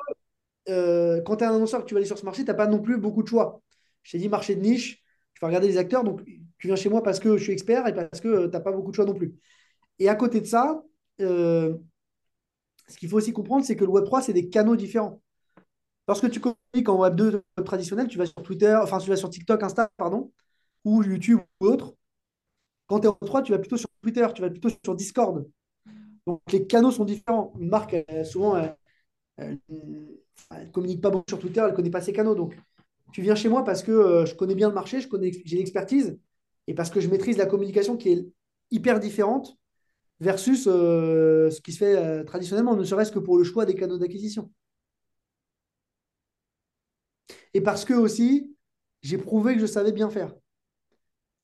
[0.69, 2.55] euh, quand tu es un annonceur que tu vas aller sur ce marché, tu n'as
[2.55, 3.63] pas non plus beaucoup de choix.
[4.03, 5.03] Je t'ai dit marché de niche,
[5.35, 7.87] tu vas regarder les acteurs, donc tu viens chez moi parce que je suis expert
[7.87, 9.35] et parce que euh, tu n'as pas beaucoup de choix non plus.
[9.99, 10.83] Et à côté de ça,
[11.21, 11.77] euh,
[12.89, 15.21] ce qu'il faut aussi comprendre, c'est que le Web3, c'est des canaux différents.
[16.09, 19.63] Lorsque tu communiques en Web2 traditionnel, tu vas sur Twitter, enfin tu vas sur TikTok,
[19.63, 20.33] Insta, pardon,
[20.85, 21.95] ou YouTube ou autre.
[22.87, 25.47] Quand tu es en Web3, tu vas plutôt sur Twitter, tu vas plutôt sur Discord.
[26.27, 27.55] Donc les canaux sont différents.
[27.59, 28.77] Une marque, souvent, elle
[29.39, 32.35] ne communique pas beaucoup sur Twitter, elle ne connaît pas ses canaux.
[32.35, 32.55] Donc,
[33.13, 34.99] tu viens chez moi parce que euh, je connais bien le marché,
[35.45, 36.19] j'ai l'expertise
[36.67, 38.27] et parce que je maîtrise la communication qui est
[38.71, 39.57] hyper différente
[40.21, 43.75] versus euh, ce qui se fait euh, traditionnellement, ne serait-ce que pour le choix des
[43.75, 44.51] canaux d'acquisition.
[47.53, 48.53] Et parce que aussi,
[49.03, 50.35] j'ai prouvé que je savais bien faire.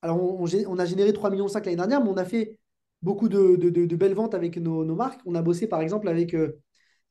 [0.02, 2.58] Alors, on, a généré 3,5 millions l'année dernière, mais on a fait
[3.02, 3.54] beaucoup de,
[3.96, 5.20] belles ventes avec nos, marques.
[5.26, 6.34] On a bossé par exemple avec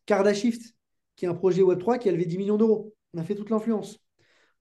[0.09, 0.73] Cardashift,
[1.15, 2.91] qui est un projet Web3 qui a levé 10 millions d'euros.
[3.13, 3.99] On a fait toute l'influence.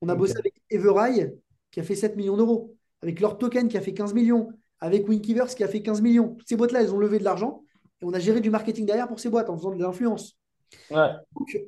[0.03, 1.32] On a bossé avec Evereye,
[1.70, 2.76] qui a fait 7 millions d'euros.
[3.01, 4.51] Avec Lord Token, qui a fait 15 millions.
[4.81, 6.35] Avec Winkiverse, qui a fait 15 millions.
[6.35, 7.62] Toutes ces boîtes-là, elles ont levé de l'argent.
[8.02, 10.36] Et on a géré du marketing derrière pour ces boîtes en faisant de l'influence.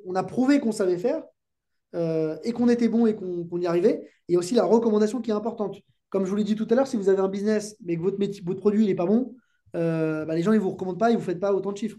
[0.05, 1.23] on a prouvé qu'on savait faire
[1.95, 4.11] euh, et qu'on était bon et qu'on y arrivait.
[4.29, 5.79] Et aussi la recommandation qui est importante.
[6.11, 8.03] Comme je vous l'ai dit tout à l'heure, si vous avez un business mais que
[8.03, 9.35] votre, votre produit n'est pas bon,
[9.75, 11.79] euh, bah, les gens ne vous recommandent pas et vous ne faites pas autant de
[11.79, 11.97] chiffres.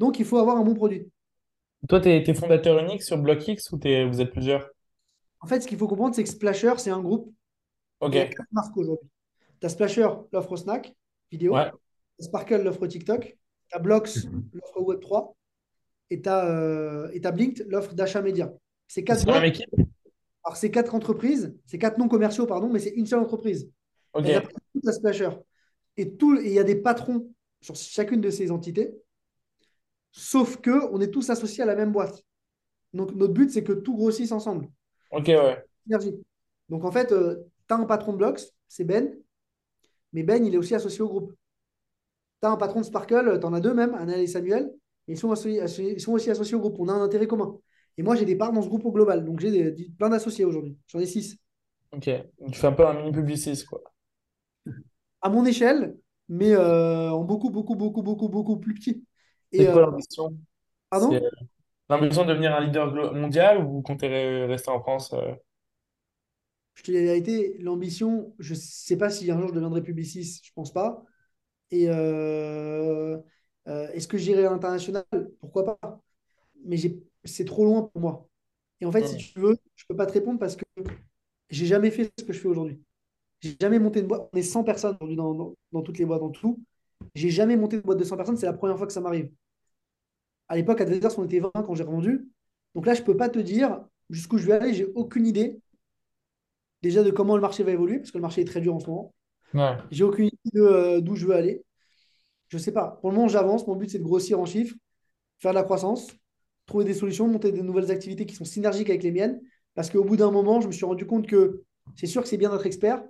[0.00, 1.06] Donc, il faut avoir un bon produit.
[1.86, 4.70] Toi, tu es, fondateur unique sur BlockX ou vous êtes plusieurs?
[5.40, 7.30] En fait, ce qu'il faut comprendre, c'est que Splasher, c'est un groupe.
[8.00, 8.14] Ok.
[8.14, 9.10] Il y a quatre marques aujourd'hui.
[9.60, 10.94] Tu as Splasher, l'offre Snack,
[11.30, 11.54] vidéo.
[11.54, 11.70] Ouais.
[12.18, 13.36] Sparkle, l'offre TikTok.
[13.68, 14.08] Tu as Blocks,
[14.54, 15.34] l'offre Web3.
[16.08, 18.50] Et tu as, euh, Blinked, l'offre d'achat média.
[18.88, 19.44] C'est quatre boîtes.
[19.44, 19.68] équipe?
[20.44, 23.70] Alors, c'est quatre entreprises, c'est quatre noms commerciaux, pardon, mais c'est une seule entreprise.
[24.14, 24.24] Ok.
[24.72, 25.30] Toute la Splasher.
[25.98, 28.94] Et il y a des patrons sur chacune de ces entités.
[30.12, 32.24] Sauf que on est tous associés à la même boîte.
[32.92, 34.68] Donc notre but, c'est que tout grossisse ensemble.
[35.10, 35.64] Ok, ouais.
[36.68, 37.36] Donc en fait, euh,
[37.68, 39.16] tu as un patron de Blocks, c'est Ben,
[40.12, 41.32] mais Ben, il est aussi associé au groupe.
[42.42, 44.72] Tu as un patron de Sparkle, tu en as deux même, Anna et Samuel,
[45.06, 46.76] ils sont, ils sont aussi associés au groupe.
[46.78, 47.58] On a un intérêt commun.
[47.96, 49.24] Et moi, j'ai des parts dans ce groupe au global.
[49.24, 50.78] Donc j'ai plein d'associés aujourd'hui.
[50.86, 51.36] J'en ai six.
[51.92, 52.08] Ok.
[52.52, 53.82] Tu fais un peu un mini publiciste, quoi.
[55.20, 55.96] À mon échelle,
[56.28, 59.04] mais euh, en beaucoup, beaucoup, beaucoup, beaucoup, beaucoup plus petit.
[59.52, 60.36] C'est quoi euh, l'ambition?
[60.90, 61.14] Pardon?
[61.14, 61.30] C'est
[61.90, 64.08] l'ambition de devenir un leader mondial ou vous comptez
[64.46, 65.12] rester en France?
[65.14, 65.34] Euh?
[66.74, 69.82] Je te dis la vérité, l'ambition, je ne sais pas si un jour je deviendrai
[69.82, 71.04] publiciste, je ne pense pas.
[71.70, 73.18] Et euh,
[73.68, 75.06] euh, est-ce que j'irai à l'international?
[75.40, 76.02] Pourquoi pas?
[76.64, 78.28] Mais j'ai, c'est trop loin pour moi.
[78.80, 79.30] Et en fait, si Hmm.
[79.34, 80.64] tu veux, je peux pas te répondre parce que
[81.50, 82.82] j'ai jamais fait ce que je fais aujourd'hui.
[83.40, 84.28] J'ai jamais monté une boîte.
[84.32, 86.62] On est 100 personnes aujourd'hui dans, dans, dans toutes les boîtes, dans tout.
[87.14, 88.36] J'ai jamais monté une boîte de 100 personnes.
[88.36, 89.30] C'est la première fois que ça m'arrive.
[90.48, 92.28] À l'époque, à Advisors, on était 20 quand j'ai revendu.
[92.74, 94.74] Donc là, je peux pas te dire jusqu'où je vais aller.
[94.74, 95.60] J'ai aucune idée
[96.82, 98.80] déjà de comment le marché va évoluer parce que le marché est très dur en
[98.80, 99.14] ce moment.
[99.54, 99.76] Ouais.
[99.90, 101.64] J'ai aucune idée de, euh, d'où je veux aller.
[102.48, 102.98] Je sais pas.
[103.00, 103.66] Pour le moment, j'avance.
[103.66, 104.74] Mon but, c'est de grossir en chiffres,
[105.38, 106.08] faire de la croissance,
[106.66, 109.40] trouver des solutions, monter des nouvelles activités qui sont synergiques avec les miennes.
[109.74, 111.62] Parce qu'au bout d'un moment, je me suis rendu compte que
[111.96, 113.04] c'est sûr que c'est bien d'être expert,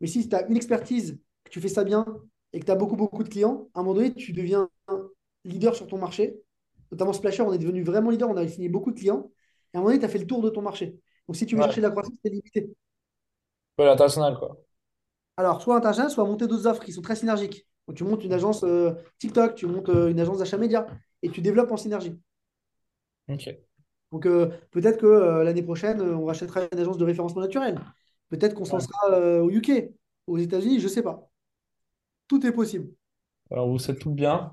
[0.00, 2.04] mais si tu as une expertise, que tu fais ça bien
[2.56, 4.70] et que tu as beaucoup, beaucoup de clients, à un moment donné, tu deviens
[5.44, 6.40] leader sur ton marché.
[6.92, 9.30] Notamment Splasher, on est devenu vraiment leader, on a signé beaucoup de clients.
[9.74, 10.98] Et à un moment donné, tu as fait le tour de ton marché.
[11.28, 11.64] Donc si tu veux Ouais.
[11.64, 12.70] chercher de la croissance, c'est limité.
[13.78, 14.56] Ouais, l'international, quoi.
[15.38, 17.66] Alors, soit international, soit monter d'autres offres qui sont très synergiques.
[17.88, 20.86] Donc, tu montes une agence euh, TikTok, tu montes euh, une agence d'achat média
[21.22, 22.18] et tu développes en synergie.
[23.28, 23.66] Ok.
[24.12, 27.80] Donc, euh, peut-être que l'année prochaine, on rachètera une agence de référencement naturel.
[28.28, 28.76] Peut-être qu'on se Ouais.
[28.76, 29.90] lancera euh, au UK,
[30.26, 31.30] aux États-Unis, je ne sais pas.
[32.28, 32.88] Tout est possible.
[33.50, 34.52] Alors, vous savez tout bien.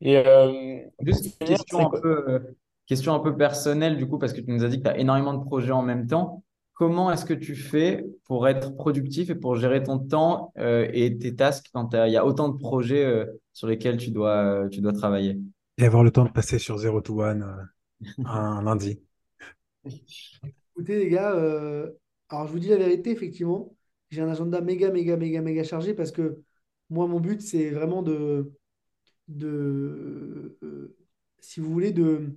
[0.00, 2.38] Et euh, Juste finir, question un peu, euh,
[2.86, 4.98] question un peu personnelle, du coup, parce que tu nous as dit que tu as
[4.98, 6.44] énormément de projets en même temps.
[6.74, 11.18] Comment est-ce que tu fais pour être productif et pour gérer ton temps euh, et
[11.18, 14.80] tes tasks quand il y a autant de projets euh, sur lesquels tu dois, tu
[14.80, 15.38] dois travailler?
[15.76, 19.00] Et avoir le temps de passer sur Zero to One euh, un lundi.
[19.84, 21.90] Écoutez, les gars, euh,
[22.28, 23.74] alors je vous dis la vérité, effectivement,
[24.10, 26.42] j'ai un agenda méga, méga, méga, méga chargé parce que
[26.90, 28.52] moi, mon but, c'est vraiment de,
[31.38, 32.36] si vous voulez, de,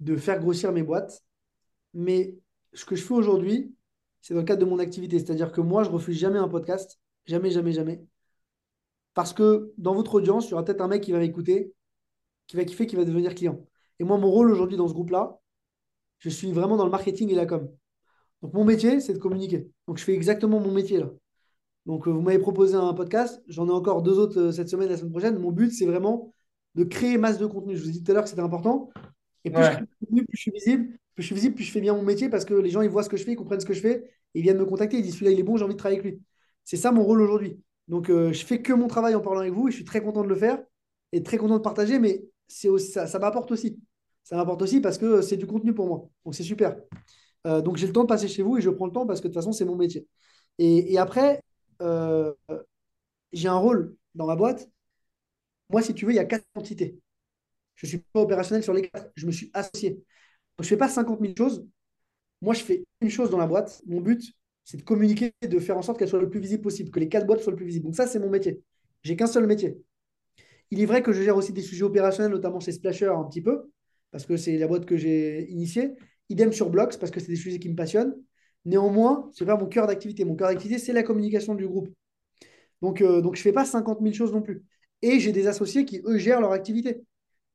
[0.00, 1.22] de faire grossir mes boîtes.
[1.92, 2.36] Mais
[2.72, 3.74] ce que je fais aujourd'hui,
[4.20, 5.18] c'est dans le cadre de mon activité.
[5.18, 6.98] C'est-à-dire que moi, je refuse jamais un podcast.
[7.26, 8.02] Jamais, jamais, jamais.
[9.14, 11.74] Parce que dans votre audience, il y aura peut-être un mec qui va m'écouter,
[12.46, 13.66] qui va kiffer, qui va devenir client.
[13.98, 15.38] Et moi, mon rôle aujourd'hui dans ce groupe-là,
[16.18, 17.68] je suis vraiment dans le marketing et la com.
[18.42, 19.68] Donc, mon métier, c'est de communiquer.
[19.86, 21.10] Donc, je fais exactement mon métier là.
[21.86, 23.42] Donc, euh, vous m'avez proposé un podcast.
[23.48, 25.38] J'en ai encore deux autres euh, cette semaine, la semaine prochaine.
[25.38, 26.32] Mon but, c'est vraiment
[26.74, 27.76] de créer masse de contenu.
[27.76, 28.90] Je vous ai dit tout à l'heure que c'était important.
[29.44, 30.88] Et plus je crée de contenu, plus je suis visible.
[31.14, 32.90] Plus je suis visible, plus je fais bien mon métier parce que les gens, ils
[32.90, 34.04] voient ce que je fais, ils comprennent ce que je fais.
[34.34, 34.98] Et ils viennent me contacter.
[34.98, 36.22] Ils disent, celui-là, il est bon, j'ai envie de travailler avec lui.
[36.64, 37.58] C'est ça mon rôle aujourd'hui.
[37.88, 40.02] Donc, euh, je fais que mon travail en parlant avec vous et je suis très
[40.02, 40.62] content de le faire
[41.12, 41.98] et très content de partager.
[41.98, 43.80] Mais c'est aussi, ça, ça m'apporte aussi.
[44.22, 46.08] Ça m'apporte aussi parce que c'est du contenu pour moi.
[46.24, 46.76] Donc, c'est super.
[47.46, 49.20] Euh, donc, j'ai le temps de passer chez vous et je prends le temps parce
[49.20, 50.06] que de toute façon, c'est mon métier.
[50.58, 51.42] Et, et après,
[51.80, 52.32] euh,
[53.32, 54.70] j'ai un rôle dans ma boîte.
[55.70, 56.98] Moi, si tu veux, il y a quatre entités.
[57.76, 59.10] Je ne suis pas opérationnel sur les quatre.
[59.16, 60.02] Je me suis associé.
[60.58, 61.66] Je ne fais pas 50 000 choses.
[62.42, 63.82] Moi, je fais une chose dans la boîte.
[63.86, 64.22] Mon but,
[64.64, 67.08] c'est de communiquer, de faire en sorte qu'elle soit le plus visible possible, que les
[67.08, 67.86] quatre boîtes soient le plus visibles.
[67.86, 68.62] Donc, ça, c'est mon métier.
[69.02, 69.78] J'ai qu'un seul métier.
[70.70, 73.42] Il est vrai que je gère aussi des sujets opérationnels, notamment chez Splasher un petit
[73.42, 73.70] peu,
[74.10, 75.94] parce que c'est la boîte que j'ai initiée.
[76.28, 78.14] Idem sur Blocks, parce que c'est des sujets qui me passionnent.
[78.64, 80.24] Néanmoins, ce n'est pas mon cœur d'activité.
[80.24, 81.88] Mon cœur d'activité, c'est la communication du groupe.
[82.82, 84.64] Donc, euh, donc je ne fais pas 50 000 choses non plus.
[85.02, 87.02] Et j'ai des associés qui, eux, gèrent leur activité.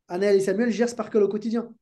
[0.07, 1.73] Annelle et Samuel gèrent Sparkle au quotidien.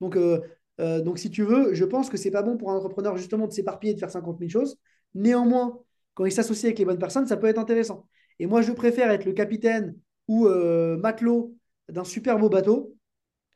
[0.00, 0.40] Donc, euh,
[0.80, 3.46] euh, donc, si tu veux, je pense que c'est pas bon pour un entrepreneur justement
[3.46, 4.78] de s'éparpiller et de faire 50 000 choses.
[5.14, 5.78] Néanmoins,
[6.14, 8.06] quand il s'associe avec les bonnes personnes, ça peut être intéressant.
[8.38, 9.96] Et moi, je préfère être le capitaine
[10.28, 11.54] ou matelot
[11.88, 12.96] d'un super beau bateau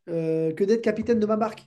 [0.07, 1.66] que d'être capitaine de ma barque,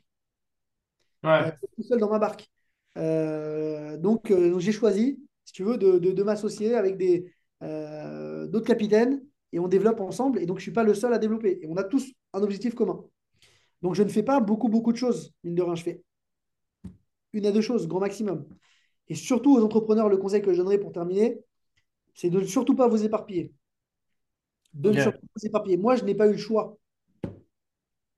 [1.24, 1.54] Ouais.
[1.76, 2.50] tout seul dans ma barque.
[2.98, 7.32] Euh, donc, euh, donc j'ai choisi, si tu veux, de, de- de m'associer avec des,
[7.64, 10.40] euh, d'autres capitaines et on développe ensemble.
[10.40, 11.60] Et donc, je ne suis pas le seul à développer.
[11.62, 13.04] Et on a tous un objectif commun.
[13.82, 15.76] Donc, je ne fais pas beaucoup, beaucoup de choses, mine de rien.
[15.76, 16.02] Je fais
[17.34, 18.46] une à deux choses, grand maximum.
[19.08, 21.40] Et surtout aux entrepreneurs, le conseil que je donnerai pour terminer,
[22.16, 23.54] c'est de ne surtout pas vous éparpiller.
[24.74, 25.78] De ne surtout pas vous éparpiller.
[25.78, 26.76] Moi, je n'ai pas eu le choix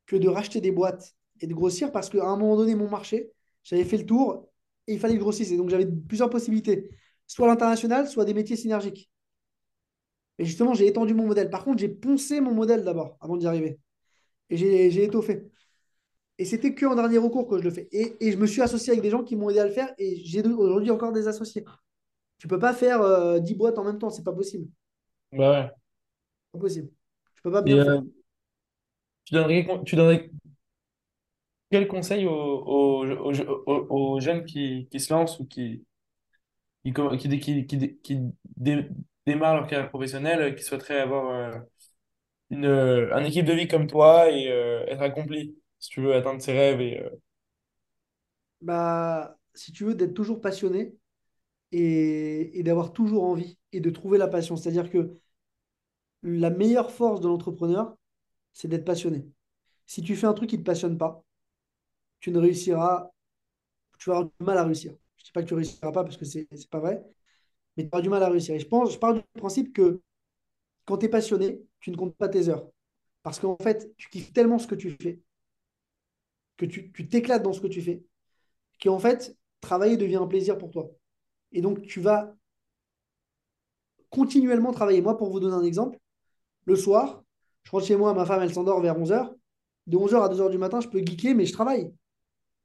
[0.05, 3.31] que de racheter des boîtes et de grossir parce qu'à un moment donné, mon marché,
[3.63, 4.47] j'avais fait le tour
[4.87, 5.51] et il fallait que je grossisse.
[5.51, 6.89] Et donc, j'avais plusieurs possibilités,
[7.27, 9.09] soit l'international, soit des métiers synergiques.
[10.39, 11.49] Et justement, j'ai étendu mon modèle.
[11.49, 13.79] Par contre, j'ai poncé mon modèle d'abord avant d'y arriver.
[14.49, 15.51] Et j'ai étoffé.
[16.37, 17.87] Et c'était que en dernier recours que je le fais.
[17.91, 19.93] Et, et je me suis associé avec des gens qui m'ont aidé à le faire
[19.97, 21.65] et j'ai aujourd'hui encore des associés.
[22.39, 24.67] Tu peux pas faire euh, 10 boîtes en même temps, c'est pas possible.
[25.31, 25.71] Bah ouais.
[26.51, 26.89] Pas possible.
[27.35, 27.97] Tu peux pas bien faire.
[27.97, 28.01] euh,
[29.25, 30.29] tu donnerais, tu donnerais
[31.71, 33.05] quel conseil aux, aux,
[33.65, 35.85] aux, jeunes qui, qui se lancent ou qui,
[36.83, 38.19] qui, qui, qui, qui, qui
[38.57, 38.89] dé-
[39.25, 41.59] démarrent leur carrière professionnelle, euh, qui souhaiteraient avoir euh,
[42.51, 44.45] une, euh, équipe de vie comme toi et
[44.89, 46.81] être accompli, si tu veux atteindre ses rêves.
[46.81, 47.03] Et,
[48.61, 50.95] Bah, si tu veux, d'être toujours passionné
[51.71, 54.57] et, et d'avoir toujours envie et de trouver la passion.
[54.57, 55.17] C'est-à-dire que
[56.23, 57.95] la meilleure force de l'entrepreneur,
[58.53, 59.25] c'est d'être passionné.
[59.87, 61.23] Si tu fais un truc qui ne te passionne pas,
[62.21, 63.11] tu ne réussiras,
[63.99, 64.93] tu vas du mal à réussir.
[65.17, 67.03] Je ne dis pas que tu ne réussiras pas parce que ce n'est pas vrai,
[67.75, 68.55] mais tu auras du mal à réussir.
[68.55, 70.01] Et je pense, je pars du principe que
[70.85, 72.69] quand tu es passionné, tu ne comptes pas tes heures.
[73.23, 75.19] Parce qu'en fait, tu kiffes tellement ce que tu fais,
[76.57, 78.03] que tu t'éclates dans ce que tu fais,
[78.81, 80.89] qu'en fait, travailler devient un plaisir pour toi.
[81.51, 82.35] Et donc, tu vas
[84.09, 85.01] continuellement travailler.
[85.01, 85.99] Moi, pour vous donner un exemple,
[86.65, 87.23] le soir,
[87.63, 89.33] je rentre chez moi, ma femme, elle s'endort vers 11h.
[89.87, 91.91] De 11h à 2h du matin, je peux geeker, mais je travaille.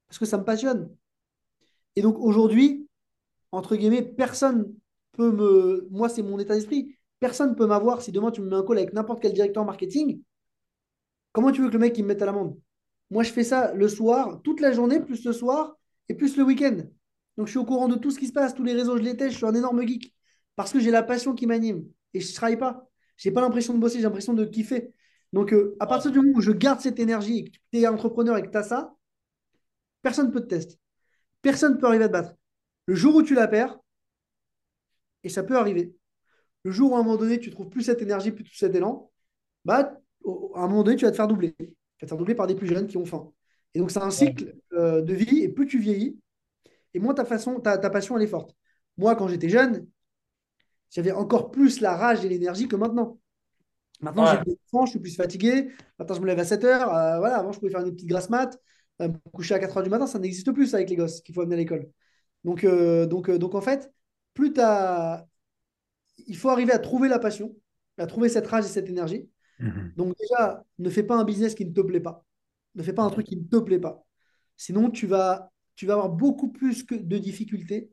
[0.09, 0.95] Parce que ça me passionne.
[1.97, 2.89] Et donc, aujourd'hui,
[3.53, 4.73] entre guillemets, personne
[5.13, 5.89] peut me.
[5.91, 6.97] Moi, c'est mon état d'esprit.
[7.21, 9.65] Personne ne peut m'avoir si demain tu me mets un call avec n'importe quel directeur
[9.65, 10.21] marketing.
[11.33, 12.59] Comment tu veux que le mec il me mette à l'amende?
[13.11, 15.77] Moi, je fais ça le soir, toute la journée, plus le soir
[16.09, 16.77] et plus le week-end.
[17.37, 19.03] Donc, je suis au courant de tout ce qui se passe, tous les réseaux, je
[19.03, 20.15] les teste, je suis un énorme geek.
[20.57, 21.85] Parce que j'ai la passion qui m'anime.
[22.15, 22.89] Et je ne travaille pas.
[23.17, 24.93] Je n'ai pas l'impression de bosser, j'ai l'impression de kiffer.
[25.33, 27.87] Donc, euh, à partir du moment où je garde cette énergie et que tu es
[27.87, 28.96] entrepreneur et que tu as ça,
[30.07, 30.77] personne ne peut te tester.
[31.43, 32.37] Personne ne peut arriver à te battre.
[32.87, 33.77] Le jour où tu la perds,
[35.25, 35.97] et ça peut arriver,
[36.63, 39.11] le jour où à un moment donné, tu trouves plus cette énergie, plus cet élan,
[39.65, 39.99] bah,
[40.55, 41.57] à un moment donné, tu vas te faire doubler.
[41.59, 43.33] Tu vas te faire doubler par des plus jeunes qui ont faim.
[43.75, 46.21] Et donc, c'est un cycle euh, de vie, et plus tu vieillis,
[46.95, 48.55] et moins ta, façon, ta, ta passion, elle est forte.
[48.99, 49.89] Moi, quand j'étais jeune,
[50.91, 53.19] j'avais encore plus la rage et l'énergie que maintenant.
[54.01, 55.73] Maintenant, j'ai plus je suis plus fatigué.
[55.99, 56.95] Maintenant, je me lève à 7 heures.
[56.95, 58.57] Euh, voilà, avant, je pouvais faire une petite grasse mat.
[59.03, 61.35] Euh, me coucher à 4 heures du matin, ça n'existe plus avec les gosses qu'il
[61.35, 61.91] faut amener à l'école.
[62.45, 63.93] Donc, donc, donc, en fait,
[64.35, 65.27] plus tu as
[66.27, 67.55] il faut arriver à trouver la passion,
[67.99, 69.29] à trouver cette rage et cette énergie.
[69.59, 69.93] Mhm.
[69.97, 72.25] Donc déjà, ne fais pas un business qui ne te plaît pas.
[72.75, 74.05] Ne fais pas un truc qui ne te plaît pas.
[74.57, 77.91] Sinon, tu vas, tu vas avoir beaucoup plus que de difficultés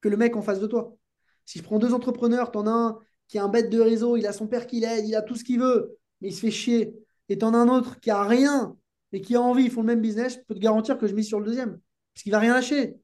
[0.00, 0.96] que le mec en face de toi.
[1.44, 2.98] Si je prends deux entrepreneurs, tu en as un
[3.28, 5.36] qui a un bête de réseau, il a son père qui l'aide, il a tout
[5.36, 6.94] ce qu'il veut, mais il se fait chier.
[7.28, 8.76] Et tu en as un autre qui a rien,
[9.12, 11.14] et qui a envie, ils font le même business, je peux te garantir que je
[11.14, 11.78] mise sur le deuxième.
[12.14, 12.96] Parce qu'il va rien lâcher.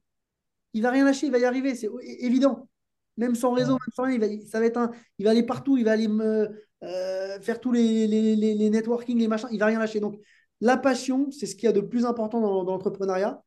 [0.73, 2.69] Il va rien lâcher, il va y arriver, c'est évident.
[3.17, 5.77] Même sans réseau, même sans rien, il va, ça va être il va aller partout,
[5.77, 6.49] il va aller me,
[6.83, 9.99] euh, faire tous les, les, les, networking, les machins, il va rien lâcher.
[9.99, 10.19] Donc,
[10.61, 13.43] la passion, c'est ce qu'il y a de plus important dans, l'entrepreneuriat.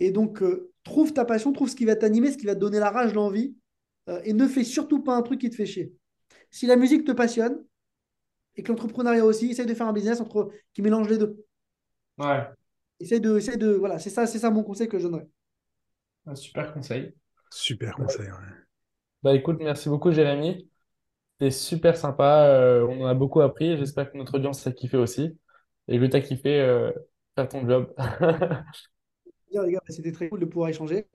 [0.00, 2.60] Et donc, euh, trouve ta passion, trouve ce qui va t'animer, ce qui va te
[2.60, 3.54] donner la rage, l'envie,
[4.08, 5.94] euh, et ne fais surtout pas un truc qui te fait chier.
[6.50, 7.64] Si la musique te passionne,
[8.56, 11.44] et que l'entrepreneuriat aussi, essaye de faire un business entre, qui mélange les deux.
[12.18, 12.46] Ouais.
[12.98, 15.28] Essaye de, essaye de, voilà, c'est ça, c'est ça mon conseil que je donnerais.
[16.26, 17.14] Un super conseil.
[17.50, 18.54] Super conseil, ouais.
[19.22, 20.68] Bah écoute, merci beaucoup Jérémy.
[21.32, 22.46] C'était super sympa.
[22.48, 23.76] euh, on en a beaucoup appris.
[23.76, 25.38] J'espère que notre audience a kiffé aussi.
[25.88, 26.92] Et que tu as kiffé euh,
[27.34, 27.92] faire ton job.
[29.50, 31.08] Bien, les gars, c'était très cool de pouvoir échanger.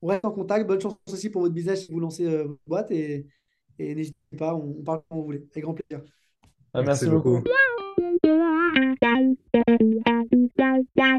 [0.00, 0.66] On reste en contact.
[0.66, 2.90] Bonne chance aussi pour votre business si vous lancez euh, votre boîte.
[2.90, 3.26] Et,
[3.78, 5.44] et n'hésitez pas, on, on parle quand vous voulez.
[5.50, 6.04] Avec grand plaisir.
[6.72, 7.42] Bah, merci beaucoup.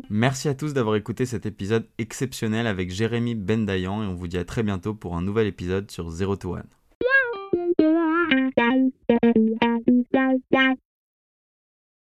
[0.09, 4.37] Merci à tous d'avoir écouté cet épisode exceptionnel avec Jérémy Bendayan et on vous dit
[4.37, 6.67] à très bientôt pour un nouvel épisode sur Zero to One.